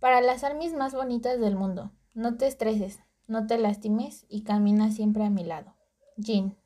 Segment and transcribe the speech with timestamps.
[0.00, 1.92] para las armies más bonitas del mundo.
[2.14, 5.74] No te estreses, no te lastimes y camina siempre a mi lado.
[6.16, 6.56] Jean.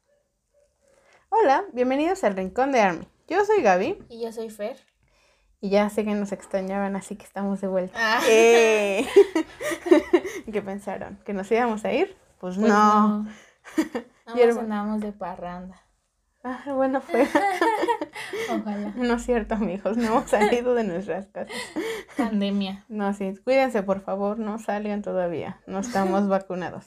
[1.29, 3.09] Hola, bienvenidos al Rincón de Army.
[3.29, 4.05] Yo soy Gaby.
[4.09, 4.77] Y yo soy Fer.
[5.61, 7.97] Y ya sé que nos extrañaban, así que estamos de vuelta.
[7.97, 8.21] Ah.
[8.27, 9.07] Eh.
[10.53, 11.19] ¿Qué pensaron?
[11.25, 12.17] ¿Que nos íbamos a ir?
[12.41, 13.25] Pues, pues no.
[13.25, 13.31] no.
[14.61, 15.81] andamos de parranda.
[16.43, 17.23] Ah, bueno, fue.
[18.51, 18.93] Ojalá.
[18.97, 21.55] No es cierto, amigos, no hemos salido de nuestras casas.
[22.17, 22.85] Pandemia.
[22.89, 26.87] No, sí, cuídense, por favor, no salgan todavía, no estamos vacunados.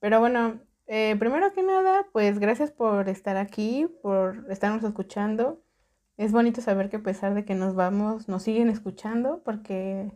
[0.00, 5.62] Pero bueno, eh, primero que nada, pues gracias por estar aquí, por estarnos escuchando.
[6.16, 10.10] Es bonito saber que a pesar de que nos vamos, nos siguen escuchando, porque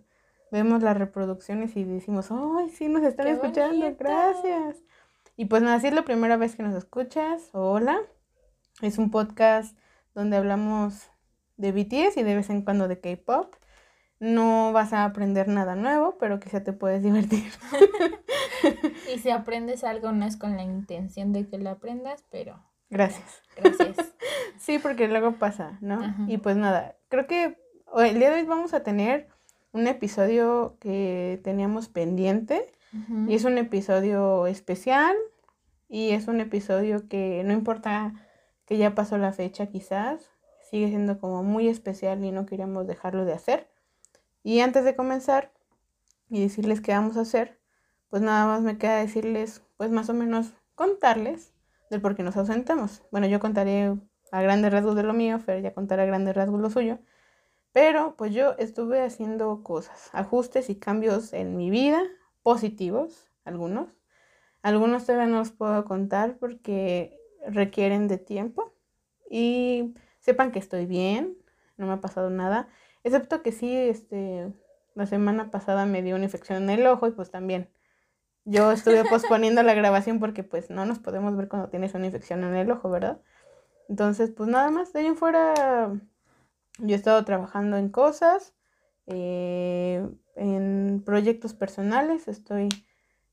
[0.51, 3.95] vemos las reproducciones y decimos, ¡ay, sí, nos están escuchando!
[3.99, 4.77] Gracias.
[5.37, 8.01] Y pues nada, si es la primera vez que nos escuchas, hola.
[8.81, 9.77] Es un podcast
[10.15, 11.11] donde hablamos
[11.57, 13.55] de BTS y de vez en cuando de K-pop.
[14.23, 17.51] No vas a aprender nada nuevo, pero quizá te puedes divertir.
[19.13, 22.63] y si aprendes algo no es con la intención de que lo aprendas, pero...
[22.89, 23.43] Gracias.
[23.57, 23.97] Gracias.
[24.59, 26.15] sí, porque luego pasa, ¿no?
[26.29, 27.59] Y pues nada, creo que
[27.97, 29.27] el día de hoy vamos a tener
[29.73, 32.71] un episodio que teníamos pendiente
[33.27, 35.17] y es un episodio especial
[35.89, 38.15] y es un episodio que no importa
[38.67, 40.31] que ya pasó la fecha quizás,
[40.71, 43.72] sigue siendo como muy especial y no queríamos dejarlo de hacer.
[44.43, 45.53] Y antes de comenzar
[46.29, 47.61] y decirles qué vamos a hacer,
[48.09, 51.55] pues nada más me queda decirles, pues más o menos contarles
[51.91, 53.03] del por qué nos ausentamos.
[53.11, 53.97] Bueno, yo contaré
[54.33, 56.99] a grandes rasgos de lo mío, Fer ya contará a grandes rasgos lo suyo.
[57.73, 62.03] Pero pues yo estuve haciendo cosas, ajustes y cambios en mi vida,
[62.43, 63.89] positivos, algunos.
[64.63, 68.75] Algunos todavía no los puedo contar porque requieren de tiempo
[69.31, 71.39] y sepan que estoy bien,
[71.77, 72.69] no me ha pasado nada,
[73.05, 74.53] excepto que sí, este,
[74.95, 77.69] la semana pasada me dio una infección en el ojo y pues también
[78.45, 82.45] yo estuve posponiendo la grabación porque pues no nos podemos ver cuando tienes una infección
[82.45, 83.21] en el ojo, ¿verdad?
[83.89, 85.93] Entonces, pues nada más, de ahí en fuera
[86.79, 88.55] yo he estado trabajando en cosas,
[89.07, 92.69] eh, en proyectos personales, estoy,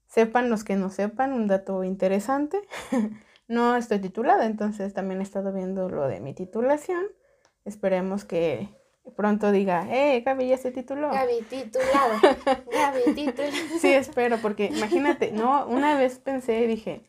[0.07, 2.59] sepan los que no sepan, un dato interesante.
[3.49, 7.03] No estoy titulada, entonces también he estado viendo lo de mi titulación.
[7.65, 8.69] Esperemos que
[9.15, 11.09] pronto diga, eh, Gaby ya se tituló.
[11.11, 12.19] Gaby titulada.
[12.71, 13.53] Gaby titulada.
[13.79, 17.03] Sí, espero, porque imagínate, no, una vez pensé y dije,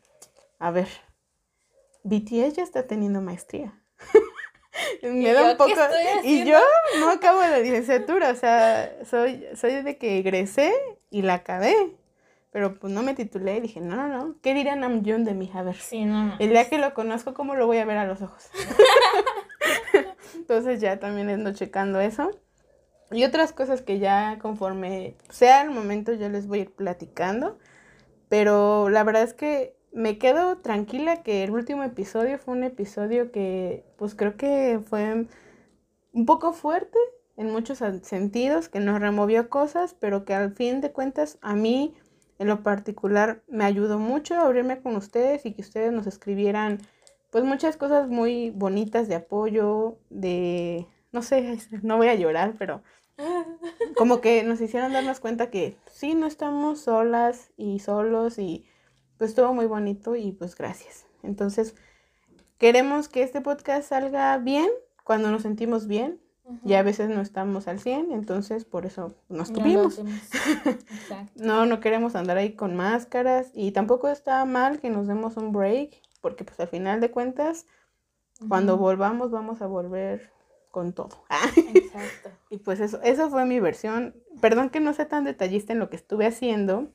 [0.58, 0.88] a ver,
[2.04, 3.80] BTS ya está teniendo maestría.
[5.02, 5.72] Me da un poco.
[6.24, 6.58] Y yo
[7.00, 10.72] no acabo la licenciatura, o sea, soy, soy de que egresé
[11.10, 11.74] y la acabé.
[12.52, 14.34] Pero pues no me titulé y dije, no, no, no.
[14.42, 15.50] ¿Qué dirá Namjoon de mí?
[15.54, 15.76] A ver.
[15.76, 18.50] Sí, no, El día que lo conozco, ¿cómo lo voy a ver a los ojos?
[20.34, 22.30] Entonces ya también ando checando eso.
[23.10, 27.58] Y otras cosas que ya conforme sea el momento yo les voy a ir platicando.
[28.28, 33.32] Pero la verdad es que me quedo tranquila que el último episodio fue un episodio
[33.32, 35.26] que pues creo que fue
[36.12, 36.98] un poco fuerte
[37.36, 41.94] en muchos sentidos, que nos removió cosas, pero que al fin de cuentas a mí
[42.38, 46.78] en lo particular me ayudó mucho a abrirme con ustedes y que ustedes nos escribieran
[47.30, 52.82] pues muchas cosas muy bonitas de apoyo, de, no sé, no voy a llorar, pero
[53.96, 58.66] como que nos hicieron darnos cuenta que sí, no estamos solas y solos y
[59.18, 61.06] pues todo muy bonito y pues gracias.
[61.22, 61.74] Entonces,
[62.58, 64.70] queremos que este podcast salga bien
[65.04, 66.20] cuando nos sentimos bien,
[66.64, 70.00] y a veces no estamos al 100, entonces por eso nos tuvimos.
[71.34, 75.52] No, no, queremos andar ahí con máscaras y tampoco está mal que nos demos un
[75.52, 77.66] break, porque pues al final de cuentas,
[78.48, 80.32] cuando volvamos vamos a volver
[80.70, 81.24] con todo.
[81.74, 82.30] Exacto.
[82.48, 84.14] y pues eso, eso fue mi versión.
[84.40, 86.88] Perdón que no sea tan detallista en lo que estuve haciendo,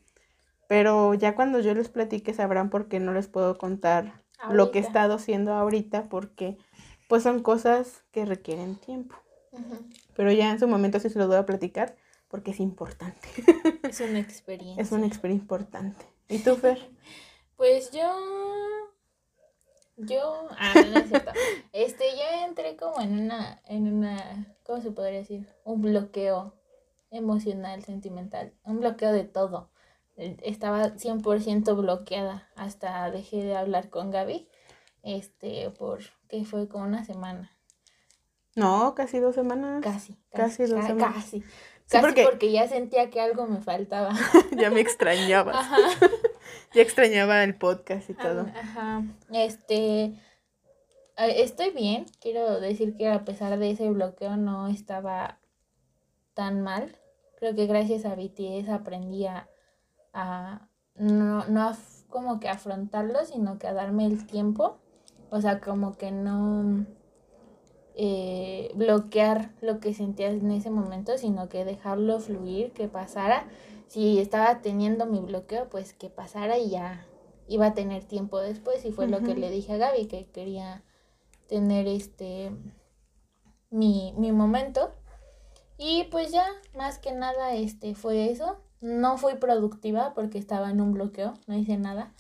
[0.68, 4.80] pero ya cuando yo les platique sabrán por qué no les puedo contar lo que
[4.80, 6.58] he estado haciendo ahorita, porque
[7.08, 9.16] pues son cosas que requieren tiempo.
[10.16, 11.96] Pero ya en su momento sí se lo voy a platicar
[12.28, 13.28] porque es importante.
[13.88, 14.82] Es una experiencia.
[14.82, 16.06] Es una experiencia importante.
[16.28, 16.80] ¿Y tú, Fer?
[17.58, 18.04] Pues yo.
[19.98, 20.48] Yo.
[20.58, 21.32] Ah, no es cierto.
[21.74, 23.62] Este, yo entré como en una.
[23.66, 24.56] En una.
[24.64, 25.48] ¿Cómo se podría decir?
[25.64, 26.54] Un bloqueo
[27.12, 28.54] emocional, sentimental.
[28.64, 29.70] Un bloqueo de todo.
[30.16, 32.50] Estaba 100% bloqueada.
[32.56, 34.48] Hasta dejé de hablar con Gaby.
[35.04, 36.00] Este, por.
[36.30, 37.52] que fue como una semana.
[38.56, 39.84] No, casi dos semanas.
[39.84, 40.18] Casi.
[40.32, 41.16] Casi, dos semanas.
[41.16, 41.44] Casi.
[41.90, 42.52] casi porque...
[42.52, 44.14] ya sentía que algo me faltaba.
[44.58, 45.58] ya me extrañabas.
[45.58, 45.78] Ajá.
[46.76, 48.42] Ya extrañaba el podcast y todo.
[48.56, 49.04] Ajá.
[49.32, 50.14] Este.
[51.18, 52.06] Estoy bien.
[52.20, 55.40] Quiero decir que a pesar de ese bloqueo no estaba
[56.34, 56.98] tan mal.
[57.40, 59.48] creo que gracias a BTS aprendí a,
[60.96, 61.72] no, no
[62.10, 64.78] como que afrontarlo, sino que a darme el tiempo,
[65.30, 66.86] o sea, como que no
[67.96, 73.48] eh, bloquear lo que sentía en ese momento, sino que dejarlo fluir, que pasara.
[73.88, 77.06] Si estaba teniendo mi bloqueo, pues que pasara y ya
[77.48, 78.84] iba a tener tiempo después.
[78.86, 80.84] Y fue lo que le dije a Gaby, que quería
[81.48, 82.52] tener este
[83.70, 84.94] mi, mi momento.
[85.78, 88.58] Y pues ya, más que nada, este fue eso.
[88.82, 92.14] No fui productiva porque estaba en un bloqueo, no hice nada.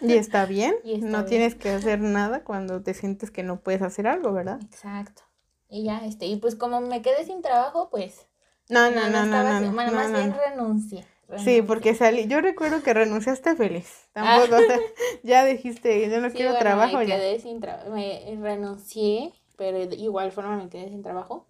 [0.00, 4.06] Y está bien, no tienes que hacer nada cuando te sientes que no puedes hacer
[4.06, 4.60] algo, ¿verdad?
[4.62, 5.22] Exacto.
[5.68, 8.25] Y ya, este, y pues como me quedé sin trabajo, pues...
[8.68, 11.06] No, no, no, no, no, Bueno, más bien renuncié.
[11.38, 14.08] Sí, porque salí, yo recuerdo que renunciaste feliz.
[14.12, 14.56] Tampoco,
[15.22, 16.98] ya dijiste, yo no quiero trabajo.
[16.98, 21.46] Me quedé sin trabajo, me renuncié, pero de igual forma me quedé sin trabajo.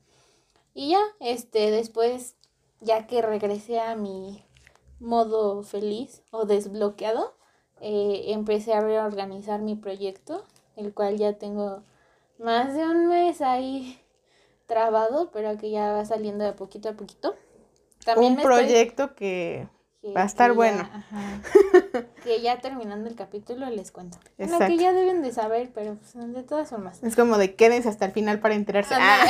[0.73, 2.37] Y ya, este, después,
[2.81, 4.43] ya que regresé a mi
[4.99, 7.35] modo feliz o desbloqueado,
[7.81, 10.45] eh, empecé a reorganizar mi proyecto,
[10.77, 11.83] el cual ya tengo
[12.39, 14.01] más de un mes ahí
[14.67, 17.37] trabado, pero que ya va saliendo de poquito a poquito.
[18.05, 19.69] También un proyecto que,
[20.17, 20.89] va a estar bueno.
[22.25, 24.19] que ya terminando el capítulo les cuento.
[24.39, 27.03] Lo que ya deben de saber, pero pues, de todas formas.
[27.03, 28.95] Es como de quédense hasta el final para enterarse.
[28.97, 29.27] Ah.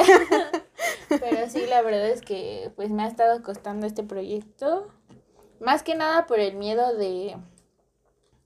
[1.08, 4.88] pero sí, la verdad es que pues me ha estado costando este proyecto.
[5.60, 7.36] Más que nada por el miedo de,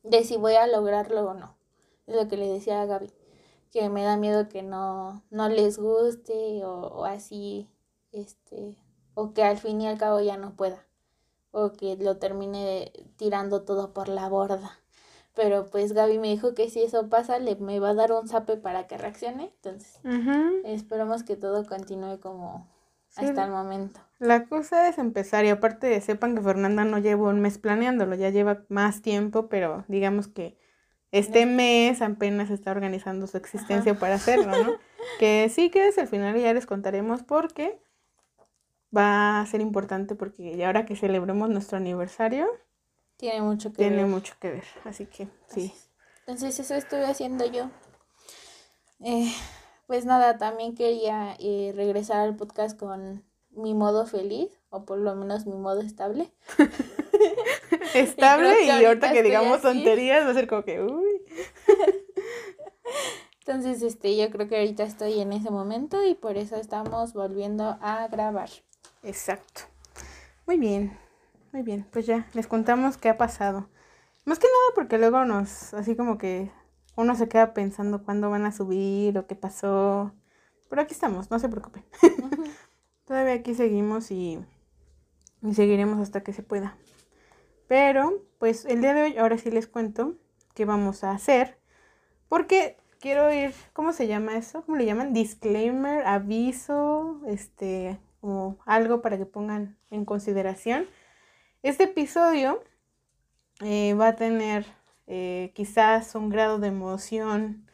[0.05, 1.57] de si voy a lograrlo o no.
[2.07, 3.13] Es lo que le decía a Gaby
[3.71, 7.69] que me da miedo que no, no les guste o, así,
[8.13, 8.77] este,
[9.15, 10.85] o que al fin y al cabo ya no pueda,
[11.53, 14.79] o que lo termine tirando todo por la borda.
[15.35, 18.29] Pero pues Gaby me dijo que si eso pasa, le me va a dar un
[18.29, 19.53] zape para que reaccione.
[19.63, 20.01] Entonces,
[20.65, 22.67] esperamos que todo continúe como
[23.15, 24.01] hasta el momento.
[24.19, 28.17] La cosa es empezar y aparte de sepan que Fernanda no lleva un mes planeándolo,
[28.17, 30.59] ya lleva más tiempo, pero digamos que
[31.13, 34.73] este mes apenas está organizando su existencia para hacerlo, ¿no?
[35.19, 37.81] que sí que es al final ya les contaremos porque
[38.97, 42.47] va a ser importante porque ya ahora que celebremos nuestro aniversario
[43.17, 44.07] tiene mucho que tiene ver.
[44.07, 45.75] mucho que ver, así que sí.
[46.21, 47.71] Entonces eso estuve haciendo yo.
[49.01, 49.33] Eh,
[49.87, 55.15] pues nada, también quería eh, regresar al podcast con mi modo feliz, o por lo
[55.17, 56.31] menos mi modo estable.
[57.95, 61.23] estable y, ahorita, que digamos tonterías va a ser como que, uy.
[63.47, 67.79] Entonces, este, yo creo que ahorita estoy en ese momento y por eso estamos volviendo
[67.81, 68.49] a grabar.
[69.03, 69.63] Exacto.
[70.47, 70.97] Muy bien,
[71.53, 71.87] muy bien.
[71.91, 73.69] Pues ya, les contamos qué ha pasado.
[74.25, 76.51] Más que nada porque luego nos, así como que
[76.97, 80.13] uno se queda pensando cuándo van a subir o qué pasó.
[80.69, 81.85] Pero aquí estamos, no se preocupen.
[83.05, 84.39] Todavía aquí seguimos y,
[85.43, 86.77] y seguiremos hasta que se pueda.
[87.71, 90.17] Pero, pues el día de hoy, ahora sí les cuento
[90.55, 91.57] qué vamos a hacer.
[92.29, 94.65] Porque quiero ir, ¿cómo se llama eso?
[94.67, 95.13] ¿Cómo le llaman?
[95.13, 100.89] Disclaimer, aviso, este, como algo para que pongan en consideración.
[101.63, 102.61] Este episodio
[103.61, 104.67] eh, va a tener
[105.07, 107.71] eh, quizás un grado de emoción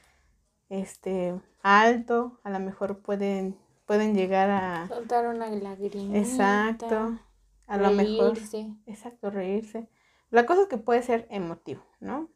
[0.68, 3.56] este, alto, a lo mejor pueden,
[3.86, 4.88] pueden llegar a...
[4.88, 6.18] Soltar una lágrima.
[6.18, 7.18] Exacto
[7.66, 8.38] a lo mejor.
[8.86, 9.88] Exacto, reírse.
[10.30, 12.28] La cosa es que puede ser emotivo, ¿no?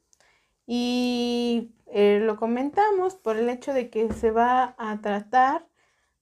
[0.67, 5.67] Y eh, lo comentamos por el hecho de que se va a tratar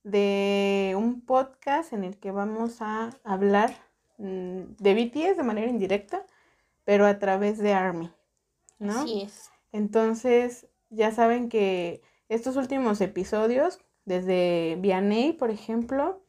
[0.04, 3.74] de un podcast en el que vamos a hablar
[4.16, 6.24] mm, de BTS de manera indirecta,
[6.84, 8.10] pero a través de ARMY,
[8.78, 9.00] ¿no?
[9.00, 9.50] Así es.
[9.72, 16.22] Entonces, ya saben que estos últimos episodios, desde Vianney, por ejemplo,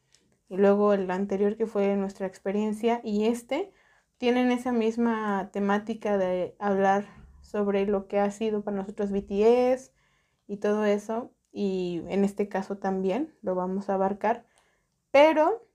[0.50, 3.72] y luego el anterior que fue nuestra experiencia y este
[4.18, 7.06] tienen esa misma temática de hablar
[7.40, 9.92] sobre lo que ha sido para nosotros BTS
[10.46, 14.44] y todo eso y en este caso también lo vamos a abarcar
[15.12, 15.66] pero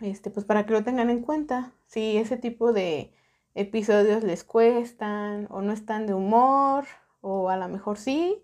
[0.00, 3.12] este pues para que lo tengan en cuenta si ese tipo de
[3.54, 6.86] episodios les cuestan o no están de humor
[7.20, 8.42] o a lo mejor sí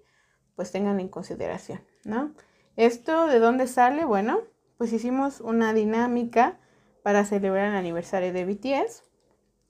[0.57, 2.35] pues tengan en consideración no
[2.77, 6.59] esto de dónde sale bueno pues hicimos una dinámica
[7.03, 9.05] para celebrar el aniversario de BTS.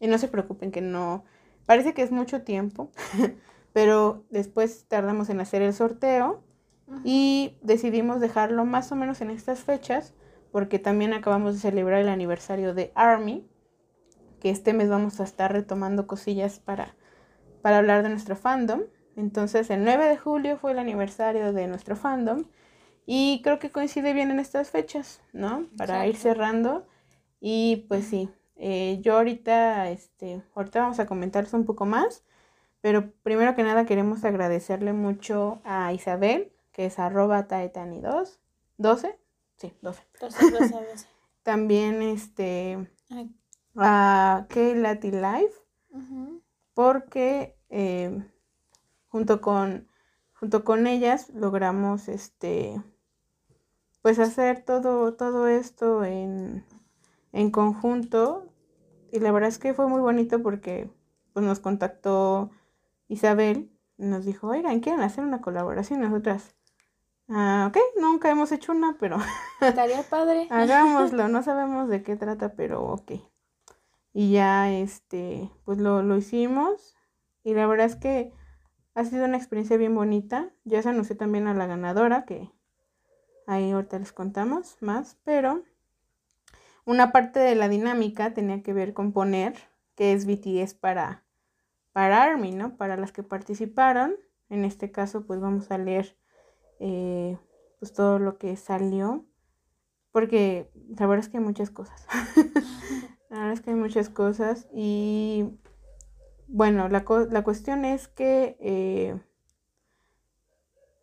[0.00, 1.24] Y no se preocupen que no,
[1.66, 2.90] parece que es mucho tiempo,
[3.72, 6.42] pero después tardamos en hacer el sorteo
[7.04, 10.14] y decidimos dejarlo más o menos en estas fechas
[10.52, 13.44] porque también acabamos de celebrar el aniversario de ARMY,
[14.38, 16.94] que este mes vamos a estar retomando cosillas para,
[17.60, 18.82] para hablar de nuestro fandom.
[19.16, 22.44] Entonces el 9 de julio fue el aniversario de nuestro fandom
[23.06, 25.66] y creo que coincide bien en estas fechas, ¿no?
[25.76, 26.86] Para ir cerrando.
[27.40, 32.24] Y pues sí, eh, yo ahorita, este, ahorita vamos a comentarles un poco más,
[32.80, 38.38] pero primero que nada queremos agradecerle mucho a Isabel, que es arroba taetani2,
[38.78, 39.18] 12,
[39.56, 40.02] sí, 12.
[40.20, 41.06] 12, 12, 12.
[41.42, 42.90] También este,
[43.76, 45.54] a K-Lati Life,
[46.72, 48.26] porque eh,
[49.08, 49.88] junto con
[50.32, 52.82] junto con ellas logramos este
[54.04, 56.62] pues hacer todo todo esto en,
[57.32, 58.52] en conjunto
[59.10, 60.90] y la verdad es que fue muy bonito porque
[61.32, 62.50] pues nos contactó
[63.08, 66.02] Isabel y nos dijo, oigan, ¿quieren hacer una colaboración?
[66.02, 66.54] Nosotras,
[67.30, 69.16] ah, ok, nunca hemos hecho una, pero...
[69.62, 70.48] Estaría padre.
[70.50, 73.12] Hagámoslo, no sabemos de qué trata, pero ok.
[74.12, 76.94] Y ya, este, pues lo, lo hicimos
[77.42, 78.34] y la verdad es que
[78.94, 80.52] ha sido una experiencia bien bonita.
[80.64, 82.50] Ya se anunció también a la ganadora, que
[83.46, 85.62] ahí ahorita les contamos más, pero
[86.84, 89.54] una parte de la dinámica tenía que ver con poner
[89.94, 91.24] que es BTS para,
[91.92, 92.76] para ARMY, ¿no?
[92.76, 94.16] Para las que participaron.
[94.50, 96.16] En este caso, pues vamos a leer
[96.80, 97.38] eh,
[97.78, 99.24] pues todo lo que salió.
[100.12, 102.06] Porque la verdad es que hay muchas cosas.
[103.30, 104.68] la verdad es que hay muchas cosas.
[104.72, 105.58] Y
[106.46, 109.18] bueno, la, la cuestión es que, eh,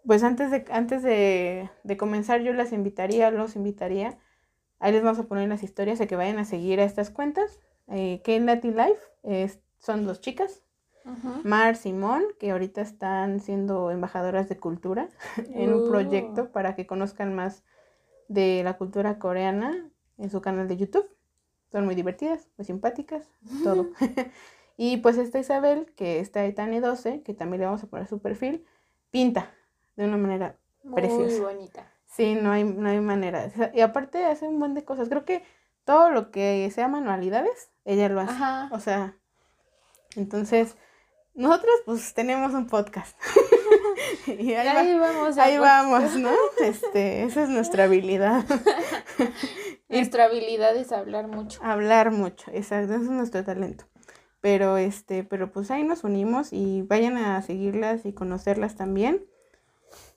[0.05, 4.17] pues antes, de, antes de, de, comenzar yo las invitaría, los invitaría,
[4.79, 7.60] ahí les vamos a poner las historias de que vayan a seguir a estas cuentas.
[7.88, 10.63] Eh, Latin Life son dos chicas,
[11.43, 15.10] Mar Simón, que ahorita están siendo embajadoras de cultura
[15.53, 16.51] en un proyecto uh.
[16.51, 17.63] para que conozcan más
[18.27, 21.08] de la cultura coreana en su canal de YouTube.
[21.72, 23.27] Son muy divertidas, muy simpáticas,
[23.63, 23.89] todo.
[24.77, 28.08] Y pues esta Isabel, que está de Tane 12, que también le vamos a poner
[28.08, 28.65] su perfil,
[29.12, 29.51] pinta
[29.95, 30.57] de una manera
[30.95, 31.41] preciosa.
[31.41, 31.91] Muy bonita.
[32.07, 33.51] Sí, no hay, no hay manera.
[33.74, 35.07] Y aparte hace un buen de cosas.
[35.10, 35.43] Creo que
[35.86, 38.33] todo lo que sea manualidades, ella lo hace.
[38.71, 39.15] O sea,
[40.15, 40.75] entonces,
[41.33, 43.17] nosotros pues tenemos un podcast.
[44.27, 45.38] y ahí, vamos.
[45.38, 46.31] Ahí vamos, ¿no?
[46.62, 48.45] Este, esa es nuestra habilidad.
[49.89, 51.60] nuestra habilidad es hablar mucho.
[51.63, 53.86] Hablar mucho, exacto, ese es nuestro talento.
[54.41, 59.25] Pero este, pero pues ahí nos unimos y vayan a seguirlas y conocerlas también.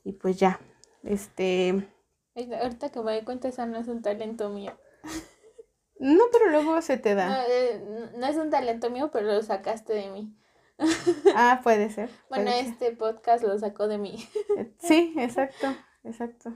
[0.04, 0.60] Y pues ya,
[1.02, 1.88] este...
[2.36, 4.78] Ahorita que me doy cuenta, esa no es un talento mío.
[5.98, 7.28] No, pero luego se te da.
[7.28, 10.36] No, eh, no es un talento mío, pero lo sacaste de mí.
[11.36, 12.10] Ah, puede ser.
[12.28, 14.28] bueno, este podcast lo sacó de mí.
[14.58, 15.68] Eh, sí, exacto,
[16.02, 16.52] exacto.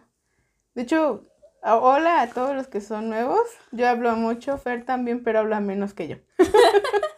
[0.74, 1.24] De hecho,
[1.62, 3.40] hola a todos los que son nuevos.
[3.70, 6.16] Yo hablo mucho, Fer también, pero habla menos que yo.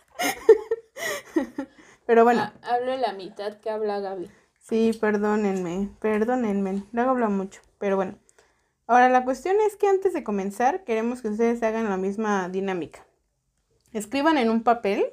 [2.06, 2.42] Pero bueno.
[2.42, 4.30] Ah, hablo la mitad que habla Gaby.
[4.71, 6.85] Sí, perdónenme, perdónenme.
[6.93, 8.15] Luego hablo mucho, pero bueno.
[8.87, 13.05] Ahora la cuestión es que antes de comenzar queremos que ustedes hagan la misma dinámica.
[13.93, 15.07] Escriban en un papel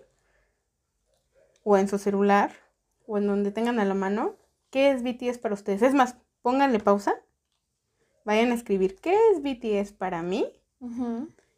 [1.64, 2.52] o en su celular
[3.08, 4.36] o en donde tengan a la mano
[4.70, 5.82] qué es BTS para ustedes.
[5.82, 7.16] Es más, pónganle pausa,
[8.26, 10.46] vayan a escribir qué es BTS para mí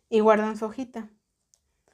[0.10, 1.10] y guardan su hojita.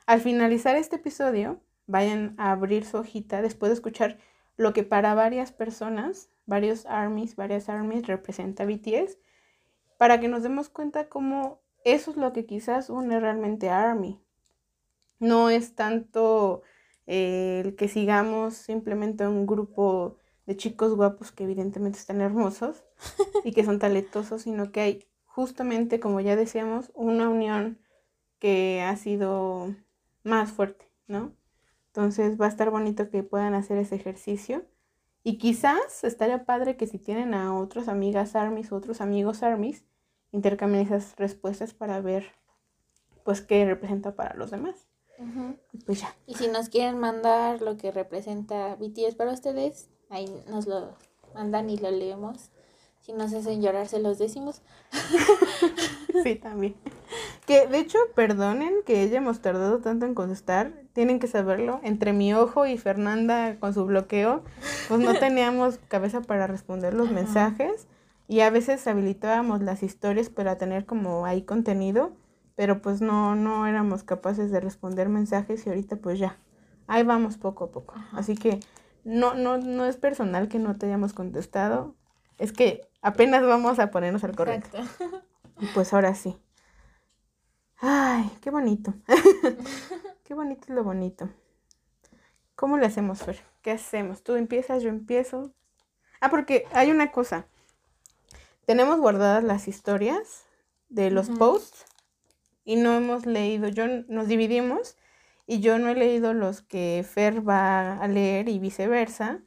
[0.05, 4.19] Al finalizar este episodio, vayan a abrir su hojita después de escuchar
[4.57, 9.17] lo que para varias personas, varios armies, varias armies representa BTS,
[9.97, 14.19] para que nos demos cuenta cómo eso es lo que quizás une realmente a ARMY.
[15.19, 16.63] No es tanto
[17.07, 22.83] eh, el que sigamos simplemente un grupo de chicos guapos que evidentemente están hermosos
[23.43, 27.79] y que son talentosos, sino que hay justamente, como ya decíamos, una unión
[28.39, 29.75] que ha sido
[30.23, 31.33] más fuerte, ¿no?
[31.95, 34.65] Entonces va a estar bonito que puedan hacer ese ejercicio.
[35.23, 39.85] Y quizás estaría padre que si tienen a otras amigas armies o otros amigos armies,
[40.33, 42.33] intercambien esas respuestas para ver
[43.23, 44.89] pues qué representa para los demás.
[45.85, 46.13] Pues ya.
[46.27, 50.97] Y si nos quieren mandar lo que representa BTS para ustedes, ahí nos lo
[51.33, 52.51] mandan y lo leemos.
[52.99, 54.61] Si nos hacen llorar, se los decimos.
[56.23, 56.75] sí, también.
[57.45, 60.73] Que de hecho, perdonen que hayamos tardado tanto en contestar.
[60.93, 61.79] Tienen que saberlo.
[61.83, 64.43] Entre mi ojo y Fernanda con su bloqueo,
[64.87, 67.87] pues no teníamos cabeza para responder los mensajes.
[68.27, 72.13] Y a veces habilitábamos las historias para tener como ahí contenido.
[72.55, 76.37] Pero pues no, no éramos capaces de responder mensajes y ahorita pues ya.
[76.87, 77.95] Ahí vamos poco a poco.
[78.13, 78.59] Así que
[79.03, 81.95] no, no, no es personal que no te hayamos contestado.
[82.37, 84.77] Es que apenas vamos a ponernos al correcto.
[85.59, 86.37] Y pues ahora sí.
[87.77, 88.93] Ay, qué bonito.
[90.23, 91.29] qué bonito es lo bonito.
[92.55, 93.43] ¿Cómo le hacemos, Fer?
[93.61, 94.23] ¿Qué hacemos?
[94.23, 95.51] Tú empiezas, yo empiezo.
[96.21, 97.47] Ah, porque hay una cosa.
[98.65, 100.45] Tenemos guardadas las historias
[100.89, 101.85] de los posts
[102.63, 104.97] y no hemos leído, yo nos dividimos
[105.45, 109.41] y yo no he leído los que Fer va a leer y viceversa,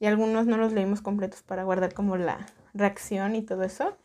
[0.00, 3.96] y algunos no los leímos completos para guardar como la reacción y todo eso.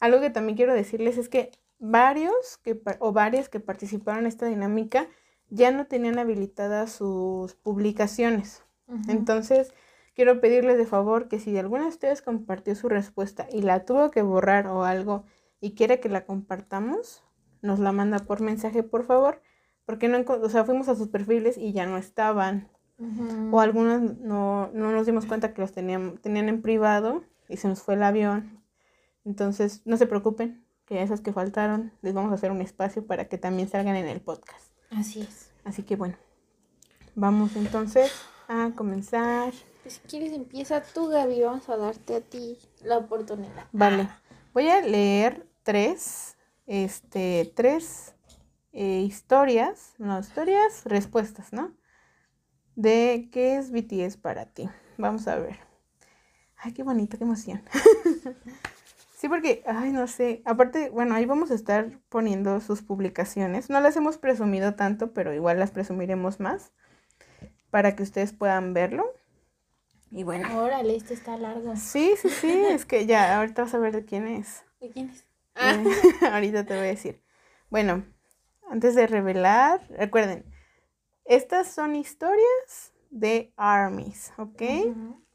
[0.00, 4.46] Algo que también quiero decirles es que varios que, o varias que participaron en esta
[4.46, 5.08] dinámica
[5.48, 8.62] ya no tenían habilitadas sus publicaciones.
[9.08, 9.72] Entonces,
[10.14, 14.10] quiero pedirles de favor que si alguna de ustedes compartió su respuesta y la tuvo
[14.10, 15.24] que borrar o algo
[15.60, 17.22] y quiere que la compartamos,
[17.62, 19.42] nos la manda por mensaje, por favor,
[19.86, 22.68] porque no, o sea, fuimos a sus perfiles y ya no estaban.
[23.50, 27.66] O algunos no, no, nos dimos cuenta que los tenían, tenían en privado y se
[27.66, 28.60] nos fue el avión.
[29.24, 33.06] Entonces, no se preocupen, que a esas que faltaron les vamos a hacer un espacio
[33.06, 34.72] para que también salgan en el podcast.
[34.90, 35.52] Así es.
[35.62, 36.16] Así que bueno,
[37.14, 38.10] vamos entonces
[38.48, 39.52] a comenzar.
[39.84, 43.66] Pues si quieres empieza tú, Gaby, vamos a darte a ti la oportunidad.
[43.70, 44.08] Vale,
[44.52, 48.16] voy a leer tres, este, tres
[48.72, 51.72] eh, historias, no, historias, respuestas, ¿no?
[52.74, 54.68] De qué es BTS para ti.
[54.98, 55.60] Vamos a ver.
[56.56, 57.62] Ay, qué bonito, qué emoción.
[59.20, 60.40] sí, porque, ay, no sé.
[60.46, 63.68] Aparte, bueno, ahí vamos a estar poniendo sus publicaciones.
[63.68, 66.72] No las hemos presumido tanto, pero igual las presumiremos más
[67.68, 69.04] para que ustedes puedan verlo.
[70.10, 70.58] Y bueno.
[70.58, 71.76] Órale, este está largo.
[71.76, 72.50] Sí, sí, sí.
[72.70, 74.64] es que ya, ahorita vas a ver de quién es.
[74.80, 75.26] ¿De quién es?
[75.54, 75.76] Ah.
[76.32, 77.22] ahorita te voy a decir.
[77.68, 78.06] Bueno,
[78.70, 80.46] antes de revelar, recuerden,
[81.26, 84.62] estas son historias de armies, ¿ok?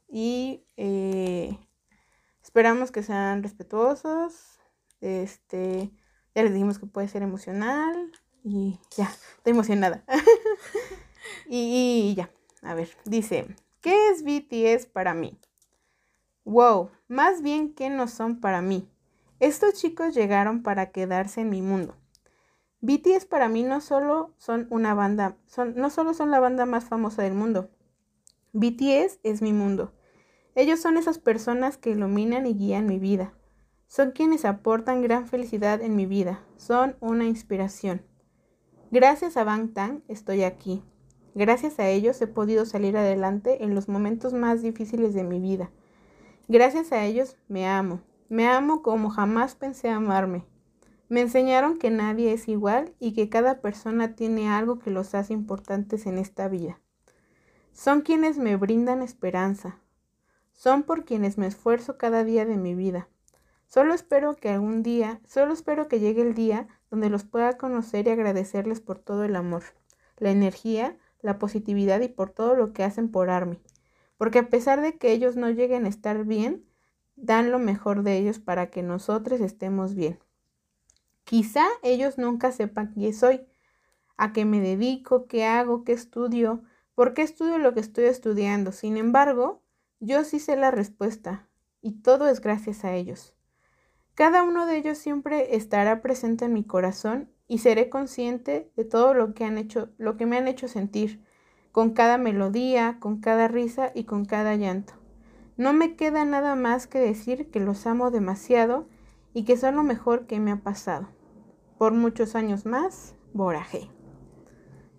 [0.08, 1.56] Y eh,
[2.56, 4.58] esperamos que sean respetuosos.
[5.02, 5.90] Este,
[6.34, 8.10] ya les dijimos que puede ser emocional.
[8.42, 10.02] Y ya, estoy emocionada.
[11.46, 12.30] y, y ya,
[12.62, 15.38] a ver, dice, ¿qué es BTS para mí?
[16.46, 18.88] Wow, más bien que no son para mí.
[19.38, 21.94] Estos chicos llegaron para quedarse en mi mundo.
[22.80, 26.86] BTS para mí no solo son una banda, son, no solo son la banda más
[26.86, 27.68] famosa del mundo.
[28.54, 29.92] BTS es mi mundo.
[30.56, 33.34] Ellos son esas personas que iluminan y guían mi vida.
[33.88, 36.40] Son quienes aportan gran felicidad en mi vida.
[36.56, 38.00] Son una inspiración.
[38.90, 40.82] Gracias a Bangtan estoy aquí.
[41.34, 45.70] Gracias a ellos he podido salir adelante en los momentos más difíciles de mi vida.
[46.48, 48.00] Gracias a ellos me amo.
[48.30, 50.46] Me amo como jamás pensé amarme.
[51.10, 55.34] Me enseñaron que nadie es igual y que cada persona tiene algo que los hace
[55.34, 56.80] importantes en esta vida.
[57.72, 59.80] Son quienes me brindan esperanza,
[60.56, 63.08] son por quienes me esfuerzo cada día de mi vida.
[63.68, 68.06] Solo espero que algún día, solo espero que llegue el día donde los pueda conocer
[68.06, 69.62] y agradecerles por todo el amor,
[70.16, 73.60] la energía, la positividad y por todo lo que hacen por Army.
[74.16, 76.64] Porque a pesar de que ellos no lleguen a estar bien,
[77.16, 80.18] dan lo mejor de ellos para que nosotros estemos bien.
[81.24, 83.46] Quizá ellos nunca sepan quién soy,
[84.16, 86.62] a qué me dedico, qué hago, qué estudio,
[86.94, 88.72] por qué estudio lo que estoy estudiando.
[88.72, 89.62] Sin embargo,
[90.00, 91.48] yo sí sé la respuesta,
[91.80, 93.34] y todo es gracias a ellos.
[94.14, 99.14] Cada uno de ellos siempre estará presente en mi corazón y seré consciente de todo
[99.14, 101.24] lo que han hecho, lo que me han hecho sentir,
[101.70, 104.94] con cada melodía, con cada risa y con cada llanto.
[105.56, 108.88] No me queda nada más que decir que los amo demasiado
[109.32, 111.08] y que son lo mejor que me ha pasado.
[111.78, 113.90] Por muchos años más, Boraje.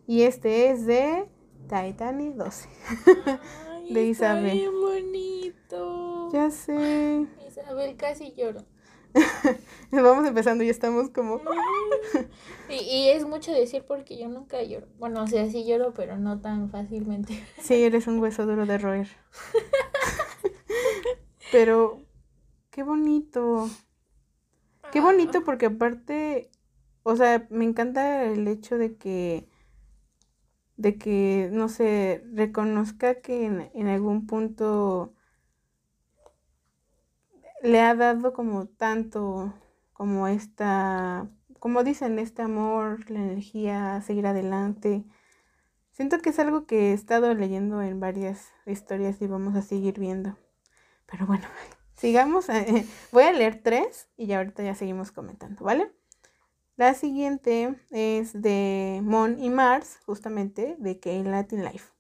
[0.06, 1.28] Y este es de
[1.68, 2.70] Titanic 12.
[3.90, 4.52] de Isabel.
[4.52, 6.30] bien bonito.
[6.32, 7.28] Ya sé.
[7.48, 8.66] Isabel casi lloro.
[9.92, 11.42] Vamos empezando y estamos como.
[12.70, 14.88] y, es mucho decir porque yo nunca lloro.
[15.00, 17.44] Bueno, o sea, sí lloro, pero no tan fácilmente.
[17.60, 19.08] Sí, eres un hueso duro de roer.
[21.52, 22.02] pero,
[22.70, 23.70] qué bonito.
[24.92, 26.50] Qué bonito porque aparte,
[27.04, 29.50] o sea, me encanta el hecho de que
[30.78, 35.14] de que, no sé, reconozca que en, algún punto
[37.64, 39.54] le ha dado como tanto,
[39.94, 45.04] como esta, como dicen, este amor, la energía, seguir adelante.
[45.92, 50.00] Siento que es algo que he estado leyendo en varias historias y vamos a seguir
[50.00, 50.38] viendo.
[51.08, 51.46] Pero bueno,
[51.96, 52.48] sigamos.
[53.12, 55.92] Voy a leer tres y ya ahorita ya seguimos comentando, ¿vale?
[56.78, 61.92] La siguiente es de Mon y Mars, justamente de K Latin Life.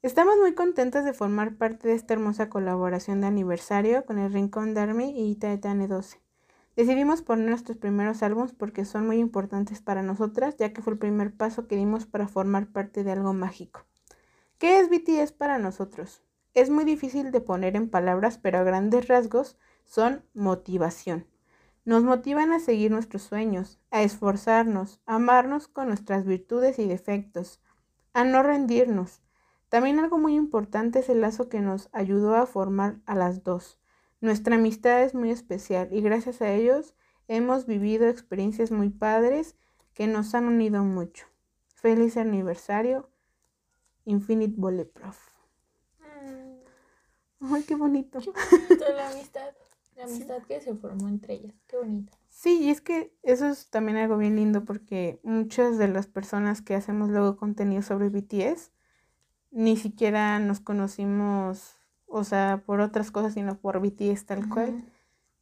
[0.00, 4.74] Estamos muy contentas de formar parte de esta hermosa colaboración de aniversario con el Rincón
[4.74, 6.20] de Army y Titane 12.
[6.76, 11.00] Decidimos poner nuestros primeros álbumes porque son muy importantes para nosotras, ya que fue el
[11.00, 13.86] primer paso que dimos para formar parte de algo mágico.
[14.58, 16.22] ¿Qué es BTS para nosotros?
[16.54, 21.26] Es muy difícil de poner en palabras, pero a grandes rasgos son motivación
[21.88, 27.62] Nos motivan a seguir nuestros sueños, a esforzarnos, a amarnos con nuestras virtudes y defectos,
[28.12, 29.22] a no rendirnos.
[29.70, 33.78] También algo muy importante es el lazo que nos ayudó a formar a las dos.
[34.20, 36.94] Nuestra amistad es muy especial y gracias a ellos
[37.26, 39.56] hemos vivido experiencias muy padres
[39.94, 41.24] que nos han unido mucho.
[41.68, 43.08] Feliz aniversario,
[44.04, 45.18] Infinite Bulletproof.
[46.00, 47.54] Mm.
[47.54, 48.18] Ay, qué bonito.
[48.18, 49.54] Qué bonito la amistad.
[49.98, 51.54] La amistad que se formó entre ellas.
[51.66, 52.16] Qué bonito.
[52.28, 56.62] Sí, y es que eso es también algo bien lindo porque muchas de las personas
[56.62, 58.70] que hacemos luego contenido sobre BTS
[59.50, 64.84] ni siquiera nos conocimos, o sea, por otras cosas, sino por BTS tal cual.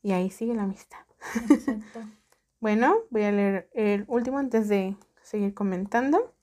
[0.03, 1.05] Y ahí sigue la amistad.
[1.51, 2.01] Exacto.
[2.61, 6.35] bueno, voy a leer el último antes de seguir comentando.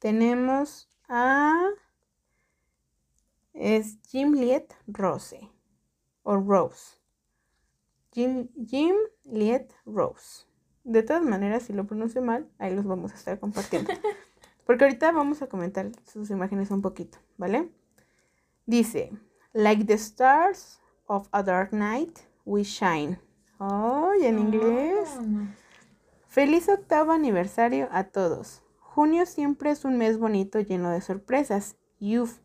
[0.00, 1.68] Tenemos a...
[3.52, 5.50] Es Jim Liet Rose.
[6.22, 6.95] O Rose.
[8.16, 10.46] Jim, Jim Liet Rose.
[10.84, 13.92] De todas maneras, si lo pronuncio mal, ahí los vamos a estar compartiendo.
[14.64, 17.70] Porque ahorita vamos a comentar sus imágenes un poquito, ¿vale?
[18.64, 19.12] Dice,
[19.52, 23.20] like the stars of a dark night, we shine.
[23.58, 25.10] ¡Ay, en inglés!
[25.18, 25.54] Ah.
[26.26, 28.62] Feliz octavo aniversario a todos.
[28.78, 31.76] Junio siempre es un mes bonito lleno de sorpresas.
[32.00, 32.38] Yuf,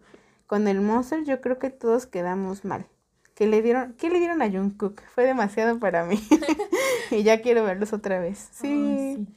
[0.48, 2.90] con el Monster yo creo que todos quedamos mal.
[3.36, 5.02] ¿Qué le dieron, ¿qué le dieron a Jungkook?
[5.14, 6.22] Fue demasiado para mí.
[7.12, 8.50] y ya quiero verlos otra vez.
[8.52, 9.28] Sí.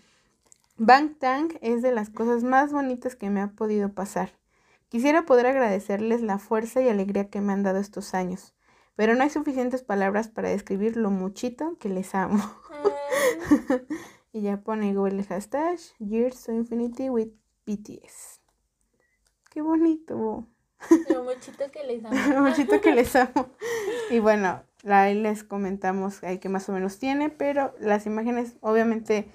[0.76, 4.32] Bang Tang es de las cosas más bonitas que me ha podido pasar.
[4.88, 8.54] Quisiera poder agradecerles la fuerza y alegría que me han dado estos años
[8.96, 12.42] pero no hay suficientes palabras para describir lo muchito que les amo.
[14.32, 17.30] y ya pone Google el hashtag Years to Infinity with
[17.66, 18.40] BTS.
[19.50, 20.46] Qué bonito.
[21.10, 22.14] Lo muchito que les amo.
[22.34, 23.50] lo muchito que les amo.
[24.10, 29.28] Y bueno, ahí les comentamos que más o menos tiene, pero las imágenes, obviamente,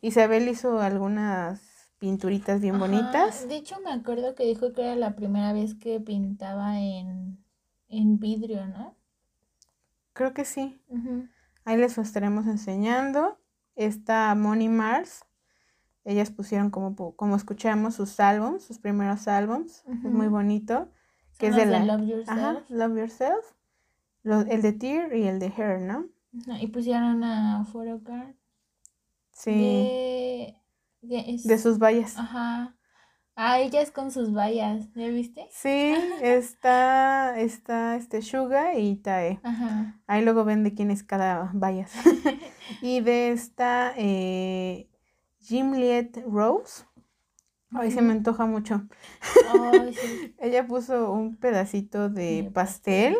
[0.00, 3.48] Isabel hizo algunas pinturitas bien bonitas.
[3.48, 7.38] De hecho, me acuerdo que dijo que era la primera vez que pintaba en,
[7.88, 8.94] en vidrio, ¿no?
[10.12, 10.80] Creo que sí.
[11.64, 13.38] Ahí les estaremos enseñando.
[13.74, 15.24] Está Moni Mars.
[16.04, 19.84] Ellas pusieron como, como escuchamos sus álbums, sus primeros álbums.
[19.86, 20.88] Es muy bonito.
[21.38, 21.84] Que es de, la...
[21.84, 22.70] Love Yourself.
[22.70, 23.44] Love Yourself.
[24.24, 26.06] el de Tear y el de Hair, ¿no?
[26.60, 28.34] y pusieron a Photocard.
[29.32, 30.54] Sí.
[31.00, 32.16] De, de sus vallas.
[32.18, 32.76] Ajá.
[33.36, 35.48] Ah, ellas con sus vallas, ¿ya viste?
[35.50, 39.40] Sí, está, está este Suga y Tae.
[39.42, 40.00] Ajá.
[40.06, 41.92] Ahí luego ven de quién es cada vallas.
[42.80, 44.88] y de esta eh,
[45.50, 46.84] Liet Rose.
[47.70, 48.82] Ay, se me antoja mucho.
[50.38, 53.16] Ella puso un pedacito de pastel,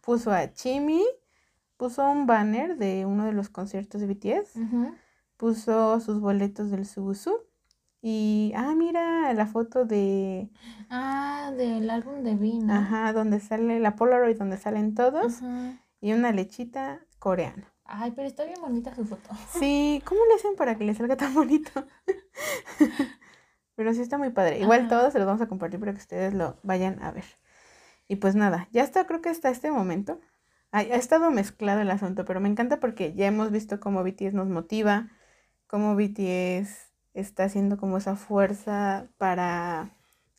[0.00, 1.04] puso a Chimi,
[1.76, 4.58] puso un banner de uno de los conciertos de BTS,
[5.36, 7.46] puso sus boletos del Subusu
[8.00, 10.48] y, ah, mira la foto de...
[10.88, 12.72] Ah, del álbum de vino.
[12.72, 15.40] Ajá, donde sale la Polaroid, donde salen todos.
[16.00, 17.72] Y una lechita coreana.
[17.88, 19.30] Ay, pero está bien bonita su foto.
[19.58, 21.70] Sí, ¿cómo le hacen para que le salga tan bonito?
[23.74, 24.58] pero sí está muy padre.
[24.58, 27.24] Igual todos se los vamos a compartir para que ustedes lo vayan a ver.
[28.08, 30.20] Y pues nada, ya está, creo que hasta este momento.
[30.72, 34.48] ha estado mezclado el asunto, pero me encanta porque ya hemos visto cómo BTS nos
[34.48, 35.10] motiva,
[35.66, 39.95] cómo BTS está haciendo como esa fuerza para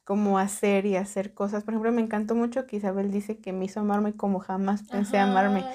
[0.08, 1.66] como hacer y hacer cosas.
[1.66, 5.18] Por ejemplo, me encantó mucho que Isabel dice que me hizo amarme como jamás pensé
[5.18, 5.66] amarme.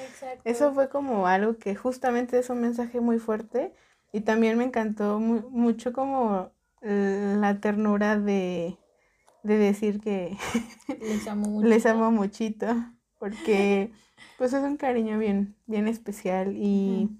[0.44, 3.74] Eso fue como algo que justamente es un mensaje muy fuerte
[4.10, 8.78] y también me encantó mucho como la ternura de,
[9.42, 10.34] decir que
[10.98, 12.66] les amo, les amo muchito
[13.18, 13.92] porque
[14.38, 17.10] pues es un cariño bien, bien especial y...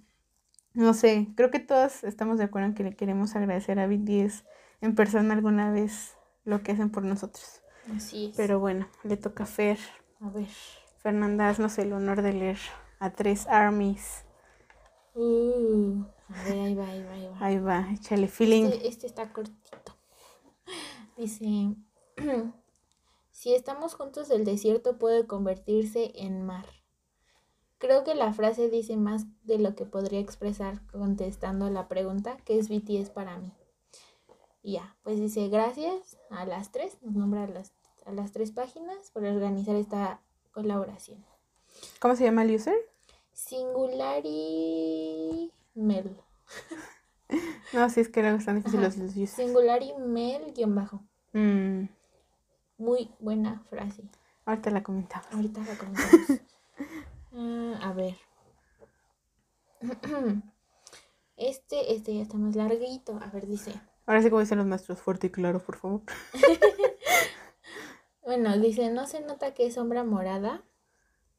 [0.75, 4.47] No sé, creo que todos estamos de acuerdo en que le queremos agradecer a BTS
[4.81, 7.63] en persona alguna vez lo que hacen por nosotros.
[7.95, 8.37] Así es.
[8.37, 9.79] Pero bueno, le toca a Fer.
[10.21, 10.49] A ver.
[10.99, 12.59] Fernanda, haznos el honor de leer
[13.01, 14.25] a tres armies.
[15.15, 17.47] Uh, a ver, ahí va, ahí va, ahí va.
[17.47, 18.67] Ahí va, échale feeling.
[18.67, 19.97] Este, este está cortito.
[21.17, 21.75] Dice,
[23.31, 26.67] si estamos juntos el desierto puede convertirse en mar.
[27.79, 32.57] Creo que la frase dice más de lo que podría expresar contestando la pregunta, ¿qué
[32.57, 33.53] es BTS para mí?
[34.63, 37.73] Y ya, pues dice gracias a las tres, nos nombra a las,
[38.07, 40.21] a las tres páginas por organizar esta
[40.53, 41.25] colaboración.
[41.99, 42.77] ¿Cómo se llama el user?
[43.33, 44.31] Singulari
[45.75, 46.17] Mel.
[47.73, 49.31] no, si es que luego están difíciles los users.
[49.31, 51.01] Singulari Mel guion bajo.
[51.33, 51.89] Mm.
[52.79, 54.05] Muy buena frase.
[54.45, 55.27] Ahorita la comentamos.
[55.33, 56.41] Ahorita la comentamos.
[57.33, 58.17] Mm, a ver.
[61.35, 63.19] Este, este ya está más larguito.
[63.21, 63.73] A ver, dice.
[64.07, 66.03] Ahora sí como dicen los maestros, fuerte y claro, por favor.
[68.25, 70.65] bueno, dice, no se nota que es sombra morada,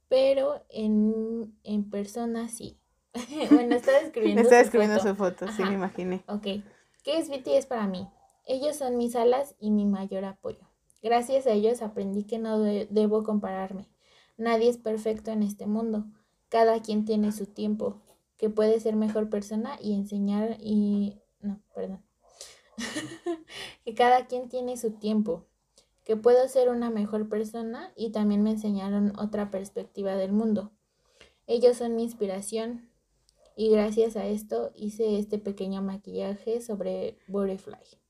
[0.08, 1.54] pero en,
[1.92, 2.80] persona sí.
[3.52, 6.24] bueno, está describiendo Está describiendo su foto, sí me imaginé.
[6.28, 6.64] Ok.
[7.04, 8.08] ¿Qué es BTS para mí?
[8.46, 10.68] Ellos son mis alas y mi mayor apoyo.
[11.02, 13.90] Gracias a ellos aprendí que no debo compararme.
[14.38, 16.06] Nadie es perfecto en este mundo.
[16.48, 18.02] Cada quien tiene su tiempo,
[18.38, 21.22] que puede ser mejor persona y enseñar y...
[21.42, 22.02] No, perdón.
[23.86, 25.46] que cada quien tiene su tiempo,
[26.04, 30.72] que puedo ser una mejor persona y también me enseñaron otra perspectiva del mundo.
[31.48, 32.90] Ellos son mi inspiración
[33.56, 38.04] y gracias a esto hice este pequeño maquillaje sobre Butterfly.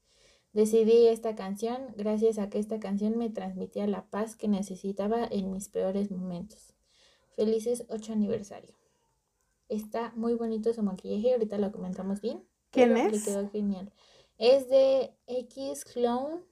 [0.53, 5.51] Decidí esta canción gracias a que esta canción me transmitía la paz que necesitaba en
[5.51, 6.73] mis peores momentos.
[7.35, 8.75] Felices 8 aniversario.
[9.67, 12.43] Está muy bonito su maquillaje, ahorita lo comentamos bien.
[12.69, 13.11] ¿Quién es?
[13.11, 13.91] Le quedó genial.
[14.43, 16.43] Es de X Clown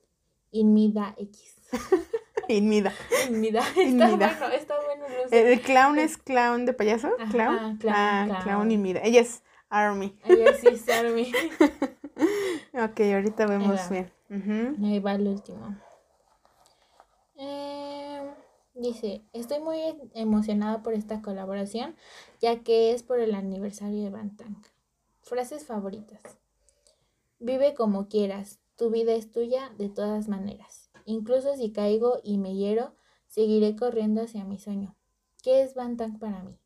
[0.52, 1.58] Inmida X.
[2.48, 2.94] Inmida.
[3.30, 3.60] Inmida.
[3.78, 5.06] Está bueno, está bueno.
[5.30, 7.10] ¿El clown es clown de payaso?
[7.32, 7.80] ¿Clown?
[7.80, 8.72] clown ah, clown.
[8.72, 9.02] Inmida.
[9.04, 10.18] Ella es Army.
[10.24, 11.34] Ella sí es Army.
[12.74, 14.10] ok, ahorita vemos bien.
[14.86, 15.76] Ahí va el último.
[17.36, 18.22] Eh,
[18.74, 19.80] dice, estoy muy
[20.14, 21.98] emocionada por esta colaboración,
[22.40, 24.62] ya que es por el aniversario de Bantang.
[25.20, 26.41] Frases favoritas.
[27.44, 30.92] Vive como quieras, tu vida es tuya de todas maneras.
[31.06, 32.94] Incluso si caigo y me hiero,
[33.26, 34.96] seguiré corriendo hacia mi sueño.
[35.42, 36.60] ¿Qué es Bantang para mí?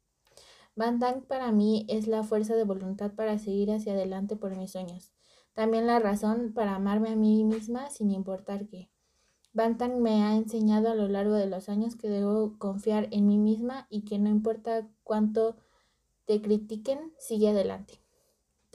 [0.76, 5.14] Bantang para mí es la fuerza de voluntad para seguir hacia adelante por mis sueños.
[5.54, 8.90] También la razón para amarme a mí misma sin importar qué.
[9.54, 13.38] Bantang me ha enseñado a lo largo de los años que debo confiar en mí
[13.38, 15.56] misma y que no importa cuánto
[16.26, 18.05] te critiquen, sigue adelante.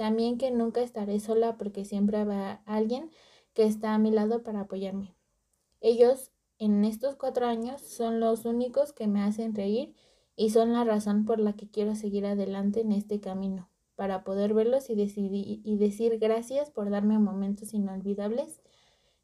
[0.00, 3.10] También que nunca estaré sola porque siempre habrá alguien
[3.52, 5.14] que está a mi lado para apoyarme.
[5.82, 9.94] Ellos en estos cuatro años son los únicos que me hacen reír
[10.36, 14.54] y son la razón por la que quiero seguir adelante en este camino, para poder
[14.54, 18.62] verlos y, decidir, y decir gracias por darme momentos inolvidables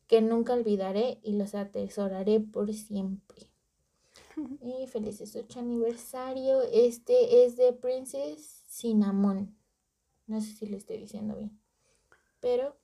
[0.07, 3.51] que nunca olvidaré y los atesoraré por siempre.
[4.61, 6.61] Y felices 8 aniversario.
[6.71, 9.56] Este es de Princess Cinnamon.
[10.27, 11.59] No sé si lo estoy diciendo bien.
[12.41, 12.77] Pero.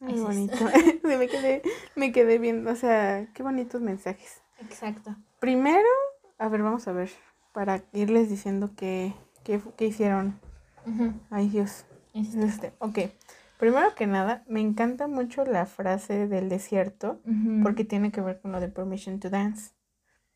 [0.00, 0.56] Muy bonito.
[1.02, 1.62] me, quedé,
[1.96, 4.42] me quedé viendo, o sea, qué bonitos mensajes.
[4.60, 5.16] Exacto.
[5.40, 5.88] Primero,
[6.38, 7.10] a ver, vamos a ver,
[7.52, 10.40] para irles diciendo qué, qué, hicieron.
[11.30, 11.84] Ay, Dios.
[12.14, 12.98] Este, ok.
[13.58, 17.20] Primero que nada, me encanta mucho la frase del desierto
[17.62, 19.72] porque tiene que ver con lo de Permission to Dance.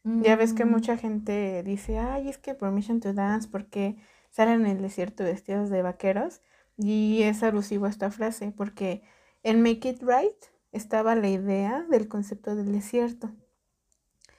[0.02, 0.70] Ya ves que mm.
[0.70, 3.96] mucha gente dice, ay, es que Permission to Dance porque
[4.32, 6.40] salen en el desierto vestidos de vaqueros.
[6.76, 9.02] Y es alusivo a esta frase, porque
[9.44, 10.34] en Make It Right
[10.72, 13.30] estaba la idea del concepto del desierto.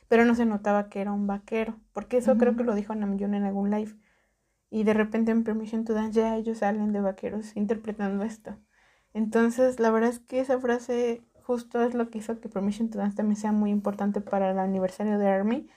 [0.10, 3.36] Pero no se notaba que era un vaquero, porque eso creo que lo dijo Namjoon
[3.36, 3.96] en algún live.
[4.70, 8.58] Y de repente en Permission to Dance ya ellos salen de vaqueros interpretando esto.
[9.14, 12.98] Entonces, la verdad es que esa frase justo es lo que hizo que Permission to
[12.98, 15.70] Dance también sea muy importante para el aniversario de ARMY,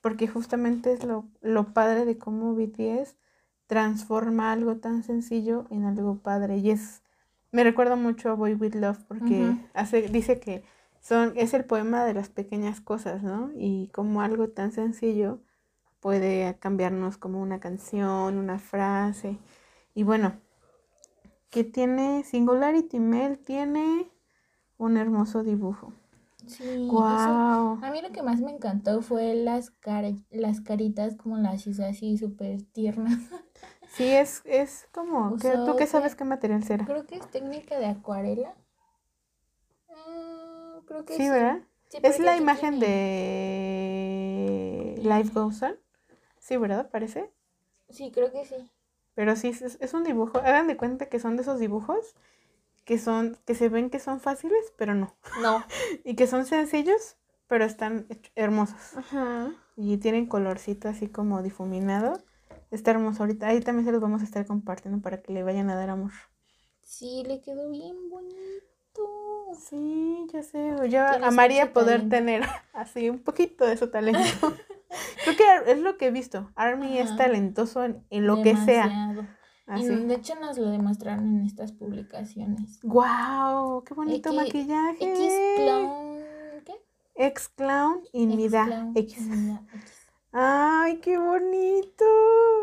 [0.00, 3.16] porque justamente es lo, lo padre de cómo BTS
[3.72, 6.58] transforma algo tan sencillo en algo padre.
[6.58, 7.00] Y es,
[7.52, 10.62] me recuerda mucho a Boy With Love porque hace, dice que
[11.00, 13.50] son, es el poema de las pequeñas cosas, ¿no?
[13.56, 15.40] Y como algo tan sencillo
[16.00, 19.38] puede cambiarnos como una canción, una frase.
[19.94, 20.34] Y bueno,
[21.48, 24.06] que tiene Singularity Mail, tiene
[24.76, 25.94] un hermoso dibujo.
[26.46, 27.78] Sí, wow.
[27.80, 29.72] a mí lo que más me encantó fue las,
[30.30, 33.18] las caritas como las hizo así súper tiernas.
[33.92, 36.84] Sí, es, es como, ¿tú qué sabes qué material será?
[36.84, 38.54] Creo que es técnica de acuarela.
[39.88, 41.28] Mm, creo que sí.
[41.28, 41.62] ¿verdad?
[42.02, 43.38] es la imagen de
[45.02, 45.76] Life Goes On.
[46.38, 46.90] Sí, ¿verdad?
[46.90, 47.30] ¿Parece?
[47.90, 48.70] Sí, creo que sí.
[49.14, 50.38] Pero sí, es, es un dibujo.
[50.38, 52.14] Hagan de cuenta que son de esos dibujos
[52.84, 55.14] que son, que se ven que son fáciles, pero no.
[55.40, 55.64] No.
[56.04, 58.96] y que son sencillos, pero están hermosos.
[58.96, 59.52] Ajá.
[59.76, 62.22] Y tienen colorcito así como difuminado.
[62.72, 63.48] Está hermoso ahorita.
[63.48, 66.10] Ahí también se los vamos a estar compartiendo para que le vayan a dar amor.
[66.80, 68.32] Sí, le quedó bien bonito.
[69.68, 70.74] Sí, ya sé.
[70.88, 74.20] Yo amaría poder tener así un poquito de su talento.
[75.24, 76.50] Creo que es lo que he visto.
[76.54, 79.28] Army es talentoso en, lo que sea.
[79.76, 82.80] Y de hecho nos lo demostraron en estas publicaciones.
[82.82, 83.84] ¡Wow!
[83.84, 84.96] ¡Qué bonito maquillaje!
[84.98, 86.22] X Clown.
[86.64, 86.72] ¿Qué?
[87.14, 89.28] X Clown y Mida X.
[90.32, 92.04] ¡Ay, qué bonito!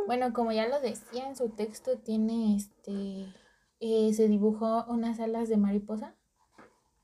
[0.08, 3.32] Bueno, como ya lo decía en su texto, tiene este.
[3.80, 6.16] Eh, se dibujó unas alas de mariposa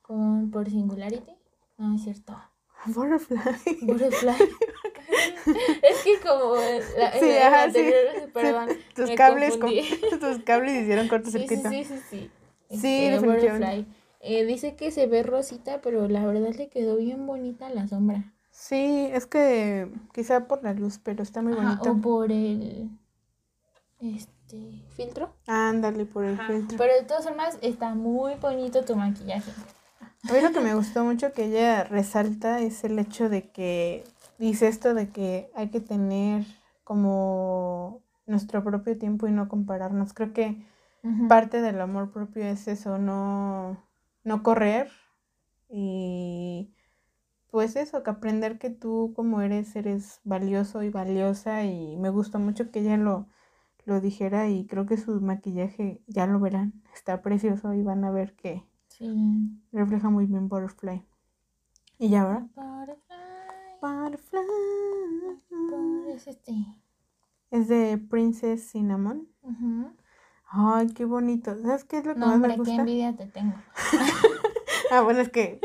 [0.02, 1.38] con por Singularity.
[1.78, 2.36] No, es cierto.
[2.88, 3.40] Butterfly.
[3.82, 4.34] Butterfly.
[5.84, 6.56] es que como
[6.98, 9.60] la, sí, ajá, anterior, sí, perdón, tus cables
[10.20, 11.70] tus cables hicieron cortocircuito.
[11.70, 12.32] Sí, sí, sí, sí.
[12.72, 13.86] Sí, sí este, Butterfly.
[14.22, 18.35] Eh, dice que se ve rosita, pero la verdad le quedó bien bonita la sombra.
[18.68, 21.92] Sí, es que quizá por la luz, pero está muy bonito.
[21.92, 22.90] O por el
[24.00, 25.36] este filtro.
[25.46, 26.76] Ándale, por el filtro.
[26.76, 29.52] Pero de todas formas está muy bonito tu maquillaje.
[30.32, 34.04] Hoy lo que me gustó mucho que ella resalta es el hecho de que
[34.40, 36.44] dice esto de que hay que tener
[36.84, 40.16] como nuestro propio tiempo y no compararnos.
[40.16, 40.66] Creo que
[41.30, 43.78] parte del amor propio es eso, no,
[44.24, 44.90] no correr
[45.70, 46.74] y
[47.56, 52.38] pues eso, que aprender que tú como eres, eres valioso y valiosa y me gustó
[52.38, 53.30] mucho que ella lo,
[53.86, 58.12] lo dijera y creo que su maquillaje, ya lo verán, está precioso y van a
[58.12, 58.66] ver que
[59.72, 61.06] refleja muy bien Butterfly.
[61.98, 62.50] ¿Y ya ahora?
[63.82, 64.42] Butterfly.
[66.14, 66.54] Es este.
[67.52, 69.30] Es de Princess Cinnamon.
[70.48, 71.58] Ay, qué bonito.
[71.62, 72.74] ¿Sabes qué es lo que más me gusta?
[72.74, 73.56] qué envidia te tengo.
[74.98, 75.60] ah, bueno, es que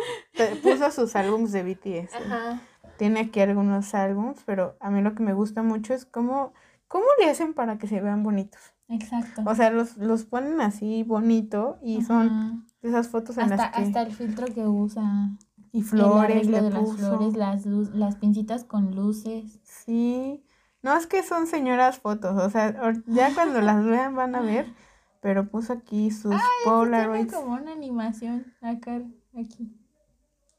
[0.63, 2.15] puso sus álbumes de BTS.
[2.15, 2.61] Ajá.
[2.99, 6.53] Tiene aquí algunos álbumes, pero a mí lo que me gusta mucho es cómo,
[6.87, 8.61] cómo le hacen para que se vean bonitos.
[8.89, 9.43] Exacto.
[9.47, 13.83] O sea, los, los ponen así bonito y son esas fotos en las que...
[13.83, 15.31] Hasta el filtro que usa.
[15.73, 19.61] Y flores, le de las flores, las, las pincitas con luces.
[19.63, 20.45] Sí.
[20.83, 22.75] No, es que son señoras fotos, o sea,
[23.07, 24.73] ya cuando las vean van a ver,
[25.21, 27.33] pero puso aquí sus Ay, Polaroids.
[27.33, 29.03] como una animación acá,
[29.39, 29.77] aquí.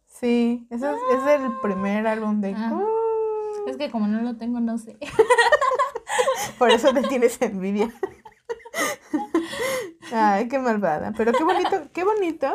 [0.08, 2.54] Sí, ese es, es, el primer álbum de...
[2.56, 2.80] Ah.
[3.68, 4.98] Es que como no lo tengo, no sé.
[6.60, 7.94] Por eso te tienes envidia.
[10.12, 11.14] Ay, qué malvada.
[11.16, 12.54] Pero qué bonito, qué bonito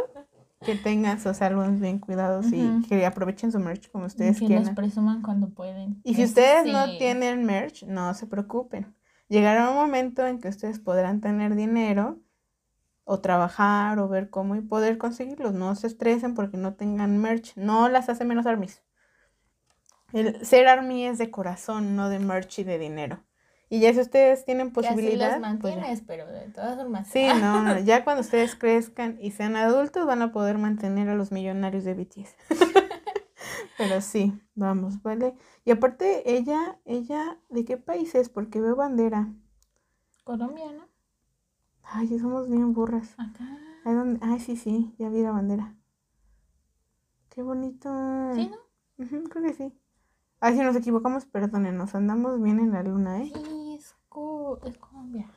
[0.65, 4.65] que tengan sus álbumes bien cuidados y que aprovechen su merch como ustedes quieran.
[4.65, 6.01] Que los presuman cuando pueden.
[6.03, 8.95] Y si ustedes no tienen merch, no se preocupen.
[9.29, 12.21] Llegará un momento en que ustedes podrán tener dinero
[13.07, 15.55] o trabajar o ver cómo y poder conseguirlos.
[15.55, 17.57] No se estresen porque no tengan merch.
[17.57, 18.83] No las hace menos armies.
[20.13, 23.25] El ser army es de corazón, no de merch y de dinero.
[23.69, 25.35] Y ya si ustedes tienen posibilidad.
[25.35, 27.09] Que pues mantienes, pero de todas formas.
[27.09, 31.31] Sí, no, ya cuando ustedes crezcan y sean adultos van a poder mantener a los
[31.31, 32.35] millonarios de BTS.
[33.79, 35.35] pero sí, vamos, ¿vale?
[35.65, 38.29] Y aparte, ella, ella, ¿de qué país es?
[38.29, 39.33] Porque veo bandera.
[40.25, 40.89] Colombiana.
[41.93, 43.15] Ay, somos bien burras.
[43.19, 43.45] Acá.
[44.21, 45.75] Ay, sí, sí, ya vi la bandera.
[47.29, 47.89] Qué bonito.
[48.35, 48.51] ¿Sí,
[48.99, 49.25] no?
[49.29, 49.73] creo que sí.
[50.41, 53.33] Ay, si nos equivocamos, perdónenos, andamos bien en la luna, ¿eh?
[53.33, 55.31] Sí, es, Colombia.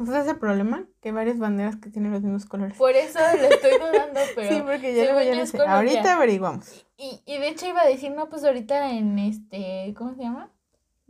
[0.00, 0.86] ¿Ese es el problema?
[1.00, 2.76] Que hay varias banderas que tienen los mismos colores.
[2.76, 4.48] Por eso lo estoy dudando, pero...
[4.48, 5.58] sí, porque ya, luego ya no sé.
[5.60, 6.86] Ahorita averiguamos.
[6.96, 9.94] Y, y de hecho iba a decir, no, pues ahorita en este...
[9.96, 10.50] ¿Cómo se llama?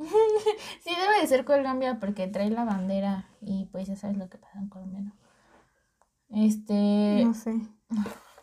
[0.04, 4.38] Sí, debe de ser Colombia porque trae la bandera y pues ya sabes lo que
[4.38, 5.12] pasa en Colombia, ¿no?
[6.30, 7.24] Este...
[7.24, 7.60] No sé.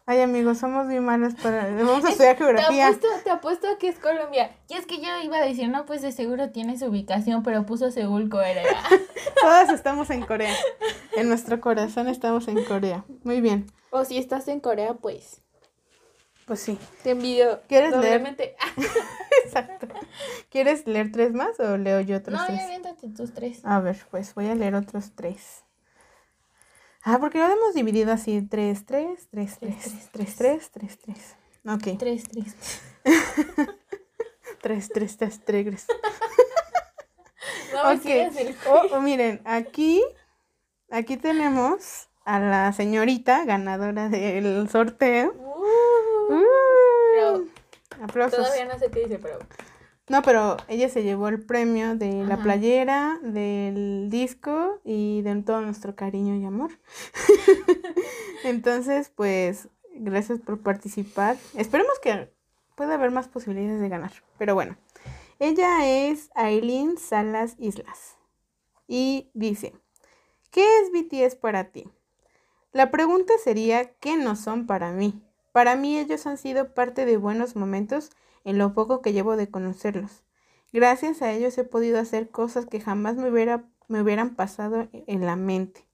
[0.09, 1.69] Ay, amigos, somos bien malas para.
[1.69, 2.67] Vamos a estudiar geografía.
[2.67, 4.57] Te apuesto, te apuesto a que es Colombia.
[4.67, 7.67] Y es que yo iba a decir, no, pues de seguro tiene su ubicación, pero
[7.67, 8.63] puso Seúl, Corea.
[9.39, 10.55] Todas estamos en Corea.
[11.15, 13.05] En nuestro corazón estamos en Corea.
[13.23, 13.67] Muy bien.
[13.91, 15.43] O si estás en Corea, pues.
[16.49, 16.79] Pues sí.
[17.03, 17.61] Te envío.
[17.67, 18.25] ¿Quieres leer?
[19.45, 19.87] Exacto.
[20.49, 22.59] ¿Quieres leer tres más o leo yo otros no, tres?
[22.59, 23.63] No, ya tus tres.
[23.63, 25.63] A ver, pues voy a leer otros tres.
[27.03, 31.35] Ah, porque lo hemos dividido así, 3, 3, 3, 3, 3, 3, 3, 3.
[31.67, 31.99] Ok.
[31.99, 32.55] 3, 3.
[34.63, 35.87] 3, 3, 3, 3.
[37.73, 38.91] No, ok.
[38.91, 40.03] Oh, miren, aquí,
[40.89, 45.48] aquí tenemos a la señorita ganadora del sorteo.
[48.09, 48.39] Aplausos.
[48.39, 49.39] Todavía no sé qué dice, pero
[50.09, 55.61] no, pero ella se llevó el premio de la playera, del disco y de todo
[55.61, 56.71] nuestro cariño y amor.
[58.43, 61.37] Entonces, pues, gracias por participar.
[61.55, 62.33] Esperemos que
[62.73, 64.11] pueda haber más posibilidades de ganar.
[64.39, 64.77] Pero bueno,
[65.37, 68.17] ella es Aileen Salas Islas.
[68.87, 69.75] Y dice,
[70.49, 71.87] ¿qué es BTS para ti?
[72.71, 75.21] La pregunta sería, ¿qué no son para mí?
[75.51, 78.11] Para mí ellos han sido parte de buenos momentos
[78.43, 80.23] en lo poco que llevo de conocerlos.
[80.71, 85.25] Gracias a ellos he podido hacer cosas que jamás me, hubiera, me hubieran pasado en
[85.25, 85.87] la mente.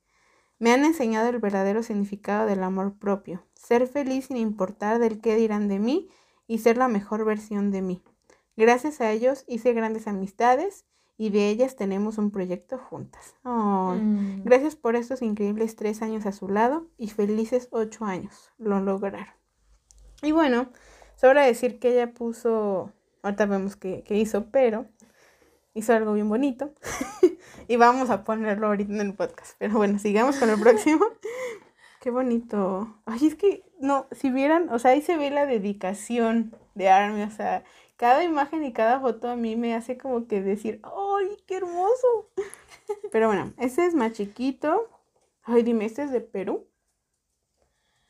[0.60, 5.36] Me han enseñado el verdadero significado del amor propio, ser feliz sin importar del qué
[5.36, 6.10] dirán de mí
[6.48, 8.02] y ser la mejor versión de mí.
[8.58, 10.86] Gracias a ellos hice grandes amistades
[11.18, 13.36] y de ellas tenemos un proyecto juntas.
[13.44, 14.44] Mm.
[14.44, 18.52] Gracias por estos increíbles tres años a su lado y felices ocho años.
[18.58, 19.45] Lo lograron.
[20.26, 20.72] Y bueno,
[21.16, 24.88] sobra decir que ella puso, ahorita vemos qué, hizo, pero
[25.76, 26.74] hizo algo bien bonito.
[27.68, 29.56] y vamos a ponerlo ahorita en el podcast.
[29.60, 31.06] Pero bueno, sigamos con el próximo.
[32.02, 33.00] Qué bonito.
[33.06, 37.22] Ay, es que, no, si vieran, o sea, ahí se ve la dedicación de Army,
[37.22, 37.64] o sea,
[37.96, 42.32] cada imagen y cada foto a mí me hace como que decir, ¡ay, qué hermoso!
[43.12, 44.90] Pero bueno, este es más chiquito.
[45.44, 46.68] Ay, dime, ¿este es de Perú?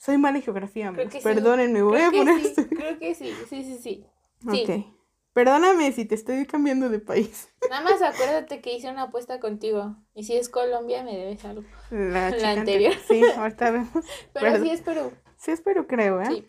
[0.05, 0.93] Soy mala en geografía,
[1.23, 4.05] Perdónenme, voy a poner sí, Creo que sí, sí, sí, sí.
[4.47, 4.85] Ok.
[5.33, 7.49] Perdóname si te estoy cambiando de país.
[7.71, 9.95] Nada más acuérdate que hice una apuesta contigo.
[10.13, 11.63] Y si es Colombia, me debes algo.
[11.89, 12.93] La, anterior.
[13.07, 13.89] Sí, ahorita vemos.
[14.33, 15.11] Pero sí es Perú.
[15.37, 16.27] Sí es Perú, creo, ¿eh?
[16.27, 16.47] Sí.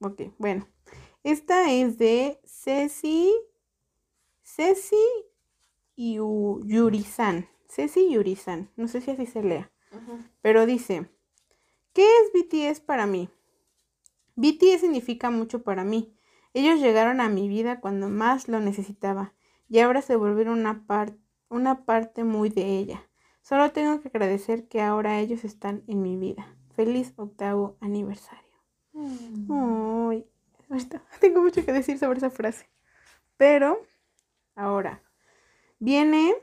[0.00, 0.66] Ok, bueno.
[1.24, 3.34] Esta es de Ceci.
[4.42, 4.96] Ceci
[5.94, 7.50] Yurisan.
[7.68, 8.70] Ceci Yurisan.
[8.76, 9.70] No sé si así se lea.
[10.40, 11.10] Pero dice:
[11.94, 13.30] ¿Qué es BTS para mí?
[14.34, 16.14] BTS significa mucho para mí.
[16.52, 19.32] Ellos llegaron a mi vida cuando más lo necesitaba
[19.68, 20.84] y ahora se volvieron una,
[21.48, 23.08] una parte muy de ella.
[23.42, 26.56] Solo tengo que agradecer que ahora ellos están en mi vida.
[26.74, 28.42] Feliz octavo aniversario.
[28.92, 29.44] Mm
[31.20, 32.68] tengo mucho que decir sobre esa frase.
[33.36, 33.78] Pero,
[34.56, 35.02] ahora,
[35.78, 36.34] viene,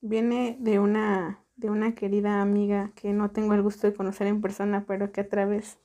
[0.00, 4.40] viene de una, de una querida amiga que no tengo el gusto de conocer en
[4.40, 5.78] persona, pero que a través,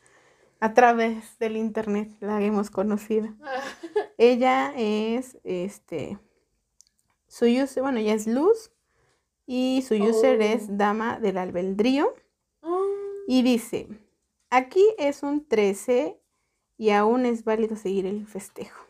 [0.59, 3.29] a través del internet la hemos conocido.
[4.17, 6.19] Ella es, este,
[7.27, 8.71] su user, bueno, ella es Luz
[9.47, 10.73] y su user es oh.
[10.73, 12.13] Dama del Albedrío.
[12.61, 12.85] Oh.
[13.27, 13.87] Y dice,
[14.49, 16.19] aquí es un 13
[16.77, 18.85] y aún es válido seguir el festejo.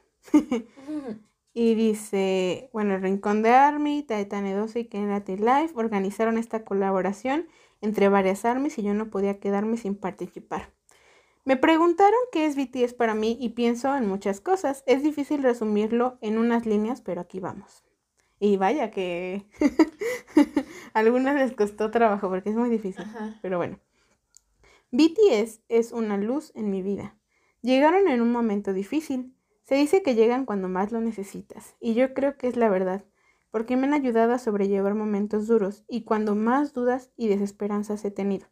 [1.53, 7.47] Y dice, bueno, el Rincón de Army, Taetane 12 y Kennedy Life organizaron esta colaboración
[7.81, 10.71] entre varias armies y yo no podía quedarme sin participar.
[11.43, 14.83] Me preguntaron qué es BTS para mí y pienso en muchas cosas.
[14.85, 17.83] Es difícil resumirlo en unas líneas, pero aquí vamos.
[18.39, 19.47] Y vaya que
[20.93, 23.05] a algunas les costó trabajo porque es muy difícil.
[23.41, 23.79] Pero bueno.
[24.91, 27.17] BTS es una luz en mi vida.
[27.61, 29.33] Llegaron en un momento difícil.
[29.71, 33.05] Se dice que llegan cuando más lo necesitas, y yo creo que es la verdad,
[33.51, 38.11] porque me han ayudado a sobrellevar momentos duros y cuando más dudas y desesperanzas he
[38.11, 38.47] tenido.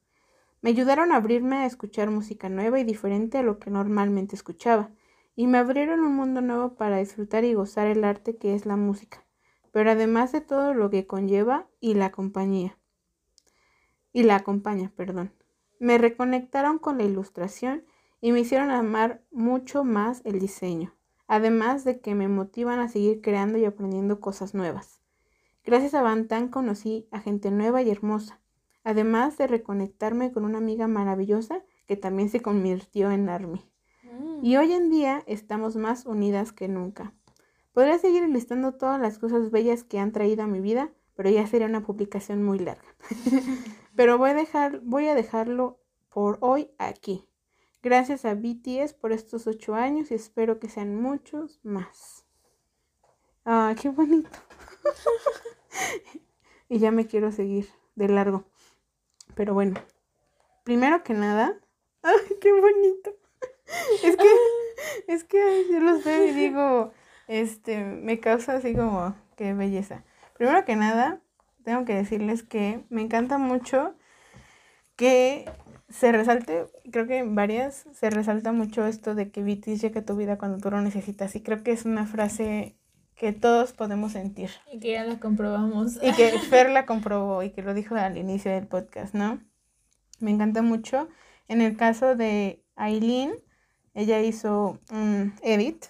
[0.61, 4.91] Me ayudaron a abrirme a escuchar música nueva y diferente a lo que normalmente escuchaba,
[5.35, 8.77] y me abrieron un mundo nuevo para disfrutar y gozar el arte que es la
[8.77, 9.25] música,
[9.73, 12.77] pero además de todo lo que conlleva y la compañía.
[14.13, 15.33] Y la acompaña, perdón.
[15.79, 17.83] Me reconectaron con la ilustración
[18.21, 20.93] y me hicieron amar mucho más el diseño,
[21.29, 24.99] además de que me motivan a seguir creando y aprendiendo cosas nuevas.
[25.63, 28.41] Gracias a Bantan conocí a gente nueva y hermosa,
[28.83, 33.63] además de reconectarme con una amiga maravillosa que también se convirtió en Army.
[34.03, 34.43] Mm.
[34.43, 37.13] Y hoy en día estamos más unidas que nunca.
[37.73, 41.45] Podría seguir listando todas las cosas bellas que han traído a mi vida, pero ya
[41.45, 42.95] sería una publicación muy larga.
[43.95, 47.28] pero voy a, dejar, voy a dejarlo por hoy aquí.
[47.81, 52.25] Gracias a BTS por estos ocho años y espero que sean muchos más.
[53.45, 54.37] Ah, qué bonito.
[56.69, 58.43] y ya me quiero seguir de largo.
[59.33, 59.79] Pero bueno,
[60.65, 61.57] primero que nada,
[62.03, 63.15] ¡ay, qué bonito!
[64.03, 64.27] Es que,
[65.07, 66.91] es que yo los veo y digo,
[67.27, 70.03] este, me causa así como, qué belleza.
[70.33, 71.21] Primero que nada,
[71.63, 73.95] tengo que decirles que me encanta mucho
[74.97, 75.49] que
[75.89, 80.05] se resalte, creo que en varias se resalta mucho esto de que BTS llega a
[80.05, 82.75] tu vida cuando tú lo necesitas y creo que es una frase
[83.15, 84.49] que todos podemos sentir.
[84.71, 85.99] Y que ya la comprobamos.
[86.01, 89.41] Y que Fer la comprobó y que lo dijo al inicio del podcast, ¿no?
[90.19, 91.09] Me encanta mucho.
[91.47, 93.33] En el caso de Aileen,
[93.93, 95.87] ella hizo un edit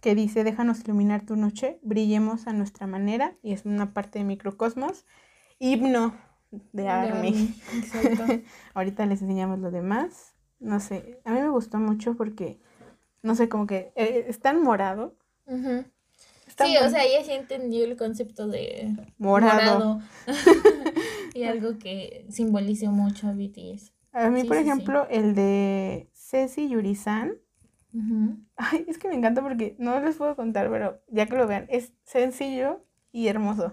[0.00, 4.24] que dice, déjanos iluminar tu noche, brillemos a nuestra manera, y es una parte de
[4.24, 5.06] microcosmos.
[5.58, 6.14] Himno
[6.50, 7.54] de Army.
[8.74, 10.34] Ahorita les enseñamos lo demás.
[10.58, 12.60] No sé, a mí me gustó mucho porque,
[13.22, 15.16] no sé, como que eh, es tan morado.
[15.46, 20.00] sí, o sea, ella sí entendió el concepto de morado.
[21.34, 23.92] y algo que simbolizó mucho a BTS.
[24.12, 27.34] A mí, por ejemplo, el de Ceci Yurisan.
[28.56, 31.66] Ay, es que me encanta porque no les puedo contar, pero ya que lo vean,
[31.70, 33.72] es sencillo y hermoso.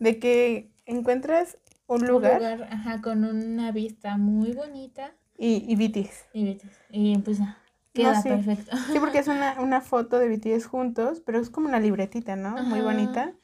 [0.00, 2.40] De que encuentras un lugar.
[2.40, 5.14] Un lugar, ajá, con una vista muy bonita.
[5.36, 6.26] Y, y BTS.
[6.32, 6.76] Y BTS.
[6.90, 7.58] Y empieza.
[7.92, 8.76] Queda perfecto.
[8.92, 12.62] Sí, porque es una, una foto de BTS juntos, pero es como una libretita, ¿no?
[12.62, 13.34] Muy bonita.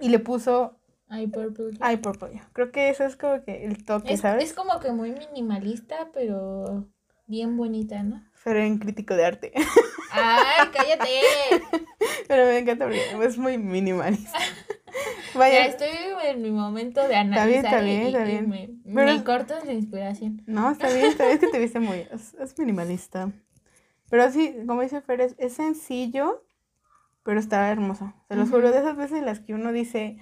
[0.00, 0.80] Y le puso
[1.12, 1.76] Ay, purple.
[1.80, 2.40] Ay, purple.
[2.52, 4.44] Creo que eso es como que el toque, es, ¿sabes?
[4.44, 6.88] Es como que muy minimalista, pero
[7.26, 8.24] bien bonita, ¿no?
[8.44, 9.52] Pero en crítico de arte.
[10.12, 11.20] ¡Ay, cállate!
[12.28, 14.38] pero me encanta porque es muy minimalista.
[15.34, 15.60] Vaya.
[15.60, 15.88] Ya estoy
[16.24, 17.64] en mi momento de análisis.
[17.64, 18.82] Está bien, está bien, está bien.
[18.84, 20.42] me, pero, cortas de inspiración.
[20.46, 22.06] No, está bien, está bien, es que te viste muy.
[22.10, 23.32] Es, minimalista.
[24.08, 26.44] Pero sí, como dice Fer, es, sencillo,
[27.22, 28.12] pero está hermoso.
[28.28, 30.18] Se los juro, de esas veces en las que uno dice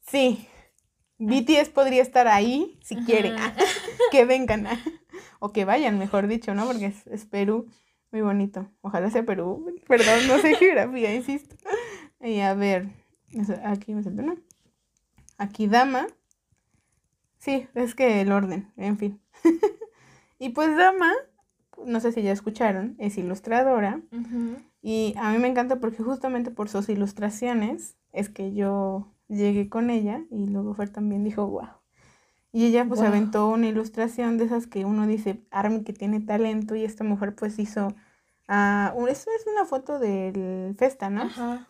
[0.00, 0.48] Sí,
[1.18, 3.34] BTS podría estar ahí si quiere.
[4.10, 4.66] que vengan.
[5.38, 6.66] o que vayan, mejor dicho, ¿no?
[6.66, 7.66] Porque es, Perú.
[8.10, 8.70] Muy bonito.
[8.80, 9.66] Ojalá sea Perú.
[9.86, 11.56] Perdón, no sé geografía, insisto.
[12.20, 12.88] Y a ver,
[13.64, 14.36] aquí me siento, ¿no?
[15.36, 16.06] Aquí Dama.
[17.38, 19.20] Sí, es que el orden, en fin.
[20.38, 21.12] y pues Dama,
[21.84, 24.00] no sé si ya escucharon, es ilustradora.
[24.82, 29.90] Y a mí me encanta porque justamente por sus ilustraciones es que yo llegué con
[29.90, 31.68] ella y luego Fer también dijo, wow.
[32.50, 36.74] Y ella pues aventó una ilustración de esas que uno dice, Army que tiene talento
[36.74, 41.22] y esta mujer pues hizo, uh, eso es una foto del Festa, ¿no?
[41.22, 41.66] Ajá,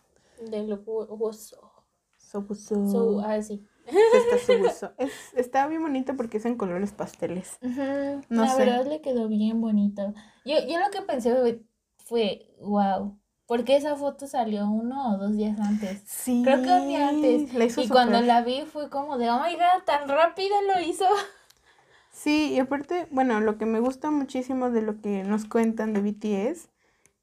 [0.51, 1.73] del Woso.
[2.17, 3.67] So, ah, sí.
[3.87, 7.59] Festa es, está bien bonito porque es en colores pasteles.
[7.63, 10.13] No La verdad le quedó bien bonito.
[10.45, 11.65] Yo, yo lo que pensé
[12.05, 16.03] fue, wow, porque esa foto salió uno o dos días antes.
[16.05, 16.43] Sí.
[16.45, 17.79] Creo que un día antes.
[17.79, 21.07] y cuando la vi fue como de, oh my god, tan rápido lo hizo.
[22.13, 26.03] Sí, y aparte, bueno, lo que me gusta muchísimo de lo que nos cuentan de
[26.03, 26.69] BTS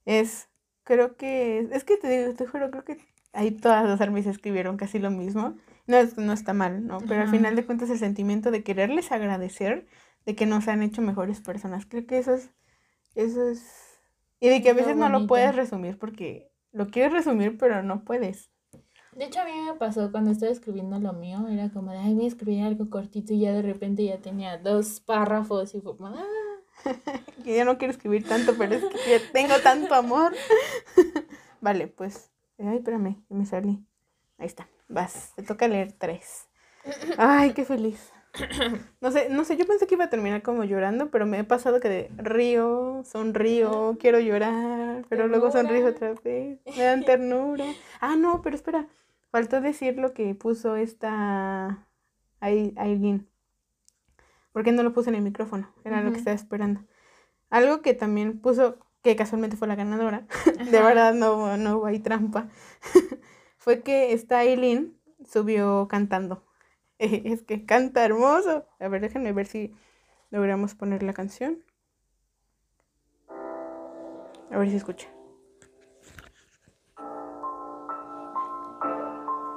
[0.05, 0.47] es,
[0.85, 2.97] creo que, es que te digo, te juro, creo que
[3.33, 5.57] ahí todas las armies escribieron casi lo mismo.
[5.87, 6.99] No, no está mal, ¿no?
[6.99, 9.85] Pero al final de cuentas el sentimiento de quererles agradecer
[10.25, 11.85] de que nos han hecho mejores personas.
[11.85, 12.49] Creo que eso es,
[13.13, 13.95] eso es
[14.39, 18.03] y de que a veces no lo puedes resumir porque lo quieres resumir, pero no
[18.03, 18.51] puedes.
[19.13, 22.13] De hecho, a mí me pasó cuando estaba escribiendo lo mío, era como de, ay,
[22.13, 25.95] voy a escribir algo cortito y ya de repente ya tenía dos párrafos y fue
[25.95, 26.44] como, ah.
[27.43, 30.33] que ya no quiero escribir tanto, pero es que ya tengo tanto amor.
[31.61, 33.85] vale, pues, ay, espérame, me salí.
[34.37, 36.47] Ahí está, vas, te toca leer tres.
[37.17, 38.11] Ay, qué feliz.
[38.99, 41.43] No sé, no sé, yo pensé que iba a terminar como llorando, pero me he
[41.43, 47.65] pasado que de río, sonrío, quiero llorar, pero luego sonrío otra vez, me dan ternura.
[48.01, 48.87] Ah, no, pero espera,
[49.31, 51.87] faltó decir lo que puso esta
[52.41, 53.27] Aileen.
[54.55, 56.79] Porque no lo puse en el micrófono, era lo que estaba esperando.
[57.49, 60.27] Algo que también puso, que casualmente fue la ganadora,
[60.71, 62.47] de verdad no, no hay trampa,
[63.57, 66.45] fue que esta Aileen subió cantando.
[66.99, 68.65] es que canta hermoso.
[68.79, 69.75] A ver, déjenme ver si
[70.31, 71.61] logramos poner la canción.
[74.51, 75.09] A ver si escucha.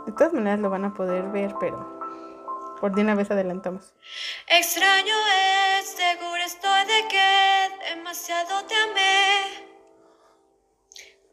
[0.07, 1.98] De todas maneras lo van a poder ver, pero
[2.81, 3.93] por de una vez adelantamos.
[4.47, 5.15] Extraño
[5.79, 9.69] es, seguro estoy de que demasiado te amé.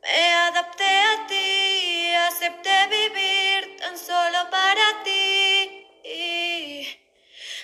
[0.01, 5.85] Me adapté a ti, acepté vivir tan solo para ti.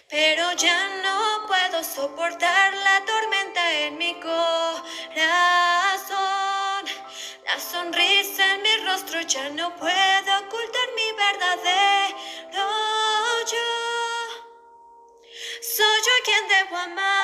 [0.10, 5.12] Pero ya no puedo soportar la tormenta en mi corazón.
[7.46, 12.51] La sonrisa en mi rostro ya no puedo ocultar mi verdadero
[15.82, 17.22] Soy yo quien debo amar.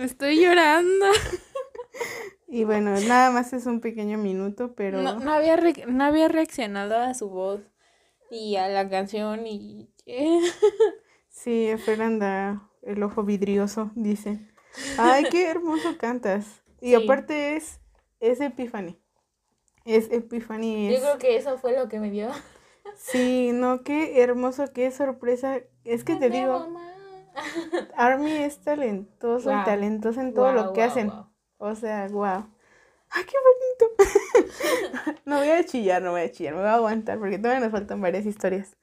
[0.00, 1.06] Estoy llorando.
[2.52, 5.00] Y bueno, nada más es un pequeño minuto, pero...
[5.00, 7.60] No, había, no había reaccionado a su voz
[8.30, 9.90] y a la canción y...
[11.28, 14.40] sí, Fernanda, el ojo vidrioso, dice.
[14.98, 16.62] Ay, qué hermoso cantas.
[16.80, 17.80] Y aparte es,
[18.20, 18.98] es Epiphany.
[19.84, 20.92] Es Epiphany.
[20.92, 22.30] Yo creo que eso fue lo que me dio.
[22.96, 25.60] Sí, no, qué hermoso, qué sorpresa.
[25.84, 26.66] Es que te digo...
[27.96, 31.12] Army es talentoso y talentoso en todo lo que hacen.
[31.58, 32.46] O sea, wow.
[33.10, 34.12] ¡Ay, qué bonito!
[35.24, 37.72] no voy a chillar, no voy a chillar, me voy a aguantar porque todavía nos
[37.72, 38.76] faltan varias historias.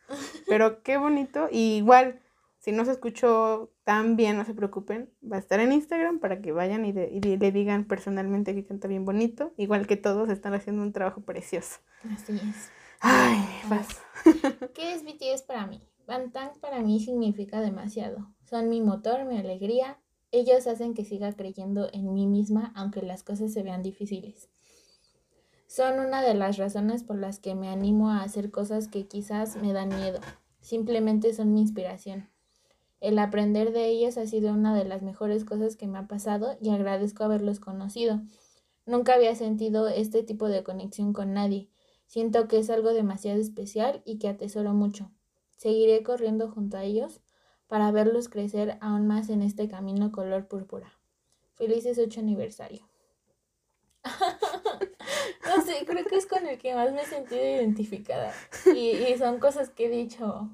[0.47, 1.49] Pero qué bonito.
[1.51, 2.22] Y igual,
[2.59, 5.11] si no se escuchó tan bien, no se preocupen.
[5.24, 9.05] Va a estar en Instagram para que vayan y, le digan personalmente que canta bien
[9.05, 9.53] bonito.
[9.57, 11.80] Igual que todos están haciendo un trabajo precioso.
[12.13, 12.72] Así es.
[12.99, 13.39] Ay,
[13.70, 13.88] vas.
[14.74, 15.88] ¿Qué es BTS para mí?
[16.07, 18.34] Bangtan para mí significa demasiado.
[18.49, 19.99] Son mi motor, mi alegría.
[20.32, 24.49] Ellos hacen que siga creyendo en mí misma aunque las cosas se vean difíciles.
[25.68, 29.57] Son una de las razones por las que me animo a hacer cosas que quizás
[29.57, 30.20] me dan miedo.
[30.61, 32.30] Simplemente son mi inspiración.
[33.01, 36.57] El aprender de ellos ha sido una de las mejores cosas que me ha pasado
[36.61, 38.22] y agradezco haberlos conocido.
[38.86, 41.70] Nunca había sentido este tipo de conexión con nadie.
[42.05, 45.11] Siento que es algo demasiado especial y que atesoro mucho.
[45.57, 47.20] Seguiré corriendo junto a ellos
[47.68, 50.93] para verlos crecer aún más en este camino color púrpura.
[51.55, 52.88] Felices 8 aniversario.
[55.45, 58.33] no sé, creo que es con el que más me he sentido identificada.
[58.65, 60.49] Y, y son cosas que he dicho.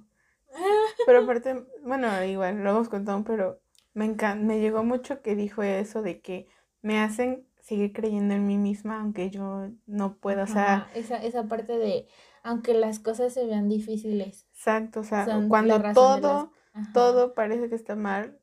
[1.05, 3.59] pero aparte, bueno, igual lo hemos contado, pero
[3.93, 6.47] me encanta, me llegó mucho que dijo eso de que
[6.81, 10.89] me hacen seguir creyendo en mí misma aunque yo no pueda, o sea...
[10.93, 12.07] Esa, esa parte de,
[12.43, 14.47] aunque las cosas se vean difíciles.
[14.53, 16.51] Exacto, o sea, cuando todo,
[16.93, 18.37] todo parece que está mal,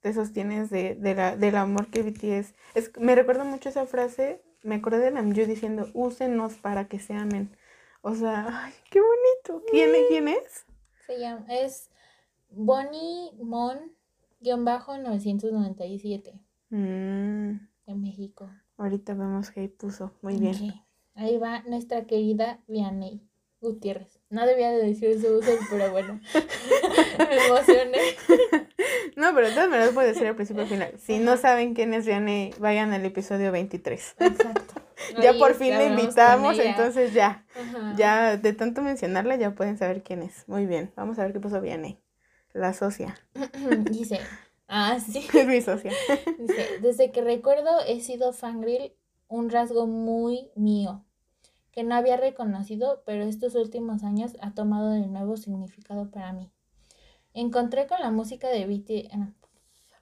[0.00, 2.54] te sostienes de, de la, del amor que BTS.
[2.74, 7.14] Es, me recuerda mucho esa frase, me acordé de Namjoon diciendo, úsenos para que se
[7.14, 7.56] amen.
[8.00, 9.64] O sea, ay, qué bonito.
[9.70, 10.66] ¿Quién, ¿quién es?
[11.06, 11.90] Se llama, es
[12.50, 13.78] Bonnie Mon,
[14.40, 16.40] guion bajo 997.
[16.70, 17.68] Mm.
[17.86, 18.50] En México.
[18.76, 20.12] Ahorita vemos que ahí puso.
[20.22, 20.74] Muy bien.
[21.14, 23.20] Ahí va nuestra querida Vianney
[23.60, 24.21] Gutiérrez.
[24.32, 26.18] No debía de decir su uso, pero bueno.
[27.18, 27.98] Me emocioné.
[29.14, 30.94] No, pero de todas maneras puede decir al principio al final.
[30.98, 34.16] Si no saben quién es Vianney, vayan al episodio 23.
[34.20, 34.80] Exacto.
[35.22, 37.44] ya por fin la invitamos, entonces ya.
[37.96, 40.48] Ya de tanto mencionarla ya pueden saber quién es.
[40.48, 40.90] Muy bien.
[40.96, 42.00] Vamos a ver qué puso Vianney.
[42.54, 43.14] La socia.
[43.90, 44.18] Dice,
[44.66, 45.28] Ah, sí.
[45.34, 45.92] Es mi socia.
[46.80, 48.94] desde que recuerdo he sido fangirl,
[49.28, 51.04] un rasgo muy mío,
[51.72, 56.50] que no había reconocido, pero estos últimos años ha tomado de nuevo significado para mí.
[57.34, 59.32] Encontré con la música de BTS, ah,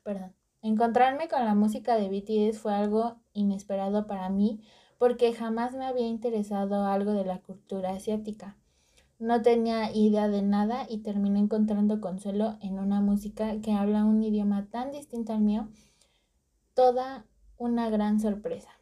[0.03, 4.61] perdón, encontrarme con la música de BTS fue algo inesperado para mí
[4.99, 8.57] porque jamás me había interesado algo de la cultura asiática.
[9.18, 14.23] No tenía idea de nada y terminé encontrando consuelo en una música que habla un
[14.23, 15.68] idioma tan distinto al mío.
[16.75, 18.80] Toda una gran sorpresa.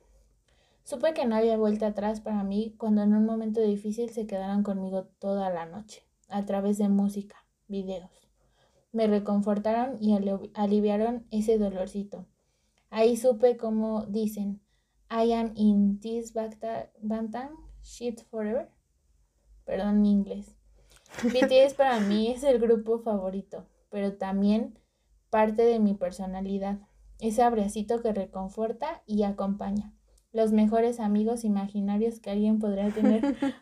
[0.89, 4.63] Supe que no había vuelta atrás para mí cuando en un momento difícil se quedaron
[4.63, 8.11] conmigo toda la noche, a través de música, videos.
[8.91, 10.17] Me reconfortaron y
[10.55, 12.25] aliviaron ese dolorcito.
[12.89, 14.63] Ahí supe como dicen,
[15.11, 16.33] I am in this
[17.03, 17.51] bantam
[17.83, 18.71] shit forever
[19.67, 20.57] perdón mi inglés.
[21.23, 24.79] BTS para mí es el grupo favorito, pero también
[25.29, 26.79] parte de mi personalidad.
[27.21, 29.93] Ese abracito que reconforta y acompaña.
[30.33, 33.23] Los mejores amigos imaginarios que alguien podría tener.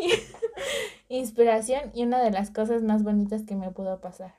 [1.08, 4.34] Inspiración y una de las cosas más bonitas que me pudo pasar.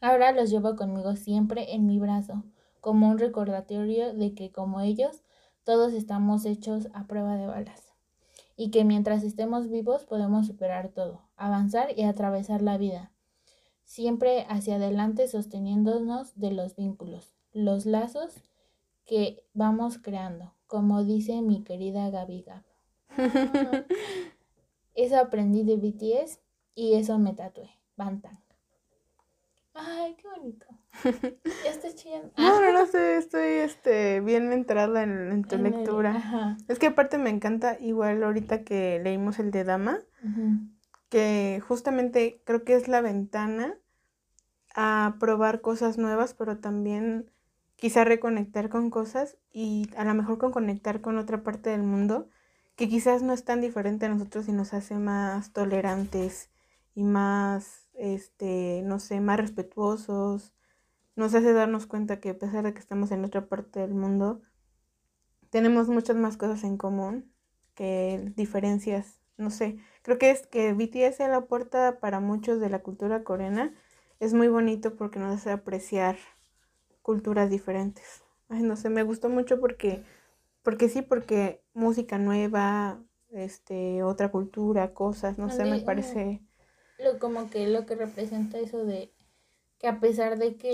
[0.00, 2.44] Ahora los llevo conmigo siempre en mi brazo,
[2.80, 5.22] como un recordatorio de que como ellos,
[5.64, 7.90] todos estamos hechos a prueba de balas
[8.56, 13.10] y que mientras estemos vivos podemos superar todo, avanzar y atravesar la vida,
[13.84, 18.42] siempre hacia adelante sosteniéndonos de los vínculos, los lazos
[19.06, 22.62] que vamos creando, como dice mi querida Gabi Gab.
[24.94, 26.38] eso aprendí de BTS
[26.76, 28.38] y eso me tatué, Bantang.
[29.74, 30.66] Ay, qué bonito.
[31.64, 32.32] Ya estoy chillando.
[32.38, 36.56] No, no, no sé, estoy este, bien entrada en, tu lectura.
[36.68, 39.98] Es que aparte me encanta, igual ahorita que leímos el de Dama,
[41.08, 43.76] que justamente creo que es la ventana
[44.74, 47.30] a probar cosas nuevas, pero también
[47.80, 52.28] quizá reconectar con cosas y a lo mejor con conectar con otra parte del mundo
[52.76, 56.50] que quizás no es tan diferente a nosotros y nos hace más tolerantes
[56.94, 60.54] y más este, no sé, más respetuosos,
[61.16, 64.42] nos hace darnos cuenta que a pesar de que estamos en otra parte del mundo,
[65.50, 67.32] tenemos muchas más cosas en común
[67.74, 72.70] que diferencias, no sé, creo que es que BTS es la puerta para muchos de
[72.70, 73.74] la cultura coreana,
[74.20, 76.16] es muy bonito porque nos hace apreciar
[77.10, 78.22] culturas diferentes.
[78.48, 80.04] Ay, no sé, me gustó mucho porque,
[80.62, 86.40] porque sí, porque música nueva, este, otra cultura, cosas, no sé, me parece
[87.00, 89.12] lo como que lo que representa eso de
[89.80, 90.70] que a pesar de que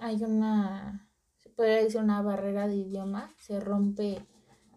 [0.00, 4.24] hay una se puede decir una barrera de idioma se rompe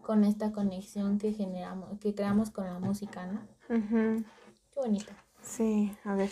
[0.02, 3.40] con esta conexión que generamos que creamos con la música no
[4.70, 5.12] qué bonito.
[5.40, 6.30] Sí a ver.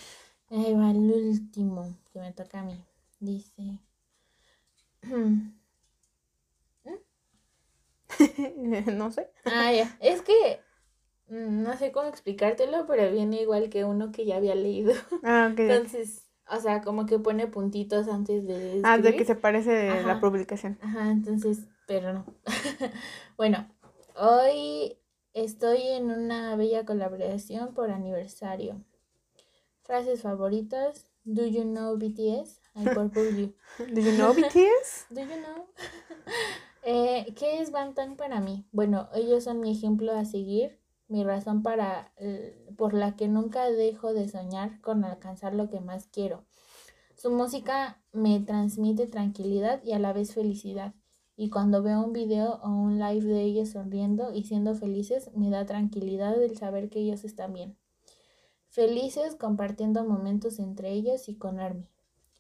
[0.51, 2.85] Ahí va el último que me toca a mí.
[3.21, 3.79] Dice
[8.93, 10.61] no sé ah ya es que
[11.31, 14.93] Mm, no sé cómo explicártelo, pero viene igual que uno que ya había leído.
[15.23, 15.61] Ah, ok.
[15.61, 18.81] Entonces, o sea, como que pone puntitos antes de.
[18.85, 20.79] Ah, de que se parece de la publicación.
[20.81, 22.25] Ajá, entonces, pero no.
[23.37, 23.69] bueno,
[24.17, 24.97] hoy
[25.35, 28.83] estoy en una bella colaboración por aniversario.
[29.83, 31.11] Frases favoritas.
[31.25, 32.58] Do you know BTS?
[32.85, 33.55] Purple you.
[33.95, 35.07] Do you know BTS?
[35.11, 35.67] Do you know?
[36.83, 38.67] eh, ¿Qué es Bangtan para mí?
[38.73, 42.13] Bueno, ellos son mi ejemplo a seguir mi razón para,
[42.77, 46.45] por la que nunca dejo de soñar con alcanzar lo que más quiero.
[47.19, 50.95] Su música me transmite tranquilidad y a la vez felicidad.
[51.35, 55.51] Y cuando veo un video o un live de ellos sonriendo y siendo felices, me
[55.51, 57.77] da tranquilidad el saber que ellos están bien.
[58.69, 61.89] Felices compartiendo momentos entre ellos y con Army.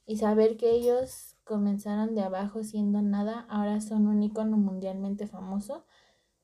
[0.08, 5.84] Y saber que ellos comenzaron de abajo siendo nada, ahora son un icono mundialmente famoso,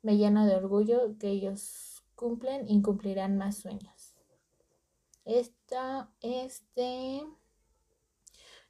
[0.02, 4.16] me llena de orgullo que ellos cumplen y cumplirán más sueños.
[5.24, 7.24] Esta, este,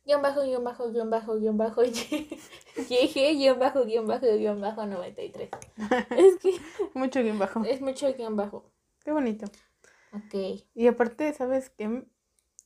[0.05, 1.82] guion bajo, guion bajo, guion bajo, guion bajo,
[2.88, 5.51] llegué, guion bajo, guion bajo, guion bajo 93.
[6.16, 6.53] Es que...
[6.95, 7.64] Mucho guion bajo.
[7.64, 8.70] Es mucho guion bajo.
[9.05, 9.47] Qué bonito.
[10.12, 10.62] Ok.
[10.72, 12.07] Y aparte, ¿sabes qué?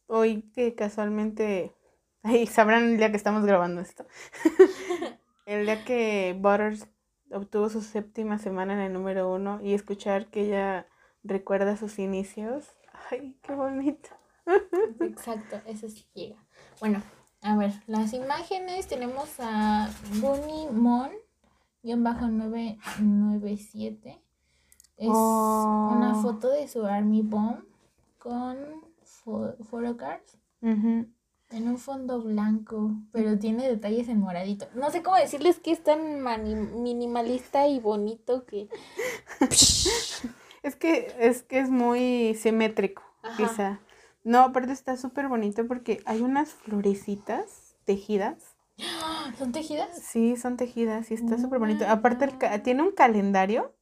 [0.08, 1.74] Hoy que casualmente...
[2.22, 4.06] Ahí sabrán el día que estamos grabando esto.
[5.46, 6.88] el día que Butters
[7.30, 10.86] obtuvo su séptima semana en el número uno y escuchar que ella
[11.22, 12.66] recuerda sus inicios.
[13.10, 14.10] Ay, qué bonito.
[15.00, 16.36] Exacto, eso sí llega.
[16.80, 17.02] Bueno,
[17.42, 19.90] a ver, las imágenes tenemos a
[20.20, 21.10] Bunny Mon,
[21.82, 24.20] guion bajo 997.
[24.96, 26.22] Es una oh.
[26.22, 27.62] foto de su Army Bomb
[28.18, 28.56] con
[29.04, 30.36] photocards.
[31.50, 34.66] En un fondo blanco, pero tiene detalles en moradito.
[34.74, 36.22] No sé cómo decirles que es tan
[36.82, 38.68] minimalista y bonito que...
[40.62, 43.02] es que es que es muy simétrico,
[43.38, 43.80] quizá.
[44.24, 48.56] No, aparte está súper bonito porque hay unas florecitas tejidas.
[49.38, 49.98] ¿Son tejidas?
[50.02, 51.86] Sí, son tejidas y está súper bonito.
[51.88, 52.28] Aparte
[52.62, 53.72] tiene un calendario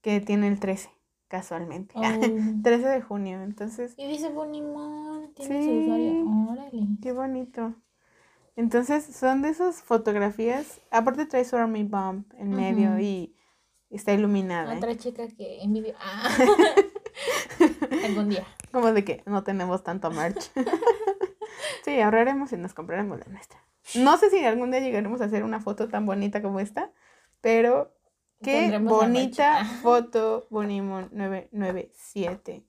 [0.00, 0.97] que tiene el 13
[1.28, 1.94] casualmente.
[2.62, 3.94] 13 de junio, entonces.
[3.96, 6.52] Y dice Bonimón, tiene su usuario.
[6.52, 6.86] Órale.
[7.02, 7.74] Qué bonito.
[8.56, 10.80] Entonces, son de esas fotografías.
[10.90, 13.36] Aparte trae su Army Bomb en medio y
[13.88, 14.76] está iluminada.
[14.76, 15.94] Otra chica que envidia.
[16.00, 16.28] Ah.
[18.04, 18.44] Algún día.
[18.72, 20.50] Como de que no tenemos tanto merch.
[21.84, 23.62] sí, ahorraremos y nos compraremos la nuestra.
[23.94, 26.90] No sé si algún día llegaremos a hacer una foto tan bonita como esta,
[27.40, 27.96] pero
[28.42, 32.64] Qué bonita foto Bonimon 997.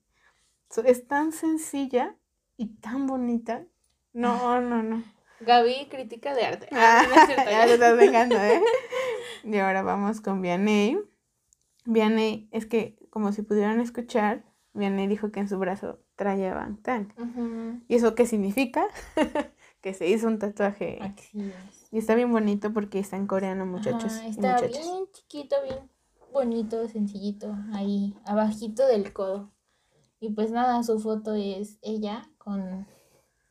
[0.84, 2.16] es tan sencilla
[2.56, 3.64] y tan bonita.
[4.12, 5.02] No, no, no.
[5.40, 6.68] Gaby, crítica de arte.
[6.72, 7.04] Ah,
[7.50, 8.60] ya te estás vengando, ¿eh?
[9.44, 10.98] y ahora vamos con Vianney.
[11.84, 14.44] Vianney, es que como si pudieran escuchar,
[14.74, 17.12] Vianney dijo que en su brazo traía Bangtan.
[17.88, 18.86] ¿Y eso qué significa?
[19.80, 20.98] que se hizo un tatuaje.
[21.90, 24.12] Y está bien bonito porque está en coreano, muchachos.
[24.26, 25.90] está bien chiquito, bien
[26.32, 29.50] bonito, sencillito, ahí, abajito del codo.
[30.20, 32.86] Y pues nada, su foto es ella con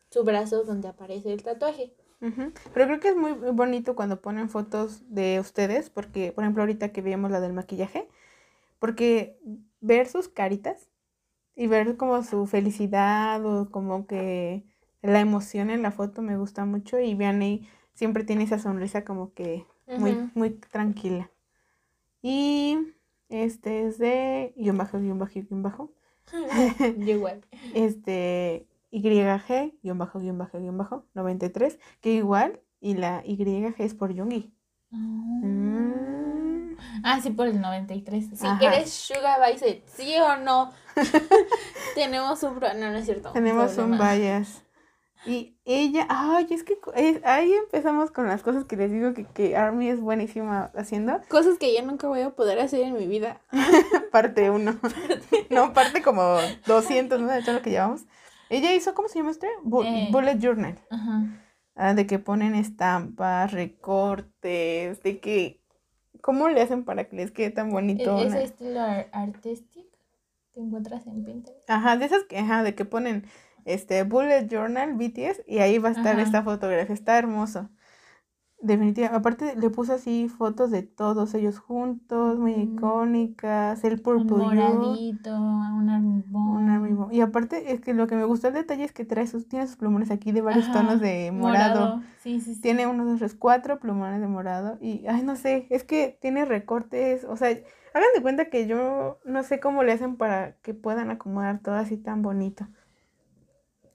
[0.10, 1.94] su brazo donde aparece el tatuaje.
[2.20, 6.92] Pero creo que es muy bonito cuando ponen fotos de ustedes, porque, por ejemplo, ahorita
[6.92, 8.10] que vimos la del maquillaje,
[8.78, 9.40] porque
[9.80, 10.90] ver sus caritas
[11.56, 14.66] y ver como su felicidad o como que
[15.02, 17.68] la emoción en la foto me gusta mucho y Vianney
[18.00, 21.30] siempre tiene esa sonrisa como que muy, muy tranquila.
[22.22, 22.78] Y
[23.28, 25.92] este es de guion bajo, guion bajo, guion bajo.
[27.06, 27.42] igual.
[27.76, 33.94] Este, YG, guion bajo, guion bajo, guion bajo, 93, que igual, y la YG es
[33.96, 34.50] por Yungi.
[34.94, 34.96] Ah.
[34.96, 36.78] Mm.
[37.04, 38.30] ah, sí, por el 93.
[38.34, 40.72] Si eres Sugar Vice, ¿sí o no?
[41.96, 42.60] Tenemos un...
[42.60, 43.34] No, no es cierto.
[43.34, 44.64] Tenemos un bias.
[45.26, 46.78] Y ella, ay, es que
[47.24, 51.20] ahí empezamos con las cosas que les digo que, que Army es buenísima haciendo.
[51.30, 53.42] Cosas que yo nunca voy a poder hacer en mi vida.
[54.12, 54.80] parte uno.
[55.50, 57.28] no, parte como 200, ¿no?
[57.28, 58.06] De todo lo que llevamos.
[58.50, 59.48] Ella hizo, ¿cómo se llama este?
[59.48, 60.80] Eh, bullet Journal.
[60.90, 61.24] Ajá.
[61.76, 65.60] Ah, de que ponen estampas, recortes, de que...
[66.22, 68.20] ¿Cómo le hacen para que les quede tan bonito?
[68.20, 68.82] ¿E-, ¿Ese estilo
[69.14, 69.98] artístico
[70.54, 71.70] que encuentras en Pinterest?
[71.70, 73.26] Ajá, de esas que, ajá, de que ponen
[73.66, 77.70] este Bullet Journal BTS y ahí va a estar esta fotografía, está hermoso.
[78.62, 82.74] Definitivamente, aparte le puse así fotos de todos ellos juntos, muy mm.
[82.74, 88.26] icónicas, el purple un moradito, un army Un Y aparte es que lo que me
[88.26, 91.32] gusta el detalle es que trae sus, tiene sus plumones aquí de varios tonos de
[91.32, 92.02] morado.
[92.22, 95.86] Sí, sí, Tiene unos, dos, tres, cuatro plumones de morado y, ay, no sé, es
[95.86, 97.48] que tiene recortes, o sea,
[97.94, 101.76] hagan de cuenta que yo no sé cómo le hacen para que puedan acomodar todo
[101.76, 102.68] así tan bonito.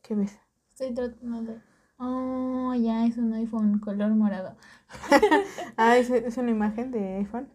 [0.04, 0.38] ¿Qué ves?
[0.68, 1.60] Estoy tratando de.
[1.96, 4.54] Oh, ya es un iPhone color morado.
[5.78, 7.48] ah, ¿es, es una imagen de iPhone.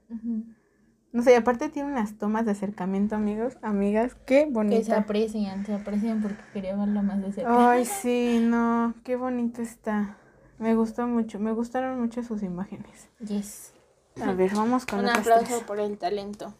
[1.11, 4.77] No sé, aparte tiene unas tomas de acercamiento, amigos, amigas, qué bonito.
[4.77, 7.71] Que se aprecian, se aprecian porque quería verlo más de cerca.
[7.71, 10.17] Ay, sí, no, qué bonito está.
[10.57, 13.09] Me gustó mucho, me gustaron mucho sus imágenes.
[13.19, 13.73] Yes.
[14.21, 16.55] A ver, vamos con Un aplauso por el talento.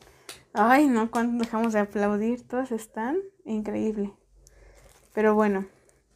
[0.54, 4.14] Ay, no, cuando dejamos de aplaudir, todos están increíble.
[5.14, 5.66] Pero bueno,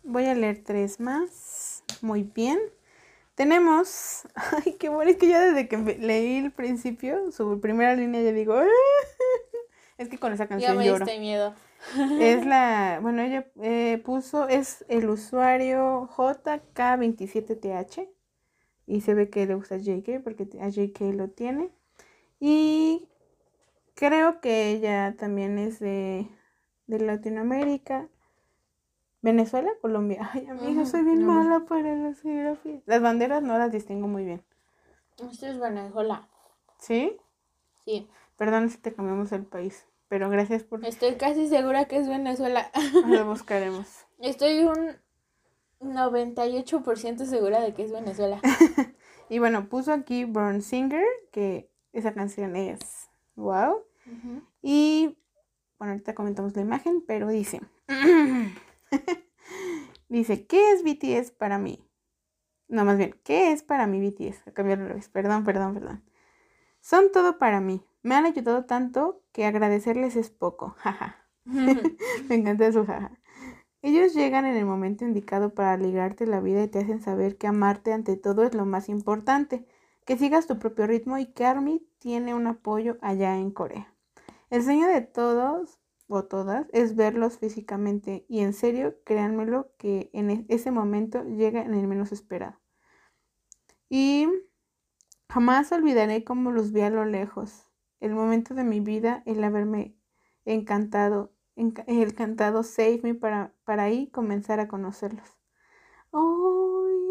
[0.04, 1.84] voy a leer tres más.
[2.02, 2.60] Muy bien.
[3.36, 8.22] Tenemos, ay, qué bueno, es que ya desde que leí el principio, su primera línea,
[8.22, 8.62] ya digo,
[9.98, 11.54] es que con esa canción ya me miedo.
[12.20, 18.08] Es la, bueno, ella eh, puso, es el usuario JK27TH
[18.88, 21.72] y se ve que le gusta JK porque a JK lo tiene.
[22.40, 23.10] Y
[23.96, 26.30] creo que ella también es de,
[26.88, 28.08] de Latinoamérica.
[29.24, 30.30] Venezuela, Colombia.
[30.34, 32.84] Ay, amiga, soy bien mala para las geografías.
[32.86, 34.44] Las banderas no las distingo muy bien.
[35.18, 36.28] Esto es Venezuela.
[36.78, 37.18] ¿Sí?
[37.86, 38.08] Sí.
[38.38, 40.86] Perdón si te cambiamos el país, pero gracias por...
[40.86, 42.70] Estoy casi segura que es Venezuela.
[43.08, 44.06] Lo buscaremos.
[44.20, 44.98] Estoy un
[45.80, 48.42] 98% segura de que es Venezuela.
[49.30, 53.84] y bueno, puso aquí Born Singer, que esa canción es wow.
[54.62, 55.18] Y
[55.80, 57.62] bueno, ahorita comentamos la imagen, pero dice...
[60.10, 61.88] Dice, ¿qué es BTS para mí?
[62.68, 64.48] No, más bien, ¿qué es para mí BTS?
[64.48, 66.04] A cambiar al revés, perdón, perdón, perdón.
[66.82, 67.86] Son todo para mí.
[68.02, 70.76] Me han ayudado tanto que agradecerles es poco.
[70.80, 71.26] Jaja.
[71.46, 73.18] Me encanta su jaja.
[73.82, 77.48] Ellos llegan en el momento indicado para alegrarte la vida y te hacen saber que
[77.48, 79.68] amarte ante todo es lo más importante,
[80.06, 83.94] que sigas tu propio ritmo y que ARMY tiene un apoyo allá en Corea.
[84.50, 85.80] El sueño de todos
[86.14, 91.62] o todas es verlos físicamente y en serio, créanmelo que en e-, ese momento llega
[91.64, 92.60] en el menos esperado.
[93.90, 94.28] Y
[95.30, 97.68] jamás olvidaré cómo los vi a lo lejos.
[98.00, 99.96] El momento de mi vida, el haberme
[100.46, 105.38] encantado, el cantado Save Me para, para ahí comenzar a conocerlos.
[106.12, 106.64] ¡Ay!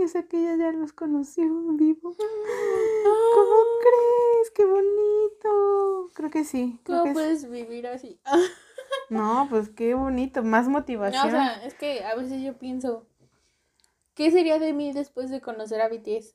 [0.03, 2.17] es que ella ya los conoció en vivo.
[3.35, 4.51] ¿Cómo crees?
[4.55, 6.11] ¡Qué bonito!
[6.15, 6.81] Creo que sí.
[6.85, 8.21] ¿Cómo puedes vivir así?
[9.11, 11.23] No, pues qué bonito, más motivación.
[11.23, 13.07] No, o sea, es que a veces yo pienso,
[14.15, 16.35] ¿qué sería de mí después de conocer a BTS?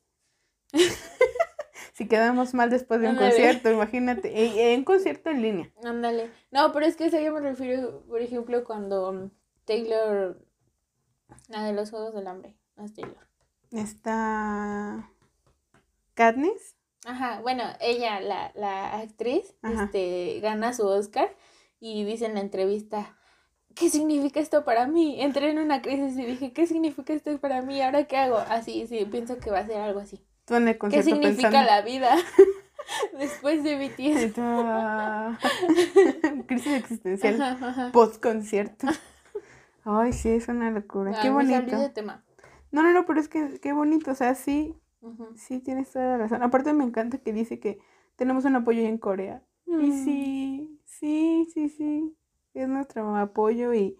[1.93, 5.73] si quedamos mal después de un concierto, imagínate, en, un concierto en línea.
[5.83, 6.31] Ándale.
[6.51, 9.31] No, pero es que eso yo me refiero, por ejemplo, cuando
[9.65, 10.39] Taylor,
[11.47, 13.27] la de los Juegos del Hambre, no es Taylor.
[13.71, 15.11] Está
[16.13, 16.75] Katniss.
[17.05, 21.33] Ajá, bueno, ella, la, la actriz, este, gana su Oscar
[21.79, 23.17] y dice en la entrevista,
[23.75, 25.21] ¿qué significa esto para mí?
[25.21, 27.81] Entré en una crisis y dije, ¿qué significa esto para mí?
[27.81, 28.37] ¿Ahora qué hago?
[28.37, 30.19] Así, sí, pienso que va a ser algo así.
[30.89, 32.15] ¿Qué significa la vida?
[33.17, 34.33] Después de BTS.
[36.47, 37.91] crisis existencial.
[37.93, 38.87] Post concierto.
[39.83, 41.19] Ay, sí, es una locura.
[41.21, 41.91] qué bonito.
[41.91, 42.23] tema.
[42.71, 44.11] No, no, no, pero es que qué bonito.
[44.11, 44.75] O sea, sí,
[45.35, 46.43] sí tienes toda la razón.
[46.43, 47.79] Aparte me encanta que dice que
[48.15, 49.43] tenemos un apoyo en Corea.
[49.65, 50.03] Y mm.
[50.03, 52.17] sí, sí, sí, sí.
[52.53, 53.97] Es nuestro apoyo y,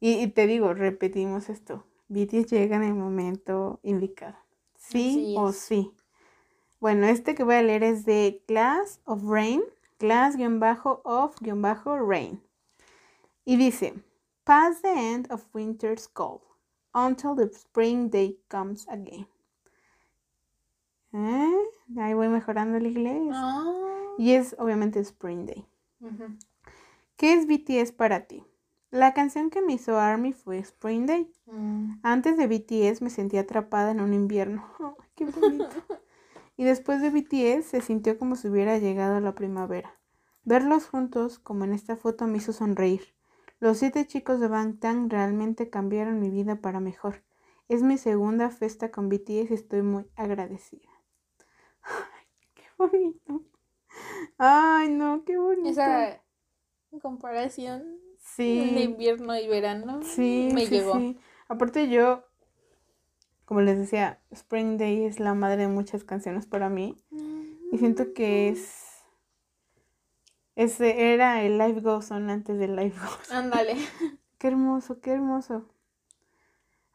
[0.00, 1.84] y, te digo, repetimos esto.
[2.08, 4.36] BTS llega en el momento indicado.
[4.76, 5.90] Sí o sí.
[6.80, 9.62] Bueno, este que voy a leer es de Class of Rain.
[9.98, 12.42] Class-of-rain.
[13.46, 13.94] Y dice,
[14.44, 16.42] Past the end of winter's cold,
[16.92, 19.26] until the spring day comes again.
[21.14, 21.54] ¿Eh?
[21.98, 23.32] Ahí voy mejorando el inglés.
[23.32, 24.14] Ah.
[24.18, 25.66] Y es obviamente Spring Day.
[27.16, 28.44] ¿Qué es BTS para ti?
[28.90, 31.32] La canción que me hizo Army fue Spring Day.
[31.46, 32.00] Mm.
[32.02, 34.64] Antes de BTS me sentí atrapada en un invierno.
[35.16, 35.76] ¡Qué bonito!
[36.56, 39.98] y después de BTS se sintió como si hubiera llegado la primavera.
[40.44, 43.14] Verlos juntos, como en esta foto, me hizo sonreír.
[43.58, 47.24] Los siete chicos de Bangtan realmente cambiaron mi vida para mejor.
[47.68, 50.90] Es mi segunda fiesta con BTS y estoy muy agradecida.
[52.54, 53.53] ¡Qué bonito!
[54.38, 55.70] Ay, no, qué bonito.
[55.70, 56.20] Esa
[57.00, 57.98] comparación
[58.36, 61.00] de invierno y verano sí, me llegó.
[61.48, 62.24] Aparte yo,
[63.44, 66.96] como les decía, Spring Day es la madre de muchas canciones para mí.
[67.72, 68.82] Y siento que es...
[70.56, 73.76] Ese era el Live Goes On antes del Live Goes Ándale.
[74.38, 75.68] qué hermoso, qué hermoso.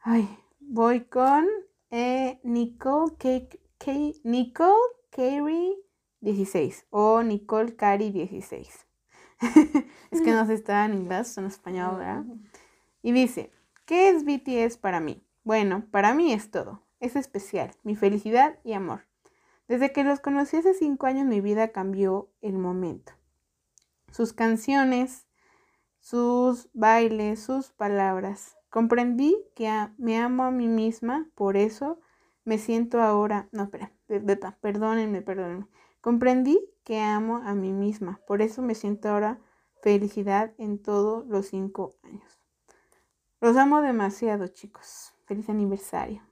[0.00, 0.26] Ay,
[0.60, 1.46] voy con
[1.90, 3.12] eh, Nicole,
[3.78, 3.92] K,
[4.24, 5.76] Nicole Carey
[6.20, 8.86] 16 o Nicole Cari 16.
[10.10, 12.24] es que no se está en inglés, en español, ¿verdad?
[13.02, 13.50] Y dice,
[13.90, 15.20] ¿Qué es BTS para mí?
[15.42, 16.80] Bueno, para mí es todo.
[17.00, 19.00] Es especial, mi felicidad y amor.
[19.66, 23.14] Desde que los conocí hace cinco años mi vida cambió el momento.
[24.12, 25.26] Sus canciones,
[25.98, 28.56] sus bailes, sus palabras.
[28.68, 29.68] Comprendí que
[29.98, 31.98] me amo a mí misma, por eso
[32.44, 33.90] me siento ahora, no, espera,
[34.60, 35.66] perdónenme, perdónenme.
[36.00, 39.40] Comprendí que amo a mí misma, por eso me siento ahora
[39.82, 42.40] felicidad en todos los cinco años.
[43.40, 45.14] Los amo demasiado, chicos.
[45.24, 46.22] Feliz aniversario.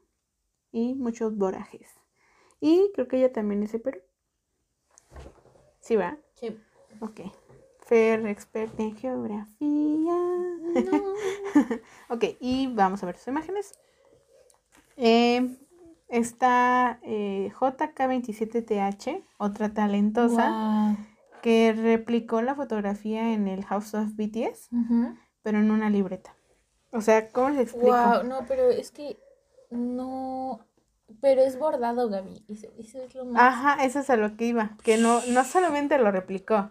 [0.70, 1.88] Y muchos borajes.
[2.60, 4.00] Y creo que ella también es de Perú.
[5.80, 6.18] ¿Sí va?
[6.34, 6.58] Sí.
[7.00, 7.20] Ok.
[7.80, 9.48] Fer, experta en geografía.
[12.10, 13.72] ok, y vamos a ver sus imágenes.
[14.96, 15.56] Eh,
[16.08, 20.96] está eh, JK27TH, otra talentosa,
[21.42, 24.70] que replicó la fotografía en el House of BTS,
[25.42, 26.34] pero en una libreta.
[26.92, 27.88] O sea, ¿cómo les explico?
[27.88, 29.18] Wow, no, pero es que
[29.70, 30.60] no.
[31.20, 32.44] Pero es bordado, Gaby.
[32.48, 33.42] Eso, es lo más.
[33.42, 34.76] Ajá, eso es a lo que iba.
[34.82, 36.70] Que no, no solamente lo replicó.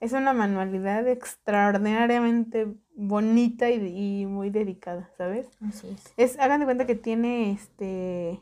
[0.00, 5.48] Es una manualidad extraordinariamente bonita y, muy dedicada, ¿sabes?
[5.66, 6.12] Así es.
[6.16, 6.38] es.
[6.38, 8.40] Hagan de cuenta que tiene este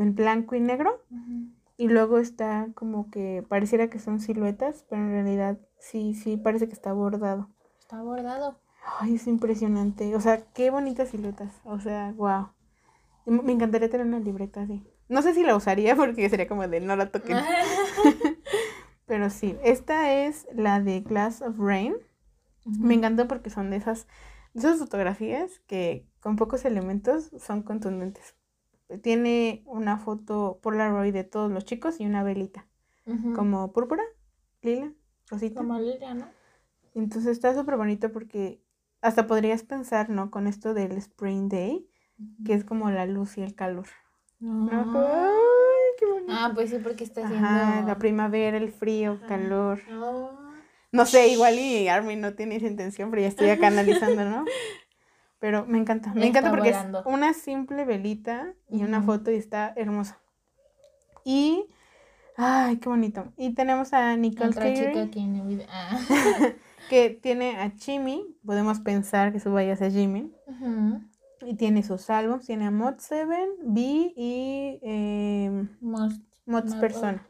[0.00, 1.02] en blanco y negro.
[1.78, 6.66] Y luego está como que pareciera que son siluetas, pero en realidad sí, sí parece
[6.66, 7.50] que está bordado.
[7.78, 8.58] Está bordado.
[8.98, 10.14] Ay, es impresionante.
[10.16, 11.52] O sea, qué bonitas siluetas.
[11.64, 12.48] O sea, wow.
[13.26, 14.82] Me encantaría tener una libreta así.
[15.08, 17.38] No sé si la usaría porque sería como de no la toquen.
[19.06, 21.94] Pero sí, esta es la de Glass of Rain.
[22.64, 24.08] Me encantó porque son de esas,
[24.54, 28.34] de esas fotografías que con pocos elementos son contundentes.
[29.02, 32.66] Tiene una foto Polaroid de todos los chicos y una velita.
[33.34, 34.02] Como púrpura,
[34.62, 34.92] lila,
[35.28, 35.60] rosita.
[35.60, 36.28] Como lila, ¿no?
[36.94, 38.60] Entonces está súper bonito porque
[39.00, 40.30] hasta podrías pensar, ¿no?
[40.30, 41.88] Con esto del Spring Day,
[42.44, 43.86] que es como la luz y el calor.
[44.42, 45.30] Ah.
[45.98, 46.32] qué bonito.
[46.34, 47.46] Ah, pues sí, porque está haciendo...
[47.46, 49.80] Ajá, la primavera, el frío, calor.
[50.90, 54.44] No sé, igual y Armin no tiene esa intención, pero ya estoy acá analizando, ¿no?
[55.38, 59.72] Pero me encanta, me encanta porque es una simple velita y una foto y está
[59.76, 60.18] hermosa.
[61.24, 61.66] Y,
[62.36, 63.32] ay, qué bonito.
[63.36, 65.66] Y tenemos a Nicole Otra chica video.
[65.70, 65.98] Ah.
[66.88, 70.32] que tiene a Jimmy, podemos pensar que su vaya a Jimmy.
[71.42, 73.26] Y tiene sus álbumes, tiene a Mod 7,
[73.62, 73.80] B
[74.16, 77.26] y eh, Mod, Persona.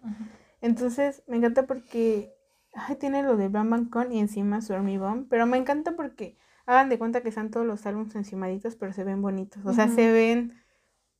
[0.60, 2.36] Entonces, me encanta porque
[2.76, 5.96] ay, tiene lo de Bam Bam Con y encima su Army Bomb, pero me encanta
[5.96, 6.36] porque
[6.66, 9.88] hagan de cuenta que están todos los álbumes encimaditos, pero se ven bonitos, o sea,
[9.88, 10.54] se ven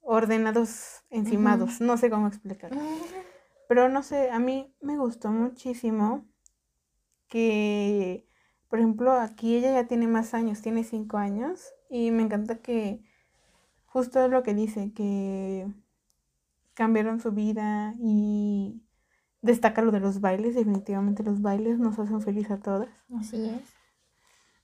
[0.01, 2.71] ordenados encimados, no sé cómo explicar.
[3.69, 6.25] Pero no sé, a mí me gustó muchísimo
[7.29, 8.27] que
[8.69, 13.03] por ejemplo, aquí ella ya tiene más años, tiene cinco años, y me encanta que
[13.85, 15.67] justo lo que dice, que
[16.75, 18.83] cambiaron su vida y
[19.41, 22.89] destaca lo de los bailes, definitivamente los bailes nos hacen feliz a todas.
[23.19, 23.76] Así es.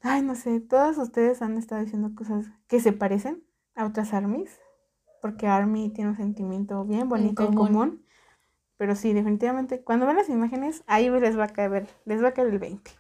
[0.03, 3.44] Ay, no sé, todas ustedes han estado diciendo cosas que se parecen
[3.74, 4.61] a otras armies,
[5.20, 8.05] porque Army tiene un sentimiento bien bonito en común.
[8.76, 12.34] Pero sí, definitivamente, cuando ven las imágenes, ahí les va a caer, les va a
[12.34, 12.90] caer el 20.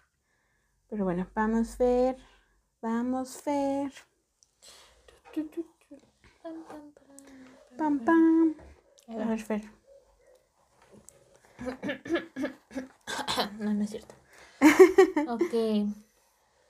[0.88, 2.16] Pero bueno, vamos a ver.
[2.80, 3.92] Vamos a ver.
[7.76, 8.54] Pam, pam.
[9.08, 9.62] A ver, Fer.
[13.58, 14.14] No, no es cierto.
[15.28, 15.54] ok.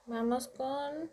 [0.07, 1.11] Vamos con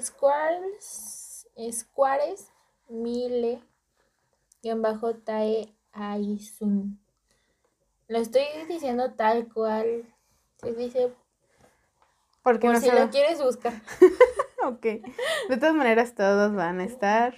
[0.00, 1.48] Squares.
[1.70, 2.52] Squares
[2.88, 3.62] Mile.
[4.62, 6.98] Y bajo Tae Aisun.
[8.08, 10.04] Lo estoy diciendo tal cual.
[10.58, 11.12] Se dice
[12.46, 13.72] porque Por si lo quieres buscar.
[14.64, 14.80] ok.
[14.80, 17.34] De todas maneras, todos van a estar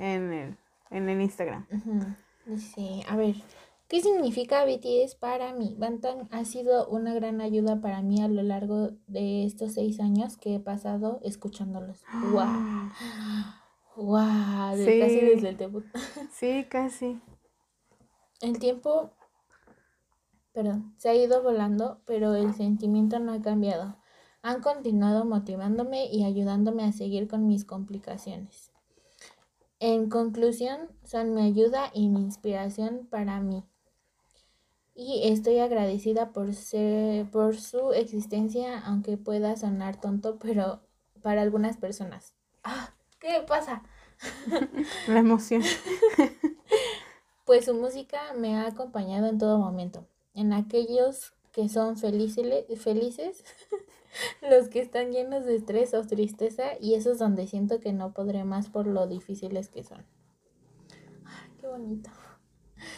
[0.00, 0.56] en el,
[0.88, 1.66] en el Instagram.
[2.46, 3.34] Dice, a ver,
[3.88, 5.74] ¿qué significa BTS para mí?
[5.78, 10.36] Bangtan ha sido una gran ayuda para mí a lo largo de estos seis años
[10.36, 12.02] que he pasado escuchándolos.
[12.32, 12.90] ¡Wow!
[13.96, 14.76] ¡Wow!
[14.76, 15.00] Sí.
[15.00, 15.84] Casi desde el debut.
[16.32, 17.20] sí, casi.
[18.40, 19.10] El tiempo,
[20.52, 23.96] perdón, se ha ido volando, pero el sentimiento no ha cambiado
[24.46, 28.70] han continuado motivándome y ayudándome a seguir con mis complicaciones.
[29.80, 33.64] En conclusión, son mi ayuda y mi inspiración para mí.
[34.98, 40.80] Y estoy agradecida por, ser, por su existencia, aunque pueda sonar tonto, pero
[41.20, 42.34] para algunas personas.
[42.64, 43.82] Ah, ¿Qué pasa?
[45.08, 45.62] La emoción.
[47.44, 53.44] pues su música me ha acompañado en todo momento, en aquellos que son felices, felices,
[54.50, 58.12] los que están llenos de estrés o tristeza y eso es donde siento que no
[58.12, 60.06] podré más por lo difíciles que son.
[61.24, 62.10] Ay, qué bonito.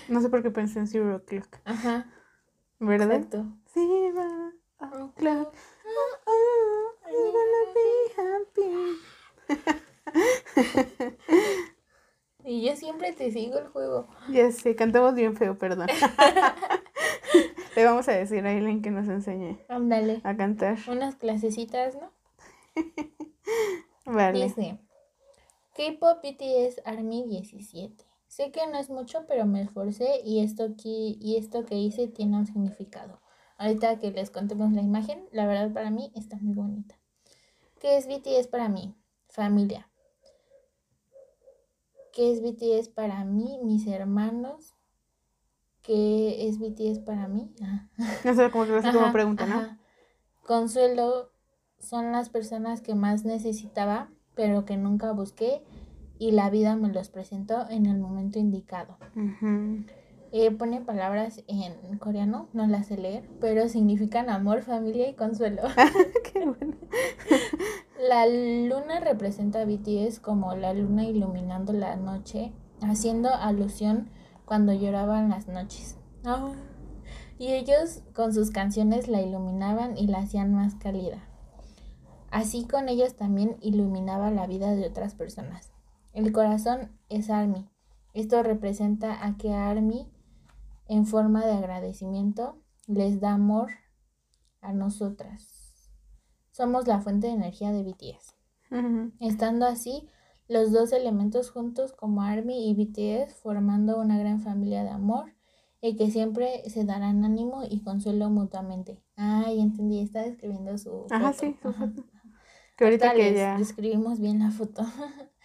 [0.09, 1.59] No sé por qué pensé en Zero Clock.
[1.65, 2.07] Ajá.
[2.79, 3.13] ¿Verdad?
[3.13, 3.47] Exacto.
[3.67, 4.53] Zero
[5.17, 5.55] Clock.
[5.85, 6.39] Oh, oh,
[12.45, 14.09] y yo siempre te sigo el juego.
[14.31, 15.89] Ya sé, cantamos bien feo, perdón.
[17.77, 20.21] Le vamos a decir a Aileen que nos enseñe Ándale.
[20.25, 20.79] a cantar.
[20.89, 22.11] Unas clasecitas, ¿no?
[24.07, 24.45] vale.
[24.45, 24.79] Dice,
[25.77, 28.05] K-Pop BTS ARMY 17.
[28.29, 32.09] Sé que no es mucho, pero me esforcé y esto, aquí, y esto que hice
[32.09, 33.21] tiene un significado.
[33.57, 36.95] Ahorita que les contemos la imagen, la verdad para mí está muy bonita.
[37.81, 38.95] ¿Qué es BTS para mí?
[39.29, 39.91] Familia.
[42.13, 43.59] ¿Qué es BTS para mí?
[43.65, 44.75] Mis hermanos.
[45.83, 47.51] ¿Qué es BTS para mí?
[47.63, 47.89] Ah.
[48.25, 49.79] No sé, como que como pregunta, ¿no?
[50.45, 51.31] Consuelo
[51.79, 55.63] son las personas que más necesitaba, pero que nunca busqué
[56.19, 58.97] y la vida me los presentó en el momento indicado.
[60.31, 65.63] Eh, pone palabras en coreano, no las sé leer, pero significan amor, familia y consuelo.
[66.33, 66.77] Qué bueno.
[68.09, 72.53] la luna representa a BTS como la luna iluminando la noche,
[72.83, 74.11] haciendo alusión
[74.45, 75.97] cuando lloraban las noches.
[77.39, 81.25] Y ellos con sus canciones la iluminaban y la hacían más cálida.
[82.31, 85.68] Así con ellos también iluminaba la vida de otras personas.
[86.19, 87.69] El corazón es Army.
[88.13, 90.11] Esto representa a que Army
[90.89, 92.57] en forma de agradecimiento,
[92.89, 93.71] les da amor
[94.61, 95.93] a nosotras.
[96.51, 98.35] Somos la fuente de energía de BTS.
[99.21, 100.09] Estando así,
[100.49, 105.37] los dos elementos juntos como ARMY y BTS formando una gran familia de amor
[105.81, 109.01] y que siempre se darán ánimo y consuelo mutuamente.
[109.15, 112.03] Ay, entendí, está describiendo su Ajá, sí, su foto.
[112.77, 113.57] Que ahorita que ya...
[113.57, 114.83] describimos bien la foto.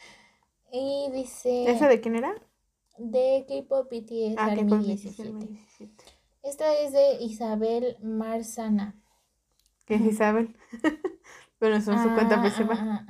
[0.74, 1.72] y dice...
[1.72, 2.36] ¿Esa de quién era?
[2.98, 5.48] de K-Pop BTS ah, Army 17.
[6.44, 8.96] Esta es de Isabel Marzana.
[9.86, 10.56] ¿Qué es Isabel?
[11.60, 12.78] Pero son su cuenta ah, principal.
[12.82, 13.06] Ah,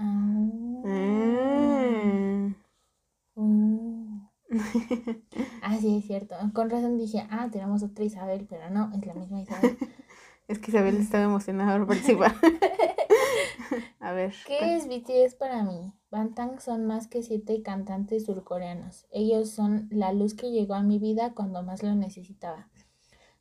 [5.63, 6.35] ah, sí, es cierto.
[6.53, 9.77] Con razón dije, ah, tenemos otra Isabel, pero no, es la misma Isabel.
[10.47, 12.33] es que Isabel estaba emocionada por participar.
[13.99, 14.33] A ver.
[14.45, 15.93] ¿Qué es BTS para mí?
[16.11, 19.07] Bangtan son más que siete cantantes surcoreanos.
[19.11, 22.69] Ellos son la luz que llegó a mi vida cuando más lo necesitaba.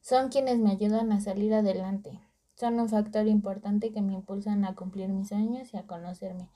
[0.00, 2.20] Son quienes me ayudan a salir adelante.
[2.54, 6.48] Son un factor importante que me impulsan a cumplir mis sueños y a conocerme.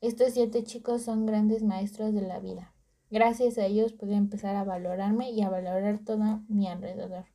[0.00, 2.72] Estos siete chicos son grandes maestros de la vida.
[3.10, 7.26] Gracias a ellos pude empezar a valorarme y a valorar todo mi alrededor.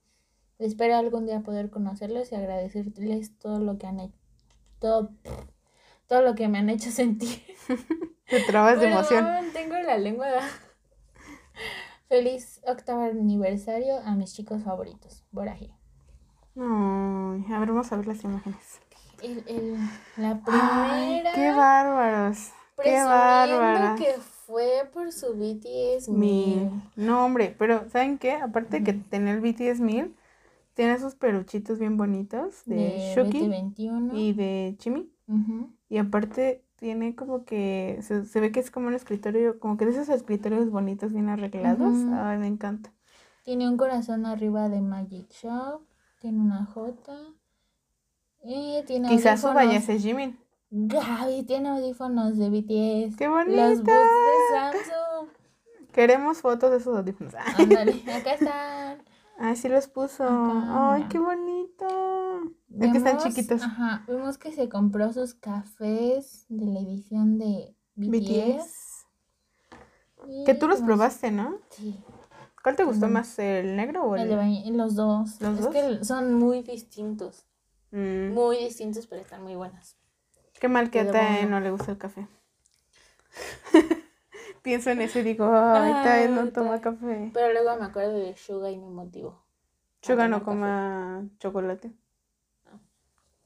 [0.59, 4.17] Espero algún día poder conocerlos y agradecerles todo lo que han hecho.
[4.79, 5.11] Todo,
[6.07, 7.41] todo lo que me han hecho sentir.
[8.29, 9.25] Te trabas de emoción.
[9.53, 10.27] Tengo la lengua.
[12.07, 15.23] Feliz octavo aniversario a mis chicos favoritos.
[15.31, 15.71] Boraje.
[16.55, 18.79] Ay, a ver, vamos a ver las imágenes.
[19.21, 19.77] El, el,
[20.17, 21.31] la primera.
[21.33, 22.51] ¡Qué bárbaros!
[22.81, 23.99] ¡Qué bárbaros!
[23.99, 24.13] que
[24.45, 26.69] fue por su BTS mil.
[26.95, 28.33] No, hombre, pero ¿saben qué?
[28.33, 30.15] Aparte de que tenía el BTS mil,
[30.73, 33.51] tiene esos peluchitos bien bonitos de, de Shuki
[34.13, 35.09] y de Chimi.
[35.89, 39.91] Y aparte tiene como que, se, ve que es como un escritorio, como que de
[39.91, 41.95] esos escritorios bonitos, bien arreglados.
[42.13, 42.91] Ay, me encanta.
[43.43, 45.81] Tiene un corazón arriba de Magic Shop,
[46.19, 47.13] tiene una J.
[48.43, 50.37] Y tiene Quizás su vaya ese Jimin.
[50.69, 53.15] Gaby tiene audífonos de BTS.
[53.15, 53.55] ¡Qué bonito!
[53.55, 55.29] Los boots de Samsung.
[55.93, 57.33] Queremos fotos de esos audífonos.
[57.57, 59.12] Ándale, acá están.
[59.43, 60.25] Ay, sí los puso.
[60.25, 61.85] Ay, qué bonito.
[62.79, 63.61] Es que están chiquitos.
[63.61, 69.05] Ajá, vemos que se compró sus cafés de la edición de BTS.
[70.45, 71.59] Que tú los probaste, ¿no?
[71.71, 72.01] Sí.
[72.63, 75.41] ¿Cuál te gustó más, el negro o el, el de Los dos.
[75.41, 77.45] ¿Los es que son muy distintos.
[77.91, 78.29] Mm.
[78.33, 79.97] Muy distintos, pero están muy buenos.
[80.57, 82.29] Qué mal que a Tae no le gusta el café.
[84.63, 87.29] Pienso en eso y digo, ay, Tae no toma café.
[87.33, 89.43] Pero luego me acuerdo de Suga y me motivo.
[90.01, 91.91] Suga no coma chocolate.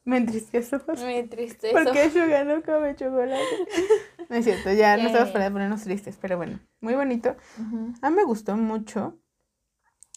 [0.03, 0.79] Me entristezo.
[1.03, 1.73] Me entristezo.
[1.73, 3.43] ¿Por qué Suga no come chocolate?
[4.29, 7.35] no es cierto, ya no estamos para ponernos tristes, pero bueno, muy bonito.
[8.01, 9.17] A mí me gustó mucho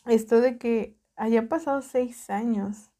[0.04, 2.90] esto de que haya pasado seis años.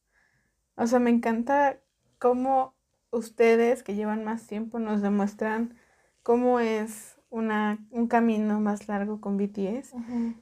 [0.75, 1.81] O sea, me encanta
[2.19, 2.75] cómo
[3.11, 5.77] ustedes que llevan más tiempo nos demuestran
[6.23, 9.95] cómo es una, un camino más largo con BTS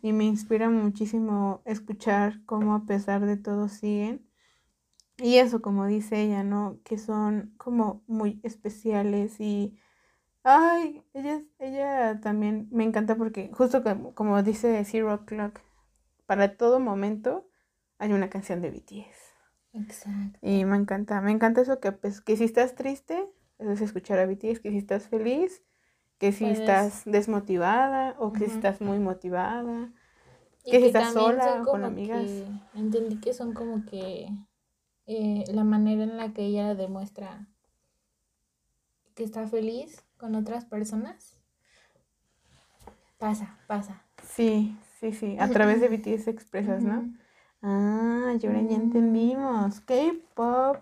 [0.03, 4.29] y me inspira muchísimo escuchar cómo a pesar de todo siguen
[5.19, 6.79] y eso, como dice ella, ¿no?
[6.85, 9.79] Que son como muy especiales y...
[10.45, 15.61] Ay, ella, ella también me encanta porque justo como, como dice Zero Clock,
[16.25, 17.51] para todo momento
[17.99, 19.35] hay una canción de BTS.
[19.75, 20.39] Exacto.
[20.41, 23.29] Y me encanta, me encanta eso que, pues, que si estás triste,
[23.59, 25.63] es escuchar a BTS, que si estás feliz,
[26.19, 29.93] que si estás desmotivada o que si estás muy motivada,
[30.65, 32.29] que, si estás sola o con amigas.
[32.75, 34.29] entendí que son como que
[35.07, 37.47] eh, la manera en la que ella demuestra
[39.15, 41.41] que está feliz con otras personas.
[43.19, 44.05] Pasa, pasa.
[44.23, 45.37] Sí, sí, sí.
[45.41, 47.13] A través de BTS expresas, ¿no?
[47.63, 49.81] Ah, y ahora ya entendimos.
[49.81, 50.77] K-pop,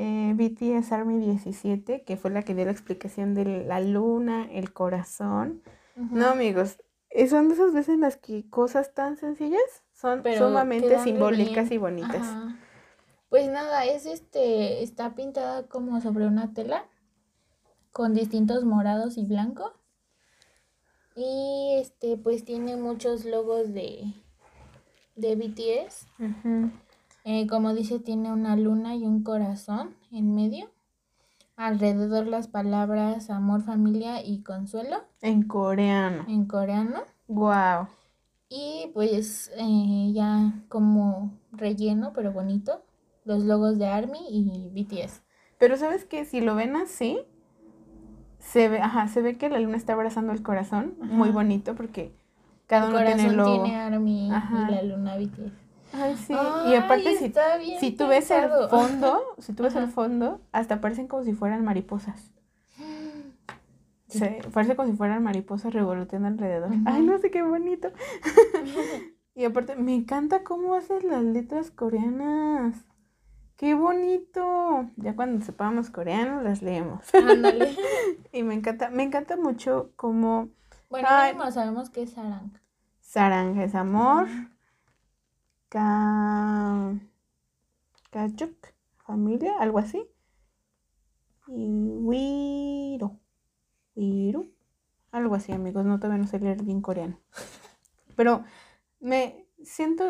[0.00, 4.72] eh, BTS Army 17, que fue la que dio la explicación de la luna, el
[4.72, 5.60] corazón.
[5.96, 6.78] No, amigos,
[7.10, 11.78] eh, son de esas veces en las que cosas tan sencillas son sumamente simbólicas y
[11.78, 12.28] bonitas.
[13.28, 16.86] Pues nada, es este, está pintada como sobre una tela
[17.90, 19.72] con distintos morados y blancos.
[21.16, 24.14] Y este, pues tiene muchos logos de,
[25.16, 26.06] de BTS.
[27.30, 30.70] Eh, como dice, tiene una luna y un corazón en medio.
[31.56, 34.96] Alrededor las palabras amor, familia y consuelo.
[35.20, 36.24] En coreano.
[36.26, 37.02] En coreano.
[37.26, 37.88] Wow.
[38.48, 42.82] Y pues eh, ya como relleno, pero bonito,
[43.26, 45.20] los logos de ARMY y BTS.
[45.58, 47.18] Pero sabes que si lo ven así,
[48.38, 52.16] se ve, ajá, se ve que la luna está abrazando el corazón, muy bonito porque
[52.66, 53.64] cada uno tiene el logo.
[53.64, 55.67] tiene ARMY y la luna BTS.
[55.92, 56.34] Ay, sí.
[56.68, 57.32] y aparte, si,
[57.80, 61.64] si tú ves el fondo, si tú ves el fondo, hasta parecen como si fueran
[61.64, 62.30] mariposas.
[64.10, 64.24] Sí,
[64.54, 66.70] parece como si fueran mariposas revoloteando alrededor.
[66.86, 67.90] Ay, no sé qué bonito.
[69.34, 72.86] y aparte, me encanta cómo haces las letras coreanas.
[73.58, 74.88] ¡Qué bonito!
[74.96, 77.12] Ya cuando sepamos coreano las leemos.
[77.12, 77.76] Ándale.
[78.32, 80.48] y me encanta, me encanta mucho cómo...
[80.88, 82.52] Bueno, no sabemos qué es sarang.
[83.00, 84.28] Sarang es amor.
[85.68, 86.94] Ka...
[88.10, 88.56] Kachuk,
[89.06, 90.06] familia, algo así.
[91.48, 93.18] Y Wiro.
[93.94, 94.46] Wiro.
[95.12, 95.84] Algo así, amigos.
[95.84, 97.18] No todavía no sé leer bien coreano.
[98.16, 98.44] Pero
[99.00, 100.04] me siento,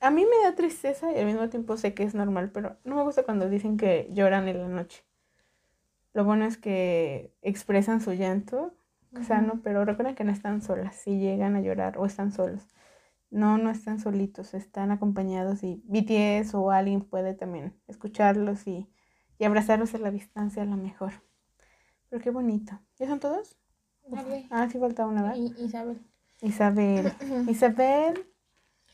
[0.00, 2.96] a mí me da tristeza y al mismo tiempo sé que es normal, pero no
[2.96, 5.04] me gusta cuando dicen que lloran en la noche.
[6.12, 8.74] Lo bueno es que expresan su llanto
[9.26, 12.66] sano, pero recuerden que no están solas si llegan a llorar o están solos.
[13.30, 18.88] No, no están solitos, están acompañados y BTS o alguien puede también escucharlos y,
[19.38, 21.12] y abrazarlos a la distancia a lo mejor.
[22.08, 22.80] Pero qué bonito.
[22.98, 23.56] ¿Ya son todos?
[24.50, 25.36] Ah, sí falta una, ¿verdad?
[25.36, 26.00] Isabel.
[26.42, 27.12] Isabel.
[27.48, 28.26] Isabel.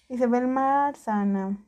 [0.09, 1.66] Isabel Marzana.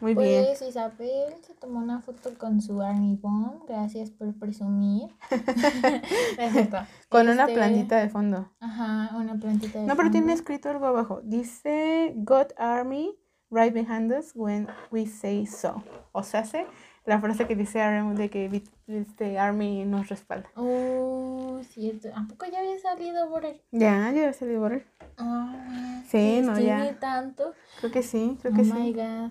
[0.00, 0.44] Muy bien.
[0.46, 3.66] Pues Isabel se tomó una foto con su Army Bomb.
[3.66, 5.10] Gracias por presumir.
[7.08, 8.50] con una este, plantita de fondo.
[8.60, 9.94] Ajá, una plantita de no, fondo.
[9.94, 11.20] No, pero tiene escrito algo abajo.
[11.24, 13.16] Dice God Army
[13.50, 15.82] right behind us when we say so.
[16.12, 16.66] O sea, hace
[17.04, 20.48] la frase que dice Army de que este Army nos respalda.
[20.56, 22.08] Oh, cierto.
[22.14, 23.60] ¿A poco ya había salido por él?
[23.70, 24.84] Ya, ya había salido por él.
[25.16, 26.98] Ah, sí, no, ya.
[26.98, 27.54] tanto?
[27.78, 28.72] Creo que sí, creo que sí.
[28.72, 29.30] Oh my God.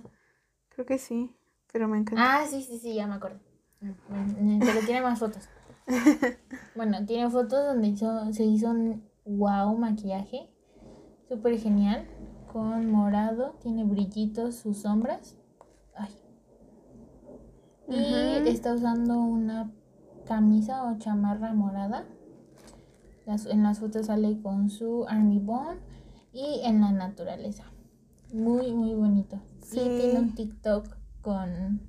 [0.76, 1.34] Creo que sí,
[1.72, 2.42] pero me encanta.
[2.42, 3.40] Ah, sí, sí, sí, ya me acuerdo.
[3.80, 5.48] Pero tiene más fotos.
[6.76, 10.50] bueno, tiene fotos donde hizo, se hizo un wow maquillaje.
[11.30, 12.06] Súper genial.
[12.52, 15.38] Con morado, tiene brillitos sus sombras.
[15.96, 16.14] Ay,
[17.88, 19.72] y está usando una
[20.26, 22.06] camisa o chamarra morada.
[23.26, 25.80] en las fotos sale con su Army Bond
[26.34, 27.64] y en la naturaleza.
[28.34, 29.40] Muy, muy bonito.
[29.66, 29.80] Sí.
[29.80, 30.88] Y tiene un TikTok
[31.22, 31.82] con...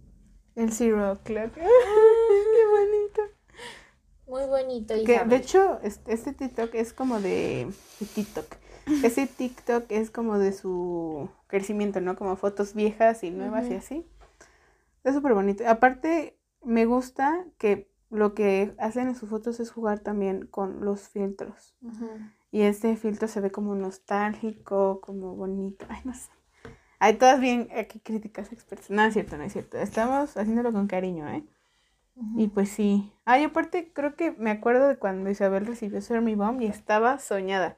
[0.55, 1.53] El Zero Club.
[1.53, 1.61] ¡Qué
[2.71, 3.23] bonito!
[4.27, 4.95] Muy bonito.
[4.95, 7.71] de hecho, este, TikTok es como de,
[8.15, 8.47] TikTok.
[9.05, 12.17] Ese TikTok es como de su crecimiento, ¿no?
[12.17, 14.07] Como fotos viejas y nuevas y así.
[15.05, 15.69] Es súper bonito.
[15.69, 21.09] Aparte, me gusta que lo que hacen en sus fotos es jugar también con los
[21.09, 21.77] filtros.
[22.51, 25.85] Y este filtro se ve como nostálgico, como bonito.
[25.89, 26.31] Ay, no sé.
[26.99, 28.91] Hay todas bien aquí críticas expertas.
[28.91, 29.79] No es cierto, no es cierto.
[29.79, 31.45] Estamos haciéndolo con cariño, ¿eh?
[32.37, 33.13] Y pues sí.
[33.27, 37.19] Ay, aparte, creo que me acuerdo de cuando Isabel recibió su Army Bomb y estaba
[37.19, 37.77] soñada.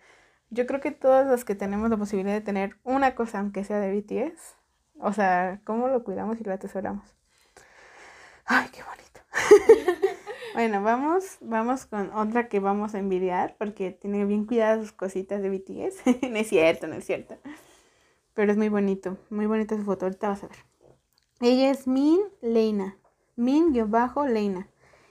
[0.51, 3.81] Yo creo que todas las que tenemos la posibilidad de tener una cosa, aunque sea
[3.81, 4.57] de BTS,
[5.01, 7.05] o sea, ¿cómo lo cuidamos y lo atesoramos?
[8.47, 10.09] Ay, qué bonito.
[10.55, 15.43] bueno, vamos, vamos con otra que vamos a envidiar porque tiene bien cuidadas sus cositas
[15.43, 16.23] de BTS.
[16.31, 17.37] no es cierto, no es cierto.
[18.39, 20.59] Pero es muy bonito, muy bonita su foto, ahorita vas a ver.
[21.41, 22.97] Ella es Min Leina,
[23.35, 24.69] Min-Leina.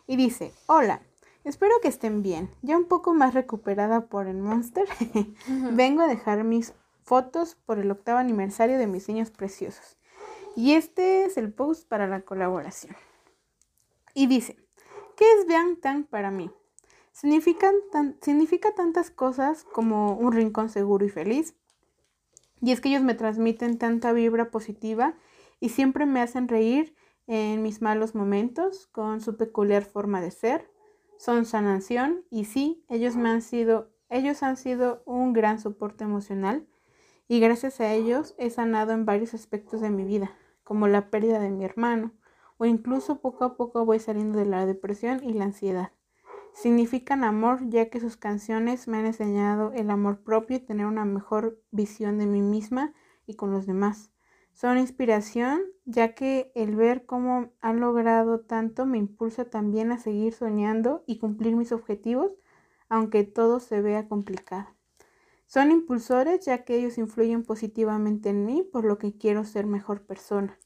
[0.07, 1.01] Y dice, hola,
[1.43, 2.49] espero que estén bien.
[2.61, 4.87] Ya un poco más recuperada por el Monster,
[5.73, 6.73] vengo a dejar mis
[7.03, 9.97] fotos por el octavo aniversario de mis niños preciosos.
[10.55, 12.95] Y este es el post para la colaboración.
[14.13, 14.55] Y dice,
[15.17, 16.49] ¿qué es Tang para mí?
[17.11, 17.75] Significan
[18.21, 21.55] significa tantas cosas como un rincón seguro y feliz.
[22.61, 25.15] Y es que ellos me transmiten tanta vibra positiva
[25.59, 26.95] y siempre me hacen reír
[27.27, 30.69] en mis malos momentos con su peculiar forma de ser.
[31.17, 36.65] Son sanación y sí, ellos me han sido ellos han sido un gran soporte emocional
[37.27, 40.31] y gracias a ellos he sanado en varios aspectos de mi vida,
[40.63, 42.13] como la pérdida de mi hermano,
[42.57, 45.91] o incluso poco a poco voy saliendo de la depresión y la ansiedad.
[46.57, 51.05] Significan amor ya que sus canciones me han enseñado el amor propio y tener una
[51.05, 52.95] mejor visión de mí misma
[53.27, 54.09] y con los demás.
[54.53, 60.33] Son inspiración ya que el ver cómo han logrado tanto me impulsa también a seguir
[60.33, 62.31] soñando y cumplir mis objetivos,
[62.89, 64.65] aunque todo se vea complicado.
[65.45, 70.07] Son impulsores ya que ellos influyen positivamente en mí, por lo que quiero ser mejor
[70.07, 70.57] persona.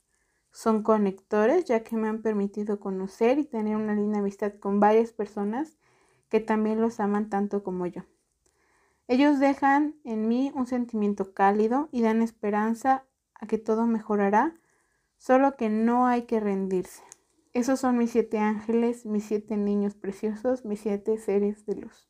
[0.53, 5.11] Son conectores ya que me han permitido conocer y tener una linda amistad con varias
[5.11, 5.77] personas
[6.31, 8.03] que también los aman tanto como yo.
[9.07, 13.05] Ellos dejan en mí un sentimiento cálido y dan esperanza
[13.35, 14.55] a que todo mejorará,
[15.17, 17.03] solo que no hay que rendirse.
[17.51, 22.09] Esos son mis siete ángeles, mis siete niños preciosos, mis siete seres de luz.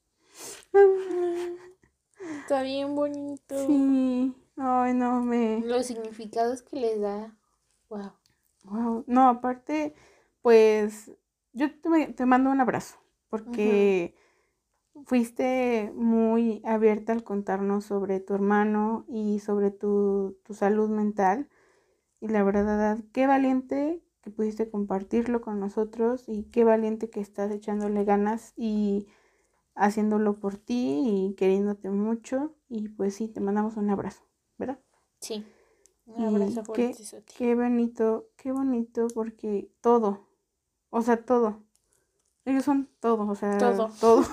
[2.42, 3.66] Está bien bonito.
[3.66, 4.36] Sí.
[4.56, 5.62] Ay, no, me...
[5.62, 7.36] Los significados que les da.
[7.90, 8.12] Wow.
[8.66, 9.04] Wow.
[9.08, 9.96] No, aparte,
[10.44, 11.12] pues
[11.54, 11.68] yo
[12.16, 13.01] te, mando un abrazo
[13.32, 14.14] porque
[15.06, 21.50] fuiste muy abierta al contarnos sobre tu hermano y sobre tu, salud mental.
[22.20, 27.52] Y la verdad, qué valiente que pudiste compartirlo con nosotros y qué valiente que estás
[27.52, 29.08] echándole ganas y
[29.74, 32.54] haciéndolo por ti y queriéndote mucho.
[32.68, 34.22] Y pues sí, te mandamos un abrazo,
[34.58, 34.80] ¿verdad?
[35.22, 35.46] Sí.
[36.06, 36.94] Un abrazo qué,
[37.38, 40.28] qué bonito, qué bonito porque todo,
[40.90, 41.64] o sea, todo
[42.46, 43.90] ellos son todo, o sea, todo.
[44.00, 44.26] todo.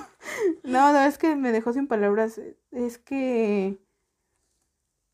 [0.64, 2.40] no, no, es que me dejó sin palabras.
[2.70, 3.78] Es que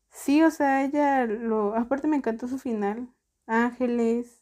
[0.09, 1.75] sí, o sea, ella lo.
[1.75, 3.09] Aparte me encantó su final.
[3.47, 4.41] Ángeles,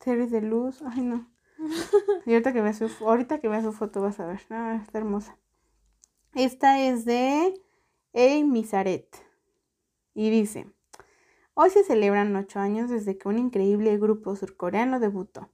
[0.00, 0.82] seres de luz.
[0.82, 1.30] Ay, no.
[2.26, 4.40] Y ahorita que vea su, ahorita que vea su foto vas a ver.
[4.50, 5.36] Ah, está hermosa.
[6.34, 7.54] Esta es de
[8.14, 9.08] Amy Misaret.
[10.14, 10.66] Y dice.
[11.54, 15.50] Hoy se celebran ocho años desde que un increíble grupo surcoreano debutó.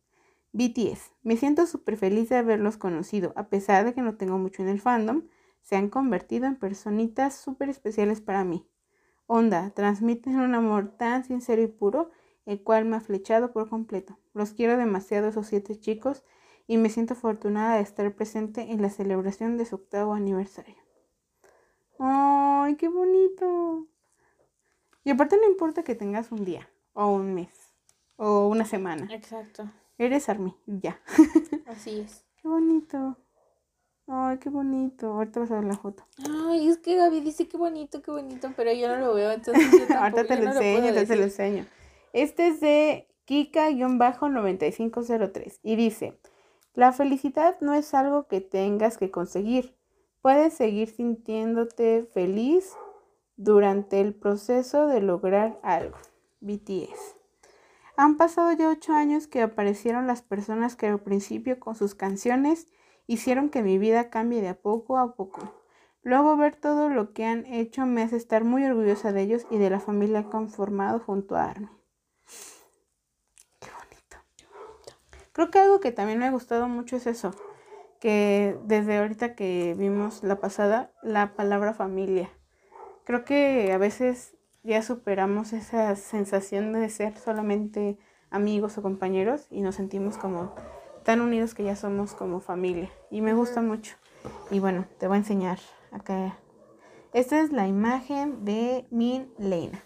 [0.56, 1.12] BTS.
[1.22, 4.68] Me siento súper feliz de haberlos conocido, a pesar de que no tengo mucho en
[4.68, 5.24] el fandom,
[5.60, 8.66] se han convertido en personitas súper especiales para mí.
[9.26, 12.10] Onda, transmiten un amor tan sincero y puro,
[12.46, 14.18] el cual me ha flechado por completo.
[14.32, 16.24] Los quiero demasiado esos siete chicos
[16.66, 20.76] y me siento afortunada de estar presente en la celebración de su octavo aniversario.
[21.98, 23.88] ¡Ay, qué bonito!
[25.04, 27.74] Y aparte no importa que tengas un día, o un mes,
[28.16, 29.06] o una semana.
[29.12, 29.70] Exacto.
[29.98, 31.00] Eres Army, ya.
[31.66, 32.24] Así es.
[32.40, 33.16] Qué bonito.
[34.06, 35.08] Ay, qué bonito.
[35.08, 36.04] Ahorita vas a ver la foto.
[36.18, 39.64] Ay, es que Gaby dice qué bonito, qué bonito, pero yo no lo veo, entonces
[39.72, 41.64] yo Ahorita te lo enseño, te lo enseño.
[42.12, 46.18] Este es de Kika-9503 y dice,
[46.74, 49.74] la felicidad no es algo que tengas que conseguir.
[50.22, 52.76] Puedes seguir sintiéndote feliz
[53.36, 55.96] durante el proceso de lograr algo.
[56.40, 57.15] BTS.
[57.96, 62.66] Han pasado ya ocho años que aparecieron las personas que al principio con sus canciones
[63.06, 65.62] hicieron que mi vida cambie de a poco a poco.
[66.02, 69.56] Luego ver todo lo que han hecho me hace estar muy orgullosa de ellos y
[69.58, 71.68] de la familia que han formado junto a Army.
[73.60, 74.16] Qué bonito.
[75.32, 77.34] Creo que algo que también me ha gustado mucho es eso,
[77.98, 82.30] que desde ahorita que vimos la pasada, la palabra familia.
[83.04, 84.35] Creo que a veces
[84.66, 87.98] ya superamos esa sensación de ser solamente
[88.30, 90.54] amigos o compañeros y nos sentimos como
[91.04, 92.90] tan unidos que ya somos como familia.
[93.10, 93.94] Y me gusta mucho.
[94.50, 95.60] Y bueno, te voy a enseñar
[95.92, 96.36] acá.
[97.12, 99.82] Esta es la imagen de Min Lena.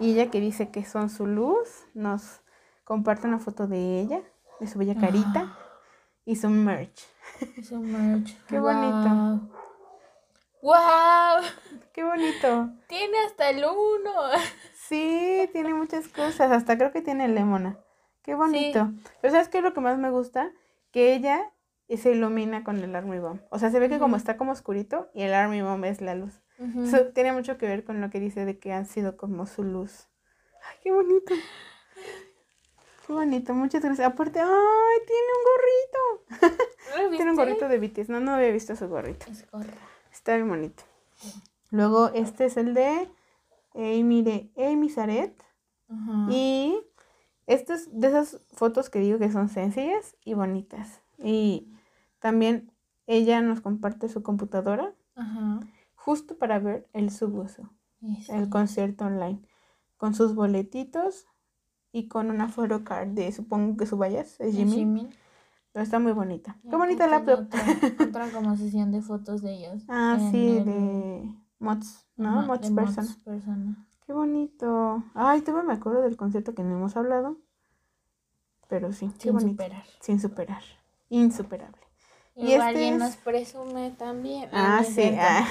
[0.00, 2.40] Y ella que dice que son su luz, nos
[2.84, 4.20] comparte una foto de ella,
[4.58, 5.56] de su bella carita
[6.24, 7.06] y su merch.
[7.62, 8.36] Su merch.
[8.48, 9.48] Qué bonito.
[10.60, 11.44] ¡Wow!
[11.98, 12.70] ¡Qué bonito!
[12.86, 14.12] Tiene hasta el uno.
[14.88, 16.52] Sí, tiene muchas cosas.
[16.52, 17.76] Hasta creo que tiene lemona.
[18.22, 18.92] ¡Qué bonito!
[19.20, 20.52] Pero ¿sabes qué es lo que más me gusta?
[20.92, 21.52] Que ella
[21.88, 23.40] se ilumina con el Army Bomb.
[23.50, 26.14] O sea, se ve que como está como oscurito y el Army Bomb es la
[26.14, 26.40] luz.
[26.84, 29.64] Eso tiene mucho que ver con lo que dice de que han sido como su
[29.64, 30.06] luz.
[30.70, 31.34] ¡Ay, qué bonito!
[33.08, 34.06] Qué bonito, muchas gracias.
[34.06, 34.98] Aparte, ¡ay!
[35.04, 36.56] Tiene un gorrito.
[37.16, 38.08] tiene un gorrito de BTS.
[38.08, 39.26] No, no había visto su gorrito.
[39.28, 39.44] Es.
[40.12, 40.84] Está bien bonito.
[41.70, 43.10] Luego, este es el de
[43.74, 45.44] Amy, de Amy Zaret.
[46.30, 46.78] Y
[47.46, 51.00] estas de esas fotos que digo que son sencillas y bonitas.
[51.18, 51.72] Y
[52.18, 52.70] también
[53.06, 54.94] ella nos comparte su computadora
[55.94, 57.70] justo para ver el subuso,
[58.28, 59.40] el concierto online,
[59.96, 61.26] con sus boletitos
[61.90, 65.08] y con una photocard de, supongo que su vallas, es Jimmy.
[65.74, 66.58] está muy bonita.
[66.68, 67.46] Qué bonita laptop.
[67.46, 67.60] Otra,
[68.08, 69.82] otra como sesión de fotos de ellos.
[69.88, 72.42] Ah, sí, de Mods, ¿no?
[72.42, 73.86] Mods, persona.
[74.06, 75.02] Qué bonito.
[75.14, 77.36] Ay, todavía me acuerdo del concierto que no hemos hablado.
[78.68, 79.84] Pero sí, qué Sin superar.
[80.00, 80.62] Sin superar.
[81.10, 81.82] Insuperable.
[82.34, 84.48] Y, este alguien nos presume también.
[84.52, 85.16] Ah, sí.
[85.18, 85.46] Ah.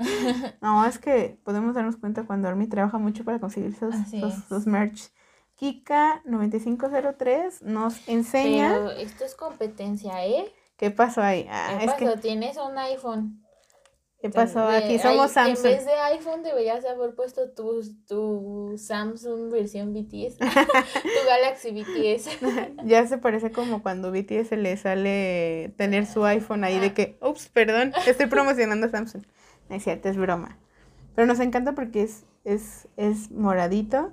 [0.60, 3.94] no, es que podemos darnos cuenta cuando Army trabaja mucho para conseguir sus,
[4.48, 5.12] sus, merch.
[5.60, 8.72] Kika9503 nos enseña.
[8.72, 10.52] Pero esto es competencia, ¿eh?
[10.76, 11.46] ¿Qué pasó ahí?
[11.48, 12.20] Ah, ¿Qué pasó?
[12.20, 13.41] Tienes un iPhone.
[14.22, 14.68] ¿Qué pasó?
[14.68, 15.66] Aquí somos Samsung.
[15.66, 20.38] En vez de iPhone deberías haber puesto tu, tu Samsung versión BTS.
[20.38, 20.46] tu
[21.28, 22.38] Galaxy BTS.
[22.84, 27.48] ya se parece como cuando BTS le sale tener su iPhone ahí de que, ups,
[27.48, 29.24] perdón, estoy promocionando Samsung.
[29.68, 30.56] No es cierto, es broma.
[31.16, 34.12] Pero nos encanta porque es, es, es moradito.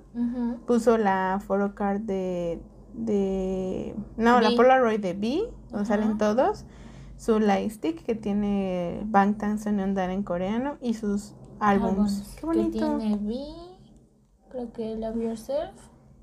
[0.66, 2.58] Puso la photocard de,
[2.94, 3.94] de...
[4.16, 6.64] No, la Polaroid de B, donde salen todos
[7.20, 12.34] su lightstick que tiene Bangtan Sonyeondan en coreano y sus álbums.
[12.40, 12.98] Qué bonito.
[12.98, 13.78] Que tiene
[14.48, 15.74] creo que Love Yourself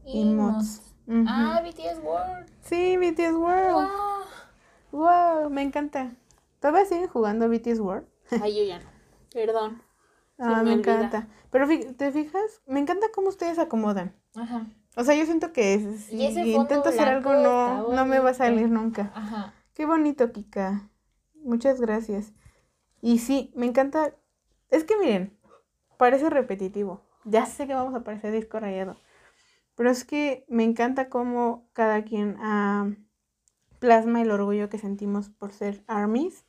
[0.03, 0.95] y, Mods.
[1.27, 2.49] Ah, BTS World.
[2.61, 3.89] Sí, BTS World.
[4.91, 5.03] Wow.
[5.03, 6.15] wow, me encanta.
[6.59, 8.07] ¿Todavía siguen jugando BTS World?
[8.41, 8.89] Ay, yo ya no.
[9.31, 9.83] Perdón.
[10.39, 11.27] Ah, me, encanta.
[11.51, 14.15] Pero te fijas, me encanta cómo ustedes acomodan.
[14.35, 14.65] Ajá.
[14.95, 18.67] O sea, yo siento que si intento hacer algo no, no me va a salir
[18.67, 19.11] nunca.
[19.13, 19.53] Ajá.
[19.77, 20.89] Qué bonito, Kika.
[21.35, 22.33] Muchas gracias.
[22.99, 24.15] Y sí, me encanta.
[24.71, 25.37] Es que miren,
[25.99, 27.03] parece repetitivo.
[27.25, 28.97] Ya sé que vamos a parecer disco rayado.
[29.75, 32.89] Pero es que me encanta cómo cada quien ah,
[33.77, 36.47] plasma el orgullo que sentimos por ser armies.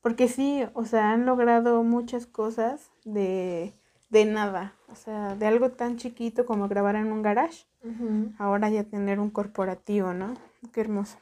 [0.00, 3.74] Porque sí, o sea, han logrado muchas cosas de,
[4.08, 4.74] de nada.
[4.88, 7.66] O sea, de algo tan chiquito como grabar en un garage.
[8.38, 10.32] Ahora ya tener un corporativo, ¿no?
[10.72, 11.18] Qué hermoso.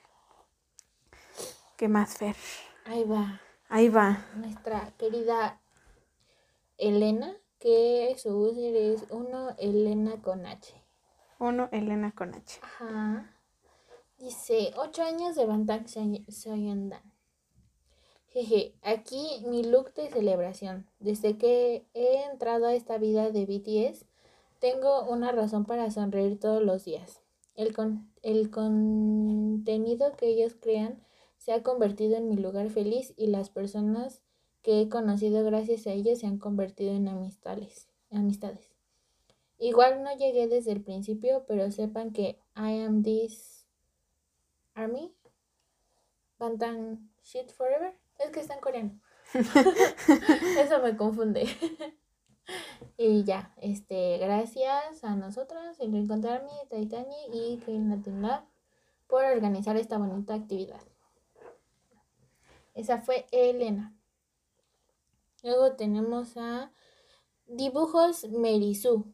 [1.83, 2.37] ¿Qué más, Fer?
[2.85, 3.41] Ahí va.
[3.69, 4.25] Ahí va.
[4.37, 5.61] Nuestra querida
[6.79, 10.81] Elena, que su user es uno Elena con H.
[11.41, 12.61] Uno Elena con H.
[12.63, 13.35] Ajá.
[14.17, 17.03] Dice, ocho años de Bangtan Soyondan.
[18.29, 20.89] Jeje, aquí mi look de celebración.
[21.01, 24.05] Desde que he entrado a esta vida de BTS,
[24.61, 27.23] tengo una razón para sonreír todos los días.
[27.57, 31.03] El, con, el contenido que ellos crean
[31.43, 34.23] se ha convertido en mi lugar feliz y las personas
[34.63, 37.89] que he conocido gracias a ellos se han convertido en amistades.
[38.13, 38.71] amistades.
[39.59, 43.67] Igual no llegué desde el principio, pero sepan que I am this
[44.75, 45.13] army.
[46.39, 47.93] Bantan shit forever.
[48.21, 49.01] Es que está en coreano.
[49.35, 51.49] Eso me confunde.
[52.97, 58.23] y ya, este, gracias a nosotras, el encontrarme, Taitani y Clean Latin
[59.09, 60.92] por organizar esta bonita actividad.
[62.75, 63.95] Esa fue Elena.
[65.43, 66.73] Luego tenemos a
[67.47, 69.13] Dibujos Merizú.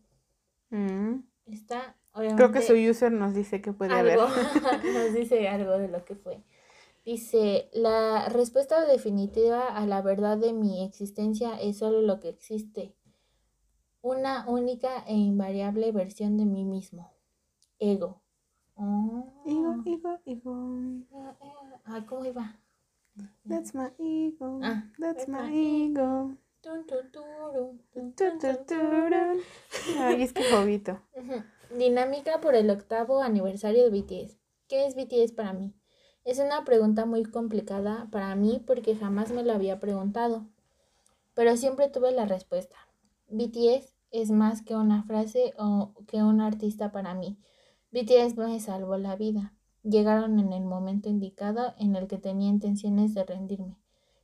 [0.70, 1.20] Mm.
[1.46, 1.96] Está,
[2.36, 4.18] Creo que su user nos dice que puede haber.
[4.94, 6.42] nos dice algo de lo que fue.
[7.04, 12.94] Dice, la respuesta definitiva a la verdad de mi existencia es solo lo que existe.
[14.02, 17.12] Una única e invariable versión de mí mismo.
[17.78, 18.20] Ego.
[19.46, 21.36] Ego, ego, ego.
[21.84, 22.60] Ay, ¿cómo iba?
[23.48, 24.60] That's my ego.
[24.62, 26.36] Ah, that's my ego.
[29.98, 31.00] Ay, es que jovito.
[31.76, 34.38] Dinámica por el octavo aniversario de BTS.
[34.68, 35.74] ¿Qué es BTS para mí?
[36.24, 40.46] Es una pregunta muy complicada para mí porque jamás me la había preguntado.
[41.34, 42.76] Pero siempre tuve la respuesta.
[43.28, 47.38] BTS es más que una frase o que un artista para mí.
[47.92, 49.54] BTS me salvó la vida.
[49.88, 53.78] Llegaron en el momento indicado en el que tenía intenciones de rendirme,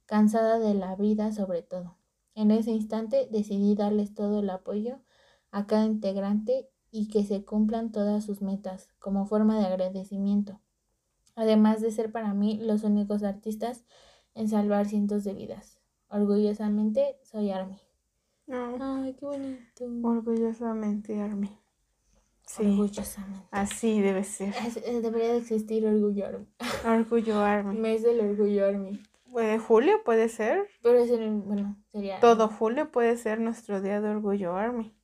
[0.05, 1.97] cansada de la vida sobre todo.
[2.35, 5.01] En ese instante decidí darles todo el apoyo
[5.51, 10.61] a cada integrante y que se cumplan todas sus metas como forma de agradecimiento,
[11.35, 13.87] además de ser para mí los únicos artistas
[14.35, 15.81] en salvar cientos de vidas.
[16.11, 17.81] Orgullosamente soy Army.
[18.51, 19.87] Ay, qué bonito.
[20.03, 21.64] Orgullosamente Army.
[22.47, 22.63] Sí.
[22.65, 23.47] Orgullosamente.
[23.51, 24.55] Así debe ser.
[24.67, 26.47] Es- eh, debería de existir Orgullo Army.
[26.87, 27.79] Orgullo Army.
[27.79, 29.03] Mes del Orgullo Army.
[29.31, 30.69] Puede- julio puede ser.
[30.83, 32.21] Pero es el, bueno, sería...
[32.21, 34.95] Todo julio puede ser nuestro día de Orgullo Army.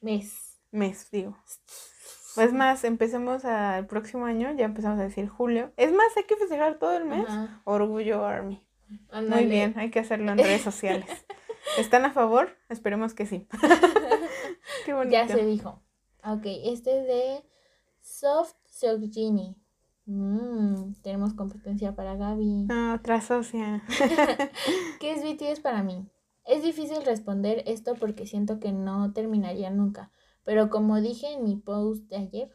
[0.00, 0.60] Mes.
[0.72, 1.36] Mes, digo.
[2.36, 5.72] Es más, empecemos a- el próximo año, ya empezamos a decir julio.
[5.76, 7.24] Es más, hay que festejar todo el mes.
[7.28, 7.60] Ajá.
[7.64, 8.62] Orgullo Army.
[9.28, 11.06] Muy bien, hay que hacerlo en redes sociales.
[11.78, 12.56] ¿Están a favor?
[12.68, 13.46] Esperemos que sí.
[14.84, 15.12] Qué bonito.
[15.12, 15.80] Ya se dijo.
[16.24, 17.44] Ok, este es de
[18.00, 19.56] Soft Sogjini.
[20.06, 22.68] Mm, tenemos competencia para Gaby.
[22.70, 23.82] Ah, otra socia.
[25.00, 26.08] ¿Qué es BTS para mí?
[26.44, 30.12] Es difícil responder esto porque siento que no terminaría nunca.
[30.44, 32.50] Pero como dije en mi post de ayer,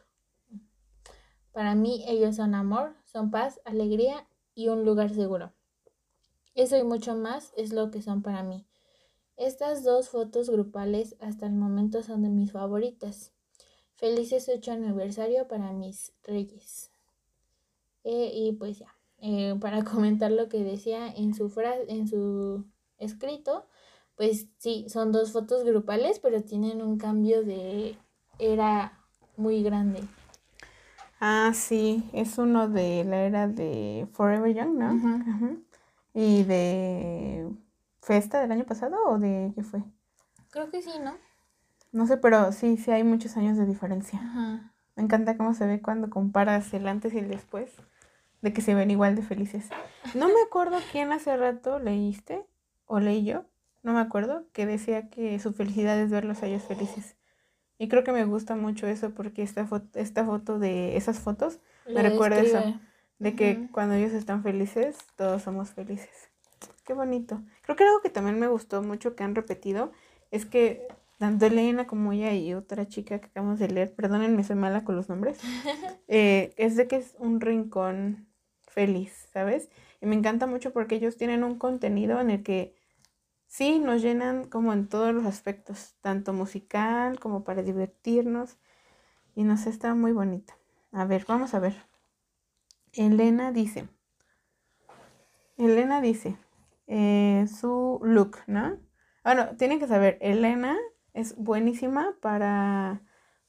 [1.52, 5.52] para mí ellos son amor, son paz, alegría y un lugar seguro.
[6.54, 8.66] Eso y mucho más es lo que son para mí.
[9.36, 13.34] Estas dos fotos grupales hasta el momento son de mis favoritas.
[13.98, 16.92] Felices 8 aniversario para mis reyes.
[18.04, 21.52] Eh, y pues ya, eh, para comentar lo que decía en su,
[21.88, 22.64] en su
[22.98, 23.66] escrito,
[24.16, 27.96] pues sí, son dos fotos grupales, pero tienen un cambio de
[28.38, 29.04] era
[29.36, 30.00] muy grande.
[31.20, 34.86] Ah, sí, es uno de la era de Forever Young, ¿no?
[34.86, 35.56] Ajá.
[36.14, 37.50] ¿Y de
[38.00, 39.82] Festa del año pasado o de qué fue?
[40.50, 41.14] Creo que sí, ¿no?
[41.92, 44.18] No sé, pero sí, sí hay muchos años de diferencia.
[44.20, 44.72] Ajá.
[44.96, 47.70] Me encanta cómo se ve cuando comparas el antes y el después,
[48.42, 49.68] de que se ven igual de felices.
[50.14, 52.44] No me acuerdo quién hace rato leíste,
[52.86, 53.44] o leí yo,
[53.82, 57.16] no me acuerdo, que decía que su felicidad es verlos a ellos felices.
[57.78, 61.60] Y creo que me gusta mucho eso porque esta foto, esta foto de esas fotos
[61.86, 62.80] me recuerda eso,
[63.20, 66.30] de que cuando ellos están felices, todos somos felices.
[66.84, 67.40] Qué bonito.
[67.62, 69.92] Creo que algo que también me gustó mucho que han repetido
[70.32, 70.88] es que
[71.18, 74.96] tanto Elena como ella y otra chica que acabamos de leer, perdónenme, soy mala con
[74.96, 75.38] los nombres,
[76.08, 78.28] eh, es de que es un rincón
[78.62, 79.70] feliz, ¿sabes?
[80.00, 82.74] Y me encanta mucho porque ellos tienen un contenido en el que
[83.46, 88.58] sí nos llenan como en todos los aspectos, tanto musical como para divertirnos.
[89.34, 90.58] Y nos está muy bonita.
[90.92, 91.76] A ver, vamos a ver.
[92.92, 93.88] Elena dice.
[95.56, 96.36] Elena dice.
[96.86, 98.78] eh, su look, ¿no?
[99.24, 100.76] Bueno, tienen que saber, Elena
[101.14, 103.00] es buenísima para,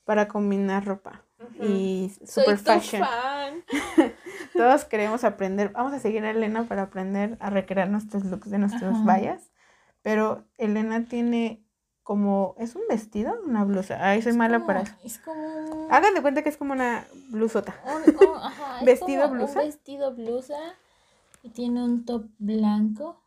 [0.05, 1.23] para combinar ropa.
[1.61, 3.01] Y Soy super tu fashion.
[3.03, 3.63] fan.
[4.53, 5.69] Todos queremos aprender.
[5.71, 9.03] Vamos a seguir a Elena para aprender a recrear nuestros looks de nuestros Ajá.
[9.05, 9.51] vallas.
[10.01, 11.63] Pero Elena tiene
[12.03, 12.55] como.
[12.57, 13.37] ¿Es un vestido?
[13.45, 13.97] Una blusa.
[14.01, 14.93] Ay, soy mala Como- para eso.
[15.03, 17.73] Es como Hagan de cuenta que es como una blusota.
[17.85, 19.59] un- un- ajá, es ¿Vestido, como blusa?
[19.61, 20.57] Un vestido blusa
[21.43, 23.21] y tiene un top blanco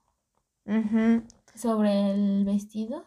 [1.55, 3.05] sobre el vestido.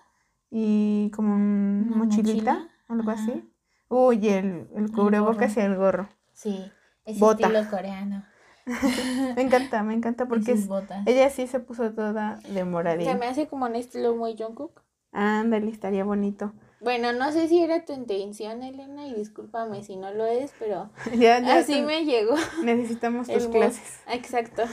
[0.57, 2.69] Y como un Una mochilita, mochila.
[2.88, 3.22] algo Ajá.
[3.22, 3.44] así.
[3.90, 6.07] Uy, el, el cubrebocas y el gorro.
[6.32, 6.72] Sí,
[7.03, 7.48] es Bota.
[7.48, 8.26] estilo coreano.
[9.36, 11.06] Me encanta, me encanta porque sus es, botas.
[11.06, 13.19] ella sí se puso toda de Se moradín.
[13.19, 14.82] me hace como un estilo muy Jungkook.
[15.11, 16.53] Ándale, estaría bonito.
[16.80, 20.90] Bueno, no sé si era tu intención, Elena, y discúlpame si no lo es, pero
[21.18, 23.99] ya, ya así me llegó necesitamos el tus clases.
[24.07, 24.64] Exacto.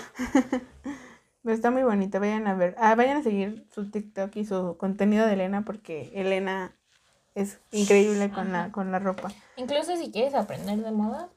[1.42, 2.74] Pero está muy bonita, vayan a ver.
[2.78, 6.72] Ah, vayan a seguir su TikTok y su contenido de Elena porque Elena
[7.34, 8.72] es increíble con la, Ajá.
[8.72, 9.28] con la ropa.
[9.56, 11.30] Incluso si quieres aprender de moda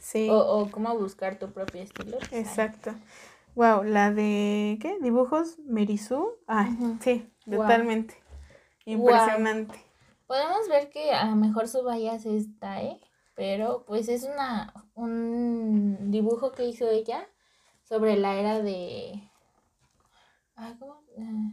[0.00, 2.18] Sí, o, o cómo buscar tu propio estilo.
[2.18, 2.94] pues, exacto.
[3.54, 4.98] Wow, la de ¿qué?
[5.00, 6.32] Dibujos Merizú.
[6.48, 6.98] Ah, Ujú.
[7.00, 8.14] sí, totalmente.
[8.86, 9.74] Impresionante.
[10.26, 13.00] Podemos ver que a lo mejor su vallas es Tae,
[13.36, 17.26] pero pues es una un dibujo que hizo ella
[17.84, 19.30] sobre la era de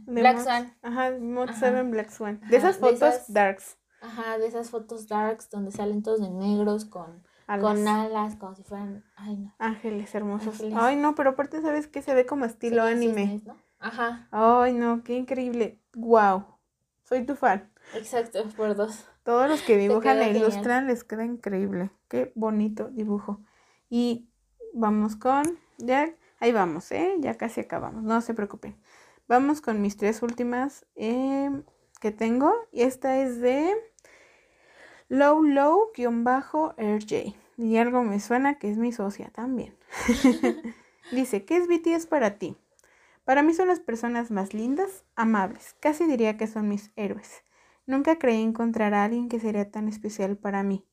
[0.06, 0.72] Black Swan.
[0.82, 1.58] Ajá, Mod Ajá.
[1.58, 2.38] 7 Black Swan.
[2.42, 3.78] Ajá, De esas de fotos esas- darks.
[4.00, 8.54] Ajá, de esas fotos darks donde salen todos de negros con alas, con alas como
[8.56, 9.54] si fueran, ay no.
[9.58, 10.54] Ángeles hermosos.
[10.54, 10.74] Ángeles.
[10.76, 13.22] Ay, no, pero aparte sabes que se ve como estilo Sí, anime.
[13.26, 13.56] cisnes, ¿no?
[13.78, 15.80] Ajá, Ay, no, qué increíble.
[15.94, 16.44] Wow.
[17.04, 17.70] Soy tu fan.
[17.94, 19.06] exacto, por dos.
[19.22, 21.90] Todos los que dibujan e ilustran les queda increíble.
[22.08, 23.40] Qué bonito dibujo.
[23.88, 24.28] Y
[24.74, 25.44] vamos con.
[25.78, 27.14] Ya, ahí vamos, ¿eh?
[27.20, 28.02] Ya casi acabamos.
[28.02, 28.76] No se preocupen.
[29.28, 31.64] Vamos con mis tres últimas em,
[32.00, 32.52] que tengo.
[32.72, 33.74] Y esta es de
[35.08, 37.34] Low Low-RJ.
[37.58, 39.76] Y algo me suena que es mi socia también.
[41.12, 42.56] Dice: ¿Qué es BTS para ti?
[43.24, 45.76] Para mí son las personas más lindas, amables.
[45.80, 47.44] Casi diría que son mis héroes.
[47.86, 50.86] Nunca creí encontrar a alguien que sería tan especial para mí.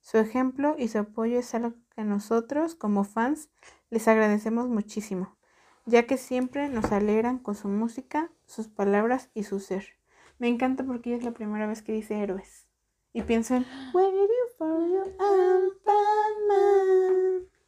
[0.00, 3.50] Su ejemplo y su apoyo es algo que nosotros, como fans,
[3.88, 5.36] les agradecemos muchísimo,
[5.86, 9.96] ya que siempre nos alegran con su música, sus palabras y su ser.
[10.38, 12.66] Me encanta porque es la primera vez que dice héroes.
[13.12, 14.26] Y pienso en Waiting
[14.58, 15.04] for you.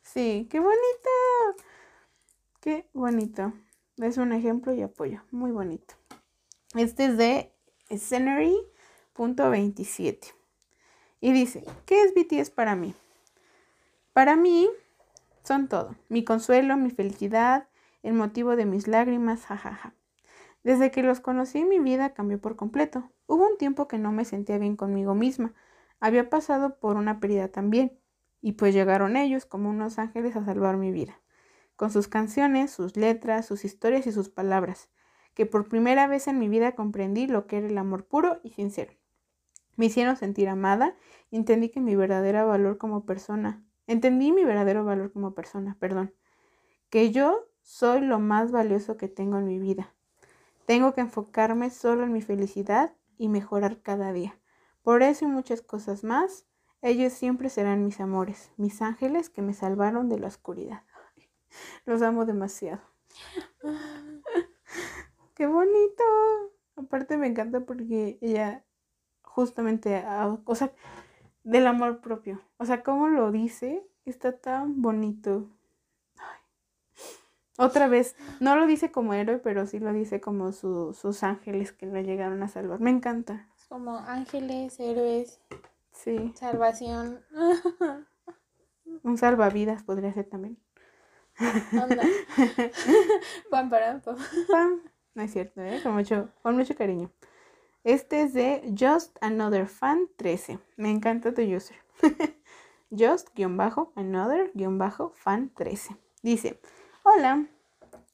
[0.03, 1.11] Sí, qué bonito.
[2.61, 3.53] Qué bonito.
[3.99, 5.23] Es un ejemplo y apoyo.
[5.31, 5.95] Muy bonito.
[6.75, 7.53] Este es de
[7.91, 10.35] Scenery.27.
[11.21, 12.95] Y dice, ¿qué es BTS para mí?
[14.13, 14.69] Para mí
[15.45, 15.95] son todo.
[16.09, 17.69] Mi consuelo, mi felicidad,
[18.07, 19.93] el motivo de mis lágrimas, jajaja.
[20.63, 23.11] Desde que los conocí mi vida cambió por completo.
[23.27, 25.55] Hubo un tiempo que no me sentía bien conmigo misma.
[25.99, 27.99] Había pasado por una pérdida también.
[28.41, 31.21] Y pues llegaron ellos como unos ángeles a salvar mi vida.
[31.75, 34.89] Con sus canciones, sus letras, sus historias y sus palabras.
[35.35, 38.51] Que por primera vez en mi vida comprendí lo que era el amor puro y
[38.51, 38.93] sincero.
[39.75, 40.95] Me hicieron sentir amada
[41.29, 46.15] y entendí que mi verdadero valor como persona, entendí mi verdadero valor como persona, perdón,
[46.89, 49.93] que yo soy lo más valioso que tengo en mi vida.
[50.67, 54.39] Tengo que enfocarme solo en mi felicidad y mejorar cada día.
[54.83, 56.47] Por eso y muchas cosas más,
[56.81, 60.85] ellos siempre serán mis amores, mis ángeles que me salvaron de la oscuridad.
[61.87, 62.81] Los amo demasiado.
[65.35, 66.05] ¡Qué bonito!
[66.77, 68.65] Aparte me encanta porque ella
[69.23, 70.05] justamente,
[70.45, 70.73] o sea,
[71.43, 72.41] del amor propio.
[72.59, 75.51] O sea, cómo lo dice, está tan bonito.
[77.59, 81.87] Otra vez, no lo dice como héroe, pero sí lo dice como sus ángeles que
[81.87, 82.81] lo llegaron a salvar.
[82.81, 83.49] Me encanta.
[83.69, 85.41] Como ángeles, héroes.
[85.93, 86.33] Sí.
[86.37, 87.21] Salvación.
[89.03, 90.59] Un salvavidas podría ser también.
[91.39, 92.03] Anda.
[93.51, 94.17] Pam, para, pam.
[94.49, 94.81] Pam.
[95.15, 95.81] No es cierto, ¿eh?
[95.83, 97.11] Con mucho, con mucho cariño.
[97.85, 100.59] Este es de Just Another Fan 13.
[100.77, 101.77] Me encanta tu user.
[102.91, 105.97] Just-Another-Fan 13.
[106.23, 106.61] Dice,
[107.07, 107.47] hola,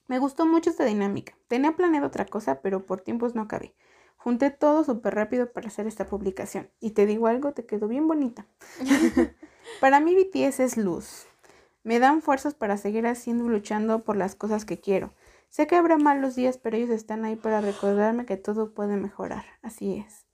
[0.06, 1.32] me gustó mucho esta dinámica.
[1.48, 3.74] Tenía planeado otra cosa, pero por tiempos no cabé.
[4.18, 6.68] Junté todo súper rápido para hacer esta publicación.
[6.78, 8.46] Y te digo algo, te quedó bien bonita.
[9.80, 11.26] para mí BTS es luz.
[11.84, 15.14] Me dan fuerzas para seguir haciendo y luchando por las cosas que quiero.
[15.48, 19.44] Sé que habrá malos días, pero ellos están ahí para recordarme que todo puede mejorar.
[19.62, 20.26] Así es.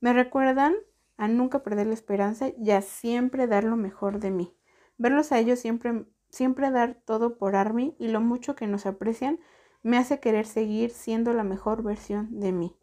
[0.00, 0.74] Me recuerdan
[1.16, 4.54] a nunca perder la esperanza y a siempre dar lo mejor de mí.
[4.98, 9.40] Verlos a ellos siempre, siempre dar todo por Army y lo mucho que nos aprecian
[9.82, 12.76] me hace querer seguir siendo la mejor versión de mí.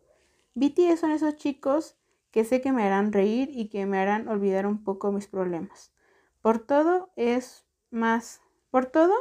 [0.56, 1.98] BTS son esos chicos
[2.32, 5.94] que sé que me harán reír y que me harán olvidar un poco mis problemas.
[6.42, 9.14] Por todo es más, por todo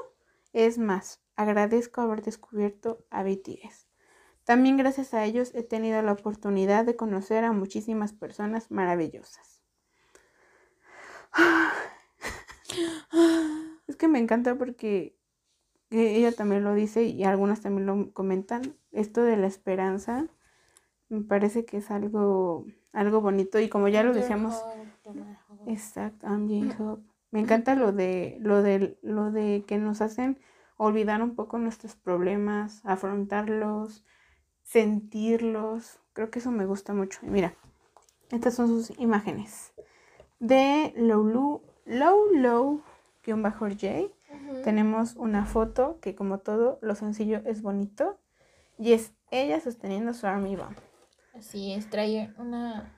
[0.52, 1.20] es más.
[1.36, 3.88] Agradezco haber descubierto a BTS.
[4.44, 9.60] También gracias a ellos he tenido la oportunidad de conocer a muchísimas personas maravillosas.
[13.86, 15.16] Es que me encanta porque
[15.90, 18.76] ella también lo dice y algunas también lo comentan.
[18.92, 20.28] Esto de la esperanza
[21.08, 24.64] me parece que es algo, algo bonito y como ya lo decíamos.
[25.66, 26.26] Exacto,
[27.30, 30.38] Me encanta lo de, lo de, lo de que nos hacen
[30.76, 34.04] olvidar un poco nuestros problemas, afrontarlos,
[34.62, 36.00] sentirlos.
[36.12, 37.20] Creo que eso me gusta mucho.
[37.22, 37.54] Y mira,
[38.30, 39.72] estas son sus imágenes.
[40.40, 41.24] De Low
[41.84, 42.82] Low, Low,
[43.24, 44.08] Low, bajo J.
[44.64, 48.18] Tenemos una foto que como todo lo sencillo es bonito.
[48.78, 50.76] Y es ella sosteniendo su army bomb.
[51.34, 52.92] Así es, trae una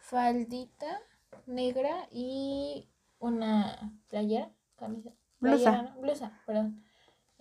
[0.00, 1.00] faldita
[1.46, 5.10] negra y una playera, camisa.
[5.40, 5.94] blusa.
[6.00, 6.82] blusa, perdón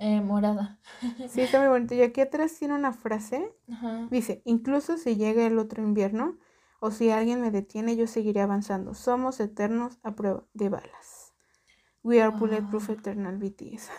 [0.01, 0.79] eh, morada.
[1.29, 1.93] Sí, está muy bonito.
[1.93, 3.53] Y aquí atrás tiene una frase.
[4.09, 6.39] Dice, incluso si llega el otro invierno
[6.79, 8.95] o si alguien me detiene, yo seguiré avanzando.
[8.95, 11.20] Somos eternos a prueba de balas.
[12.03, 13.89] We are bulletproof eternal BTS.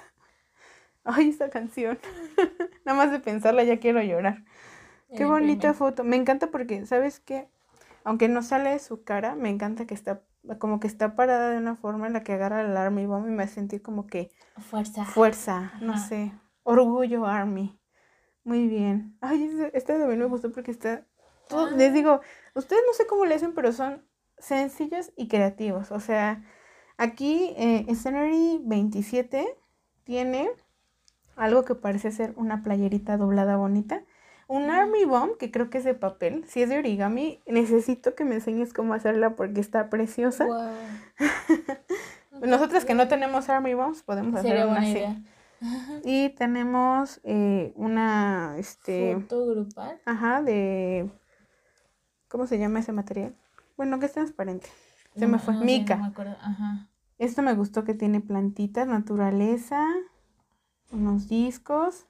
[1.04, 1.98] Ay, esta canción.
[2.84, 4.44] Nada más de pensarla ya quiero llorar.
[5.16, 6.04] Qué bonita foto.
[6.04, 7.48] Me encanta porque, ¿sabes qué?
[8.04, 10.22] Aunque no sale su cara, me encanta que está
[10.58, 13.30] como que está parada de una forma en la que agarra el Army Bomb y
[13.30, 14.32] me sentí como que...
[14.58, 15.04] Fuerza.
[15.04, 16.32] Fuerza, no sé.
[16.64, 17.80] Orgullo Army.
[18.44, 19.16] Muy bien.
[19.20, 21.06] Ay, este también me gustó porque está...
[21.50, 21.70] Ah.
[21.76, 22.20] Les digo,
[22.54, 24.04] ustedes no sé cómo le hacen, pero son
[24.38, 25.92] sencillos y creativos.
[25.92, 26.44] O sea,
[26.96, 29.46] aquí eh, Scenery 27
[30.04, 30.50] tiene
[31.36, 34.02] algo que parece ser una playerita doblada bonita
[34.52, 36.44] un Army Bomb, que creo que es de papel.
[36.46, 40.46] Si es de origami, necesito que me enseñes cómo hacerla porque está preciosa.
[42.42, 45.04] Nosotras que no tenemos Army Bombs podemos hacer una así.
[46.04, 50.00] Y tenemos eh, una este foto grupal.
[50.04, 51.08] Ajá, de
[52.28, 53.34] ¿cómo se llama ese material?
[53.78, 54.68] Bueno, que es transparente.
[55.16, 55.54] Se me fue.
[55.54, 55.96] Mica.
[55.96, 56.88] me Ajá.
[57.18, 59.86] Esto me gustó que tiene plantitas, naturaleza,
[60.90, 62.06] unos discos.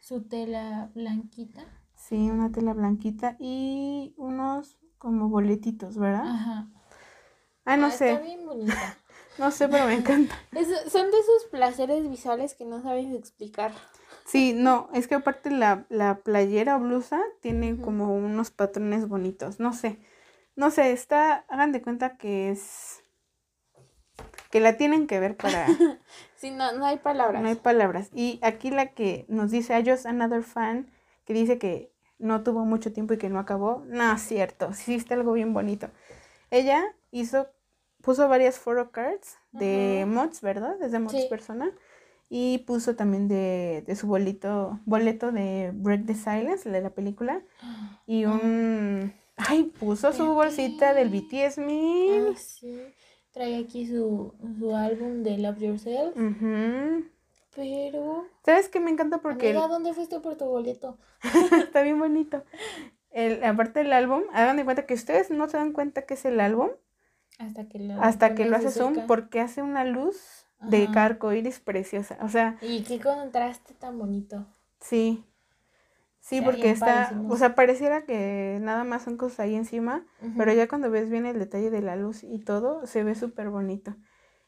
[0.00, 1.64] Su tela blanquita.
[1.94, 6.26] Sí, una tela blanquita y unos como boletitos, ¿verdad?
[6.26, 6.68] Ajá.
[7.64, 8.12] Ah, no sé.
[8.12, 8.96] Está bien bonita.
[9.38, 10.34] No sé, pero me encanta.
[10.88, 13.70] son de esos placeres visuales que no sabes explicar.
[14.24, 19.60] Sí, no, es que aparte la, la playera o blusa tiene como unos patrones bonitos.
[19.60, 20.00] No sé.
[20.58, 23.04] No sé, está, hagan de cuenta que es
[24.50, 25.68] que la tienen que ver para...
[26.34, 27.40] sí, no, no hay palabras.
[27.40, 28.10] No hay palabras.
[28.12, 30.90] Y aquí la que nos dice a Just Another Fan,
[31.24, 34.96] que dice que no tuvo mucho tiempo y que no acabó, no es cierto, sí
[34.96, 35.90] está algo bien bonito.
[36.50, 37.46] Ella hizo,
[38.02, 40.74] puso varias photo cards de mods, ¿verdad?
[40.80, 41.70] Desde mods persona.
[42.28, 47.42] Y puso también de, de su boleto, boleto de Break the Silence, de la película.
[48.08, 49.12] Y un...
[49.38, 52.28] Ay, puso su bolsita del BTS Me.
[52.30, 52.76] Ah, sí.
[53.32, 56.16] Trae aquí su, su álbum de Love Yourself.
[57.54, 58.26] Pero.
[58.44, 59.18] ¿Sabes qué me encanta?
[59.18, 59.50] Porque.
[59.50, 60.98] Amiga, ¿dónde fuiste por tu boleto?
[61.58, 62.44] Está bien bonito.
[63.10, 66.24] El, aparte del álbum, hagan de cuenta que ustedes no se dan cuenta que es
[66.24, 66.70] el álbum.
[67.38, 71.60] Hasta que lo, hasta que lo hace zoom, porque hace una luz de carco iris
[71.60, 72.18] preciosa.
[72.22, 72.58] O sea.
[72.60, 74.46] Y qué contraste tan bonito.
[74.80, 75.24] Sí.
[76.28, 80.04] Sí, porque está, o sea, pareciera que nada más son cosas ahí encima,
[80.36, 83.48] pero ya cuando ves bien el detalle de la luz y todo, se ve súper
[83.48, 83.96] bonito.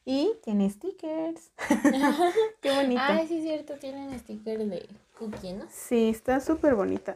[0.05, 1.53] Y tiene stickers.
[2.61, 3.01] Qué bonito.
[3.03, 5.65] Ay, sí es cierto, tienen stickers de cookie, ¿no?
[5.71, 7.15] Sí, está súper bonita.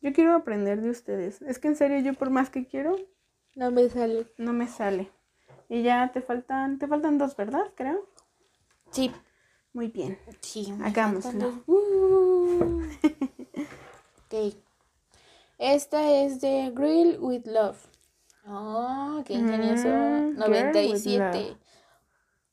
[0.00, 1.42] yo quiero aprender de ustedes.
[1.42, 2.96] Es que en serio, yo por más que quiero,
[3.56, 4.26] no me sale.
[4.38, 5.10] No me sale.
[5.68, 7.66] Y ya te faltan, te faltan dos, ¿verdad?
[7.74, 8.08] Creo.
[8.90, 9.12] Sí.
[9.74, 10.18] Muy bien.
[10.40, 10.72] Sí.
[10.82, 11.62] Hagámoslo.
[14.30, 14.54] Ok.
[15.58, 17.78] Esta es de Grill with Love.
[18.46, 19.88] Oh, qué ingenioso.
[19.88, 21.56] 97.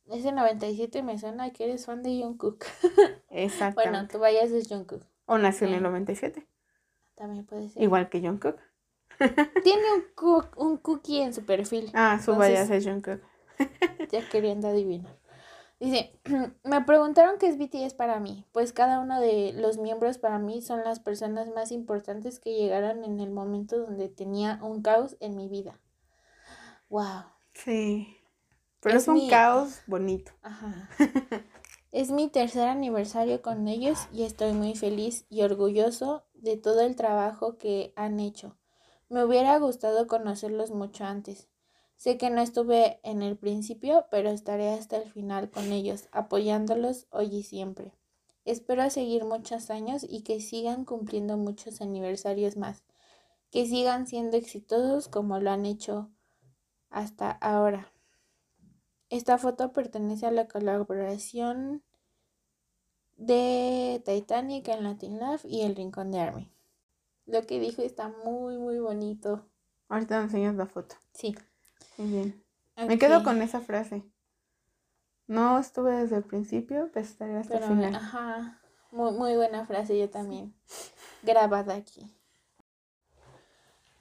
[0.08, 2.66] Mm, Ese 97 me suena que eres fan de Jungkook.
[3.30, 3.76] Exacto.
[3.82, 5.04] bueno, tú vayas de Jungkook.
[5.28, 6.48] O nació en el 97.
[7.16, 7.82] También puede ser.
[7.84, 8.58] Igual que Jungkook.
[9.64, 11.91] Tiene un, un cookie en su perfil.
[11.94, 13.22] Ah, su vayas de Jungkook.
[14.12, 15.16] ya queriendo adivinar.
[15.80, 16.20] Dice,
[16.64, 20.62] me preguntaron qué es BTS para mí, pues cada uno de los miembros para mí
[20.62, 25.36] son las personas más importantes que llegaron en el momento donde tenía un caos en
[25.36, 25.80] mi vida.
[26.90, 27.26] Wow.
[27.54, 28.18] Sí.
[28.80, 30.32] Pero es, un caos bonito.
[30.41, 30.90] Ajá.
[31.91, 36.95] es mi tercer aniversario con ellos y estoy muy feliz y orgulloso de todo el
[36.95, 38.58] trabajo que han hecho.
[39.10, 41.49] Me hubiera gustado conocerlos mucho antes
[41.98, 47.07] Sé que no estuve en el principio, pero estaré hasta el final con ellos, apoyándolos
[47.10, 47.91] hoy y siempre.
[48.45, 52.84] Espero seguir muchos años y que sigan cumpliendo muchos aniversarios más,
[53.49, 56.11] que sigan siendo exitosos como lo han hecho
[56.91, 57.91] hasta ahora.
[59.10, 61.82] Esta foto pertenece a la colaboración
[63.15, 66.52] de Titanic en Latin Love y El Rincón de Army.
[67.26, 69.48] Lo que dijo está muy, muy bonito.
[69.90, 70.95] Ahorita enseñas la foto.
[71.14, 71.36] Sí.
[71.98, 72.44] Muy bien.
[72.76, 74.03] Me quedo con esa frase.
[75.28, 77.95] No estuve desde el principio, pues estaré hasta el final.
[77.95, 78.61] Ajá.
[78.91, 80.53] Muy, muy buena frase, yo también.
[81.24, 82.14] Grabada aquí.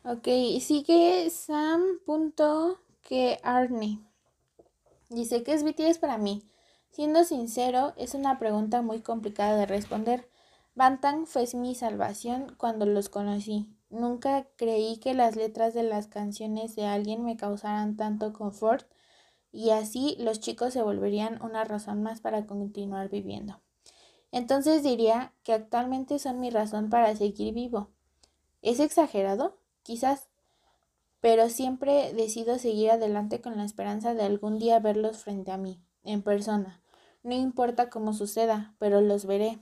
[0.04, 0.28] Ok,
[0.60, 3.40] sigue Sam.que
[5.08, 6.48] Dice que es BTS para mí.
[6.90, 10.30] Siendo sincero, es una pregunta muy complicada de responder.
[10.74, 13.75] Bantang fue mi salvación cuando los conocí.
[13.88, 18.86] Nunca creí que las letras de las canciones de alguien me causaran tanto confort
[19.52, 23.60] y así los chicos se volverían una razón más para continuar viviendo.
[24.32, 27.90] Entonces diría que actualmente son mi razón para seguir vivo.
[28.60, 29.58] ¿Es exagerado?
[29.82, 30.28] Quizás.
[31.20, 35.80] Pero siempre decido seguir adelante con la esperanza de algún día verlos frente a mí,
[36.02, 36.82] en persona.
[37.22, 39.58] No importa cómo suceda, pero los veré.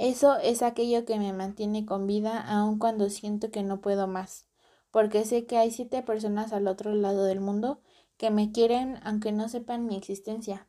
[0.00, 4.46] Eso es aquello que me mantiene con vida aun cuando siento que no puedo más,
[4.90, 7.82] porque sé que hay siete personas al otro lado del mundo
[8.16, 10.66] que me quieren aunque no sepan mi existencia,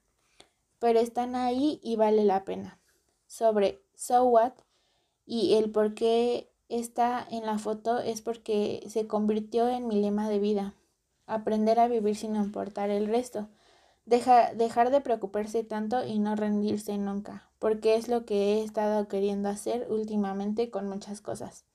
[0.79, 2.81] pero están ahí y vale la pena.
[3.25, 4.51] Sobre So What
[5.25, 10.27] y el por qué está en la foto es porque se convirtió en mi lema
[10.27, 10.75] de vida,
[11.25, 13.47] aprender a vivir sin importar el resto
[14.03, 19.47] dejar de preocuparse tanto y no rendirse nunca, porque es lo que he estado queriendo
[19.47, 21.67] hacer últimamente con muchas cosas.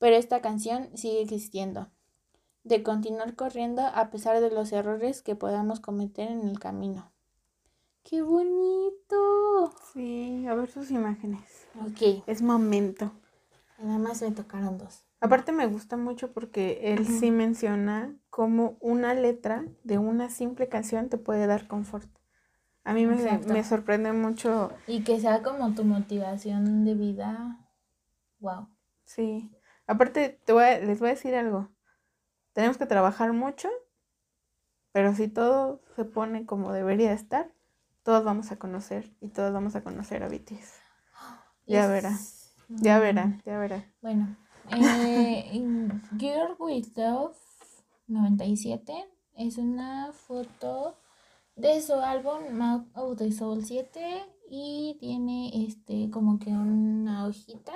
[0.00, 1.88] Pero esta canción sigue existiendo,
[2.64, 7.12] de continuar corriendo a pesar de los errores que podamos cometer en el camino.
[8.02, 9.72] ¡Qué bonito!
[9.92, 11.68] Sí, a ver sus imágenes.
[11.80, 12.24] Ok.
[12.26, 13.12] Es momento.
[13.78, 15.04] Nada más me tocaron dos.
[15.20, 21.08] Aparte me gusta mucho porque él sí menciona cómo una letra de una simple canción
[21.08, 22.10] te puede dar confort.
[22.84, 24.72] A mí me, sorprende mucho.
[24.86, 27.58] Y que sea como tu motivación de vida.
[28.40, 28.68] Wow.
[29.04, 29.50] Sí.
[29.86, 31.68] Aparte, te voy les voy a decir algo.
[32.52, 33.68] Tenemos que trabajar mucho
[34.92, 37.52] Pero si todo se pone como debería estar,
[38.02, 40.80] todos vamos a conocer y todos vamos a conocer a BTS.
[41.66, 42.18] Ya verá,
[42.68, 43.84] ya verá, ya verá.
[44.02, 44.36] Bueno,
[44.70, 45.52] eh,
[46.18, 47.36] Girl with Love
[48.08, 48.92] 97
[49.36, 50.98] es una foto
[51.60, 54.00] de su álbum Mouth of the Soul 7
[54.48, 57.72] y tiene este como que una hojita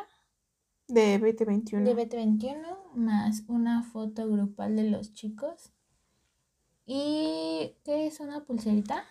[0.89, 1.83] de BT21.
[1.83, 5.73] De BT21 más una foto grupal de los chicos.
[6.87, 9.05] ¿Y qué es una pulserita?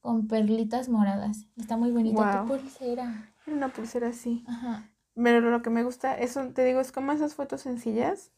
[0.00, 1.46] Con perlitas moradas.
[1.56, 3.32] Está muy bonita tu pulsera.
[3.46, 4.44] Una pulsera así.
[4.46, 4.90] Ajá.
[5.14, 8.30] Pero lo que me gusta, eso te digo, es como esas fotos sencillas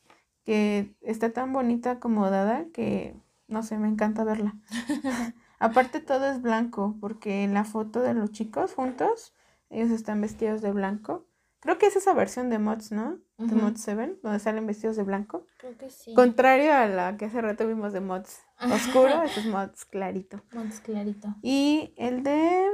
[0.45, 3.17] que está tan bonita acomodada que,
[3.49, 4.55] no sé, me encanta verla.
[5.59, 9.35] Aparte todo es blanco, porque en la foto de los chicos juntos,
[9.71, 11.27] ellos están vestidos de blanco.
[11.61, 13.19] Creo que es esa versión de Mods, ¿no?
[13.39, 15.47] De Mods 7, donde salen vestidos de blanco.
[15.57, 16.15] Creo que sí.
[16.15, 20.43] Contrario a la que hace rato vimos de Mods oscuro, este es Mods clarito.
[20.53, 21.35] Mods clarito.
[21.43, 22.69] Y el de...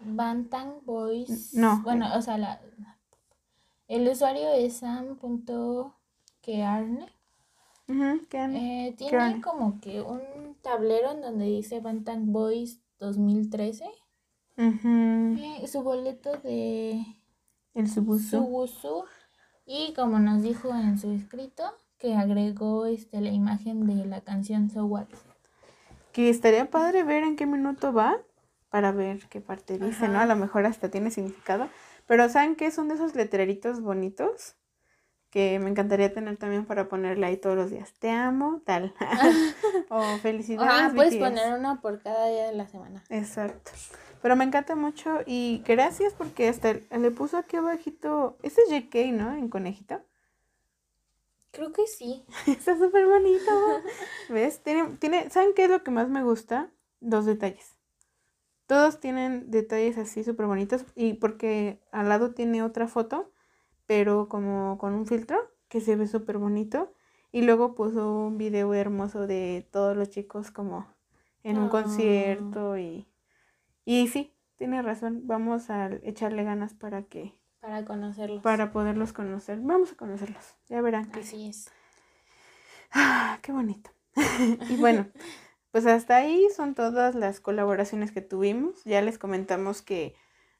[0.00, 1.54] Bantang Boys.
[1.54, 1.80] No.
[1.82, 2.60] Bueno, o sea, la,
[3.88, 5.92] el usuario es sam.kearne.
[7.88, 13.84] eh, tiene como que un tablero en donde dice Bantang Boys 2013.
[14.56, 17.04] Eh, su boleto de
[17.74, 19.04] el Subusu.
[19.66, 21.64] Y como nos dijo en su escrito,
[21.98, 25.08] que agregó este la imagen de la canción So What.
[26.12, 28.18] Que estaría padre ver en qué minuto va
[28.70, 30.18] para ver qué parte dice, ¿no?
[30.20, 31.68] A lo mejor hasta tiene significado.
[32.06, 32.70] Pero ¿saben qué?
[32.70, 34.56] Son de esos letreritos bonitos
[35.34, 37.92] que me encantaría tener también para ponerle ahí todos los días.
[37.98, 38.94] Te amo, tal.
[39.90, 40.70] o felicidades.
[40.72, 43.02] Ah, puedes poner una por cada día de la semana.
[43.08, 43.72] Exacto.
[44.22, 48.38] Pero me encanta mucho y gracias porque hasta le puso aquí abajito.
[48.44, 49.34] Este es JK, ¿no?
[49.34, 50.00] En conejito.
[51.50, 52.24] Creo que sí.
[52.46, 53.50] Está súper bonito.
[54.28, 54.60] ¿Ves?
[54.62, 56.70] Tiene, tiene, ¿Saben qué es lo que más me gusta?
[57.00, 57.74] Dos detalles.
[58.68, 63.32] Todos tienen detalles así súper bonitos y porque al lado tiene otra foto,
[63.86, 65.38] pero como con un filtro
[65.68, 66.92] que se ve súper bonito.
[67.32, 70.86] Y luego puso un video hermoso de todos los chicos como
[71.42, 71.70] en un ah.
[71.70, 73.08] concierto y
[73.84, 77.34] y sí, tiene razón, vamos a echarle ganas para que...
[77.60, 78.42] Para conocerlos.
[78.42, 79.58] Para poderlos conocer.
[79.60, 81.10] Vamos a conocerlos, ya verán.
[81.14, 81.70] Así es.
[82.90, 83.90] Ah, qué bonito.
[84.68, 85.06] y bueno,
[85.70, 88.84] pues hasta ahí son todas las colaboraciones que tuvimos.
[88.84, 90.14] Ya les comentamos que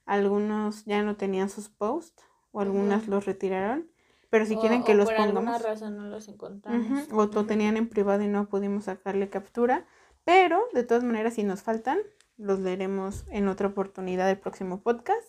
[0.06, 2.24] algunos ya no tenían sus posts
[2.54, 3.90] o algunas los retiraron.
[4.30, 5.54] Pero si quieren que los por pongamos.
[5.54, 7.08] alguna razón no los encontramos.
[7.12, 9.84] O lo tenían en privado y no pudimos sacarle captura.
[10.24, 11.98] Pero de todas maneras, si nos faltan,
[12.36, 15.28] los leeremos en otra oportunidad del próximo podcast.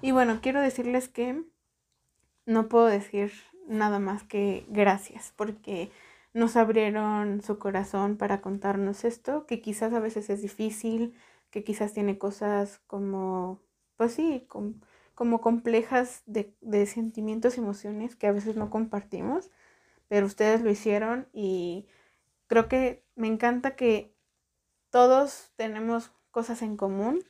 [0.00, 1.42] Y bueno, quiero decirles que
[2.46, 3.32] no puedo decir
[3.66, 5.90] nada más que gracias, porque
[6.34, 11.14] nos abrieron su corazón para contarnos esto, que quizás a veces es difícil,
[11.50, 13.60] que quizás tiene cosas como,
[13.96, 14.46] pues sí,
[15.14, 19.50] como complejas de, de sentimientos y emociones que a veces no compartimos,
[20.08, 21.86] pero ustedes lo hicieron y
[22.46, 24.14] creo que me encanta que
[24.90, 27.24] todos tenemos cosas en común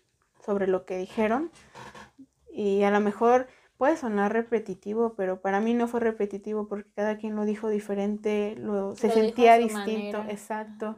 [0.44, 1.50] sobre lo que dijeron
[2.50, 7.18] y a lo mejor puede sonar repetitivo, pero para mí no fue repetitivo porque cada
[7.18, 10.96] quien lo dijo diferente, lo, se sentía distinto, exacto.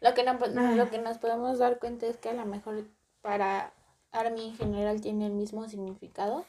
[0.00, 0.36] Lo que, no,
[0.74, 2.84] lo que nos podemos dar cuenta es que a lo mejor
[3.22, 3.72] para
[4.16, 6.44] Army en general tiene el mismo significado,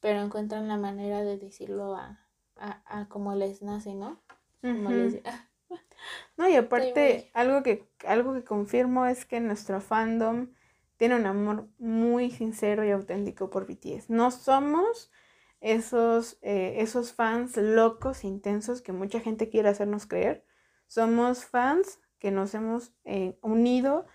[0.00, 2.20] pero encuentran la manera de decirlo a,
[2.56, 4.20] a, como les nace, ¿no?
[4.60, 5.20] Como les,
[6.36, 10.48] no, y aparte, algo que, algo que confirmo es que nuestro fandom
[10.96, 14.08] tiene un amor muy sincero y auténtico por BTS.
[14.08, 15.10] No somos
[15.60, 20.44] esos, eh, esos fans locos, intensos que mucha gente quiere hacernos creer.
[20.86, 24.06] Somos fans que nos hemos eh, unido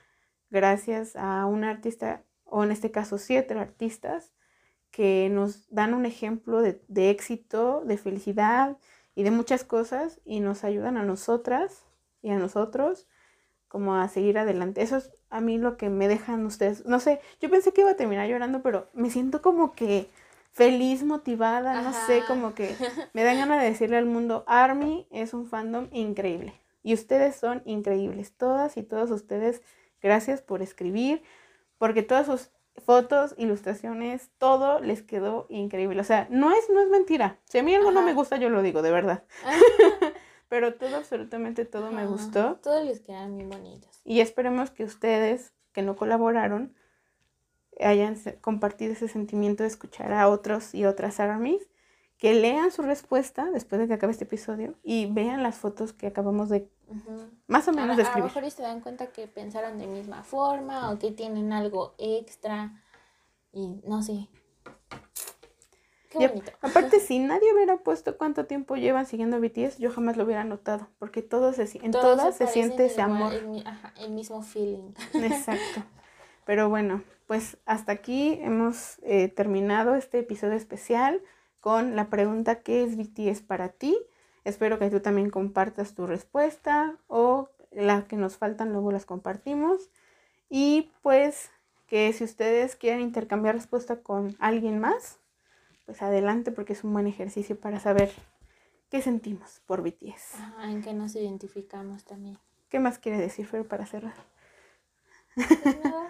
[0.50, 4.34] gracias a un artista, o en este caso siete artistas,
[4.91, 8.78] que nos dan un ejemplo de, de éxito, de felicidad,
[9.18, 11.82] y de muchas cosas y nos ayudan a nosotras
[12.22, 13.07] y a nosotros
[13.68, 14.84] como a seguir adelante.
[14.84, 16.86] Eso es a mí lo que me dejan ustedes.
[16.86, 20.07] No sé, yo pensé que iba a terminar llorando, pero me siento como que
[20.52, 22.76] feliz, motivada, no sé, como que
[23.14, 26.53] me dan ganas de decirle al mundo, Army es un fandom increíble
[26.84, 29.64] y ustedes son increíbles, todas y todos ustedes,
[29.99, 31.24] gracias por escribir,
[31.78, 32.49] porque todas sus
[32.86, 35.99] fotos, ilustraciones, todo les quedó increíble.
[35.99, 37.40] O sea, no es, no es mentira.
[37.45, 39.24] Si a mí algo no me gusta, yo lo digo, de verdad.
[40.49, 42.56] Pero todo, absolutamente todo me gustó.
[42.64, 43.99] Todos les quedan muy bonitos.
[44.06, 46.74] Y esperemos que ustedes, que no colaboraron,
[47.80, 51.70] hayan compartido ese sentimiento de escuchar a otros y otras armies,
[52.18, 56.08] que lean su respuesta después de que acabe este episodio y vean las fotos que
[56.08, 56.70] acabamos de
[57.48, 58.24] Más o menos a, describir.
[58.24, 61.94] A lo mejor se dan cuenta que pensaron de misma forma o que tienen algo
[61.98, 62.82] extra
[63.52, 64.28] y no sé.
[66.10, 66.52] Qué bonito.
[66.62, 70.88] aparte, si nadie hubiera puesto cuánto tiempo llevan siguiendo BTS, yo jamás lo hubiera notado,
[71.00, 73.34] porque todos se, en todas se, siente ese amor.
[73.34, 74.94] El, ajá, el mismo feeling.
[75.14, 75.84] Exacto.
[76.46, 81.22] Pero bueno, pues hasta aquí hemos eh, terminado este episodio especial
[81.60, 83.98] con la pregunta ¿qué es BTS para ti?
[84.48, 89.90] Espero que tú también compartas tu respuesta o las que nos faltan luego las compartimos.
[90.49, 91.49] Y pues
[91.86, 95.19] que si ustedes quieren intercambiar respuesta con alguien más,
[95.86, 98.10] pues adelante porque es un buen ejercicio para saber
[98.90, 100.36] qué sentimos por BTS.
[100.64, 102.40] En qué nos identificamos también.
[102.69, 104.15] ¿Qué más quiere decir Fer para cerrar?
[105.36, 106.10] Pues nada,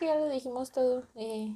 [0.00, 1.02] ya lo dijimos todo.
[1.14, 1.54] Eh,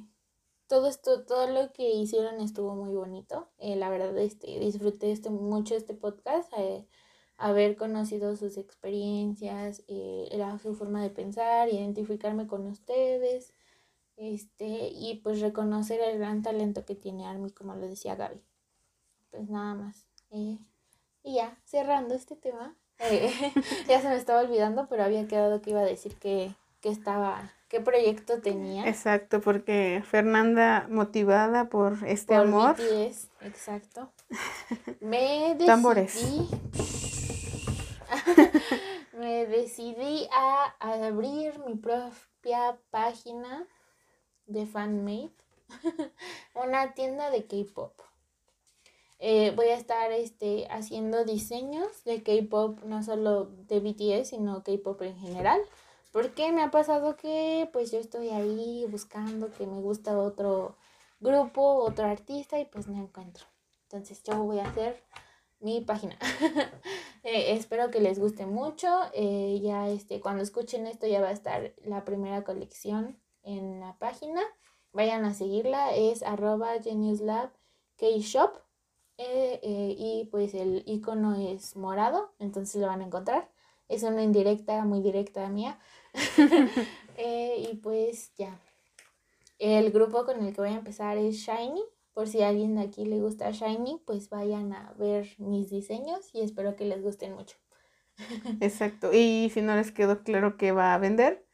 [0.71, 3.49] todo esto, todo lo que hicieron estuvo muy bonito.
[3.57, 6.87] Eh, la verdad, este, disfruté este, mucho este podcast, eh,
[7.35, 13.53] haber conocido sus experiencias, eh, era su forma de pensar, identificarme con ustedes,
[14.15, 18.41] este, y pues reconocer el gran talento que tiene Army, como lo decía Gaby.
[19.29, 20.07] Pues nada más.
[20.31, 20.57] y
[21.21, 22.77] ya, cerrando este tema.
[23.89, 27.53] ya se me estaba olvidando, pero había quedado que iba a decir que, que estaba
[27.69, 28.87] qué proyecto tenía.
[28.87, 32.75] Exacto, porque Fernanda, motivada por este amor.
[32.75, 34.11] BTS, exacto.
[34.99, 35.65] Me decidí.
[35.65, 36.21] Tambores.
[39.17, 43.65] me decidí a, abrir mi propia página
[44.47, 45.31] de fanmade.
[46.55, 47.93] Una tienda de K-pop.
[49.19, 55.01] Eh, voy a estar este, haciendo diseños de K-pop, no solo de BTS, sino K-pop
[55.03, 55.61] en general.
[56.11, 60.75] Porque me ha pasado que pues yo estoy ahí buscando que me gusta otro
[61.21, 63.45] grupo, otro artista y pues no encuentro.
[63.83, 65.03] Entonces yo voy a hacer
[65.59, 66.17] mi página.
[67.23, 68.87] Eh, espero que les guste mucho.
[69.13, 73.95] Eh, ya este, cuando escuchen esto ya va a estar la primera colección en la
[73.99, 74.41] página.
[74.91, 75.93] Vayan a seguirla.
[75.93, 77.51] Es arroba geniuslab
[77.97, 78.55] kshop.
[79.19, 82.33] Eh, y pues el icono es morado.
[82.39, 83.51] Entonces lo van a encontrar.
[83.87, 85.79] Es una indirecta, muy directa mía.
[87.17, 88.59] Eh, y pues ya.
[89.59, 91.83] El grupo con el que voy a empezar es Shiny.
[92.13, 96.33] Por si a alguien de aquí le gusta Shiny, pues vayan a ver mis diseños
[96.33, 97.57] y espero que les gusten mucho.
[98.59, 99.11] Exacto.
[99.13, 101.45] Y si no les quedó claro que va a vender,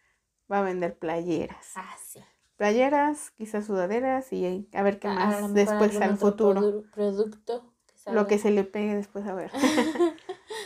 [0.51, 1.73] va a vender playeras.
[1.75, 2.21] Ah, sí.
[2.55, 6.83] Playeras, quizás sudaderas y a ver qué más después al futuro.
[6.93, 7.73] Producto.
[8.07, 9.51] lo que se le pegue después a ver.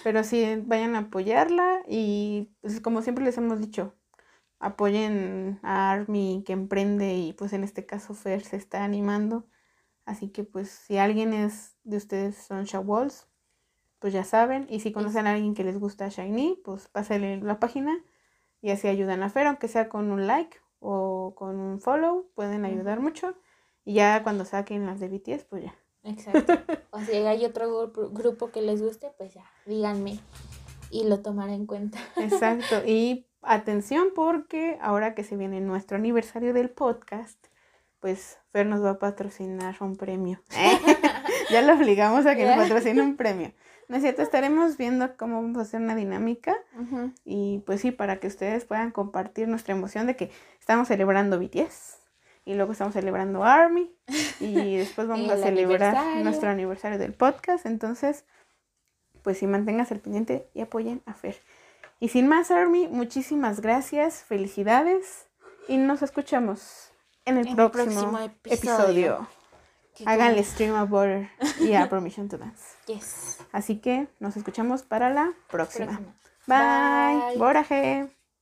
[0.04, 3.96] Pero sí, vayan a apoyarla y pues, como siempre les hemos dicho,
[4.60, 9.48] apoyen a Army que emprende y pues en este caso Fer se está animando.
[10.06, 13.28] Así que pues si alguien es de ustedes son Walls,
[14.00, 14.68] pues ya saben.
[14.70, 18.04] Y si conocen a alguien que les gusta Shiny, pues pásenle la página
[18.62, 22.66] y así ayudan a Fer, aunque sea con un like o con un follow, pueden
[22.66, 23.36] ayudar mucho.
[23.86, 25.81] Y ya cuando saquen las de BTS, pues ya.
[26.04, 26.54] Exacto.
[26.94, 30.20] O si hay otro grupo que les guste, pues ya, díganme
[30.90, 32.00] y lo tomaré en cuenta.
[32.18, 32.82] Exacto.
[32.86, 37.40] Y atención porque ahora que se viene nuestro aniversario del podcast,
[38.02, 40.42] pues Fer nos va a patrocinar un premio.
[41.50, 43.54] ya lo obligamos a que nos patrocine un premio.
[43.88, 46.56] No es cierto, estaremos viendo cómo vamos a hacer una dinámica
[47.26, 52.01] y pues sí, para que ustedes puedan compartir nuestra emoción de que estamos celebrando BTS
[52.46, 53.94] y luego estamos celebrando Army
[54.40, 57.66] y después vamos a celebrar nuestro aniversario del podcast.
[57.66, 58.26] Entonces,
[59.22, 61.40] pues sí, mantengas el pendiente y apoyen a Fer.
[62.00, 65.28] Y sin más, Army, muchísimas gracias, felicidades
[65.68, 66.92] y nos escuchamos
[67.26, 69.28] en el, próximo, episodio.
[70.06, 72.64] Háganle stream a Border y a Permission to Dance.
[72.88, 73.38] Yes.
[73.52, 76.00] Así que nos escuchamos para la próxima.
[76.48, 77.30] Bye.
[77.30, 77.38] Bye.
[77.38, 78.21] Boraje.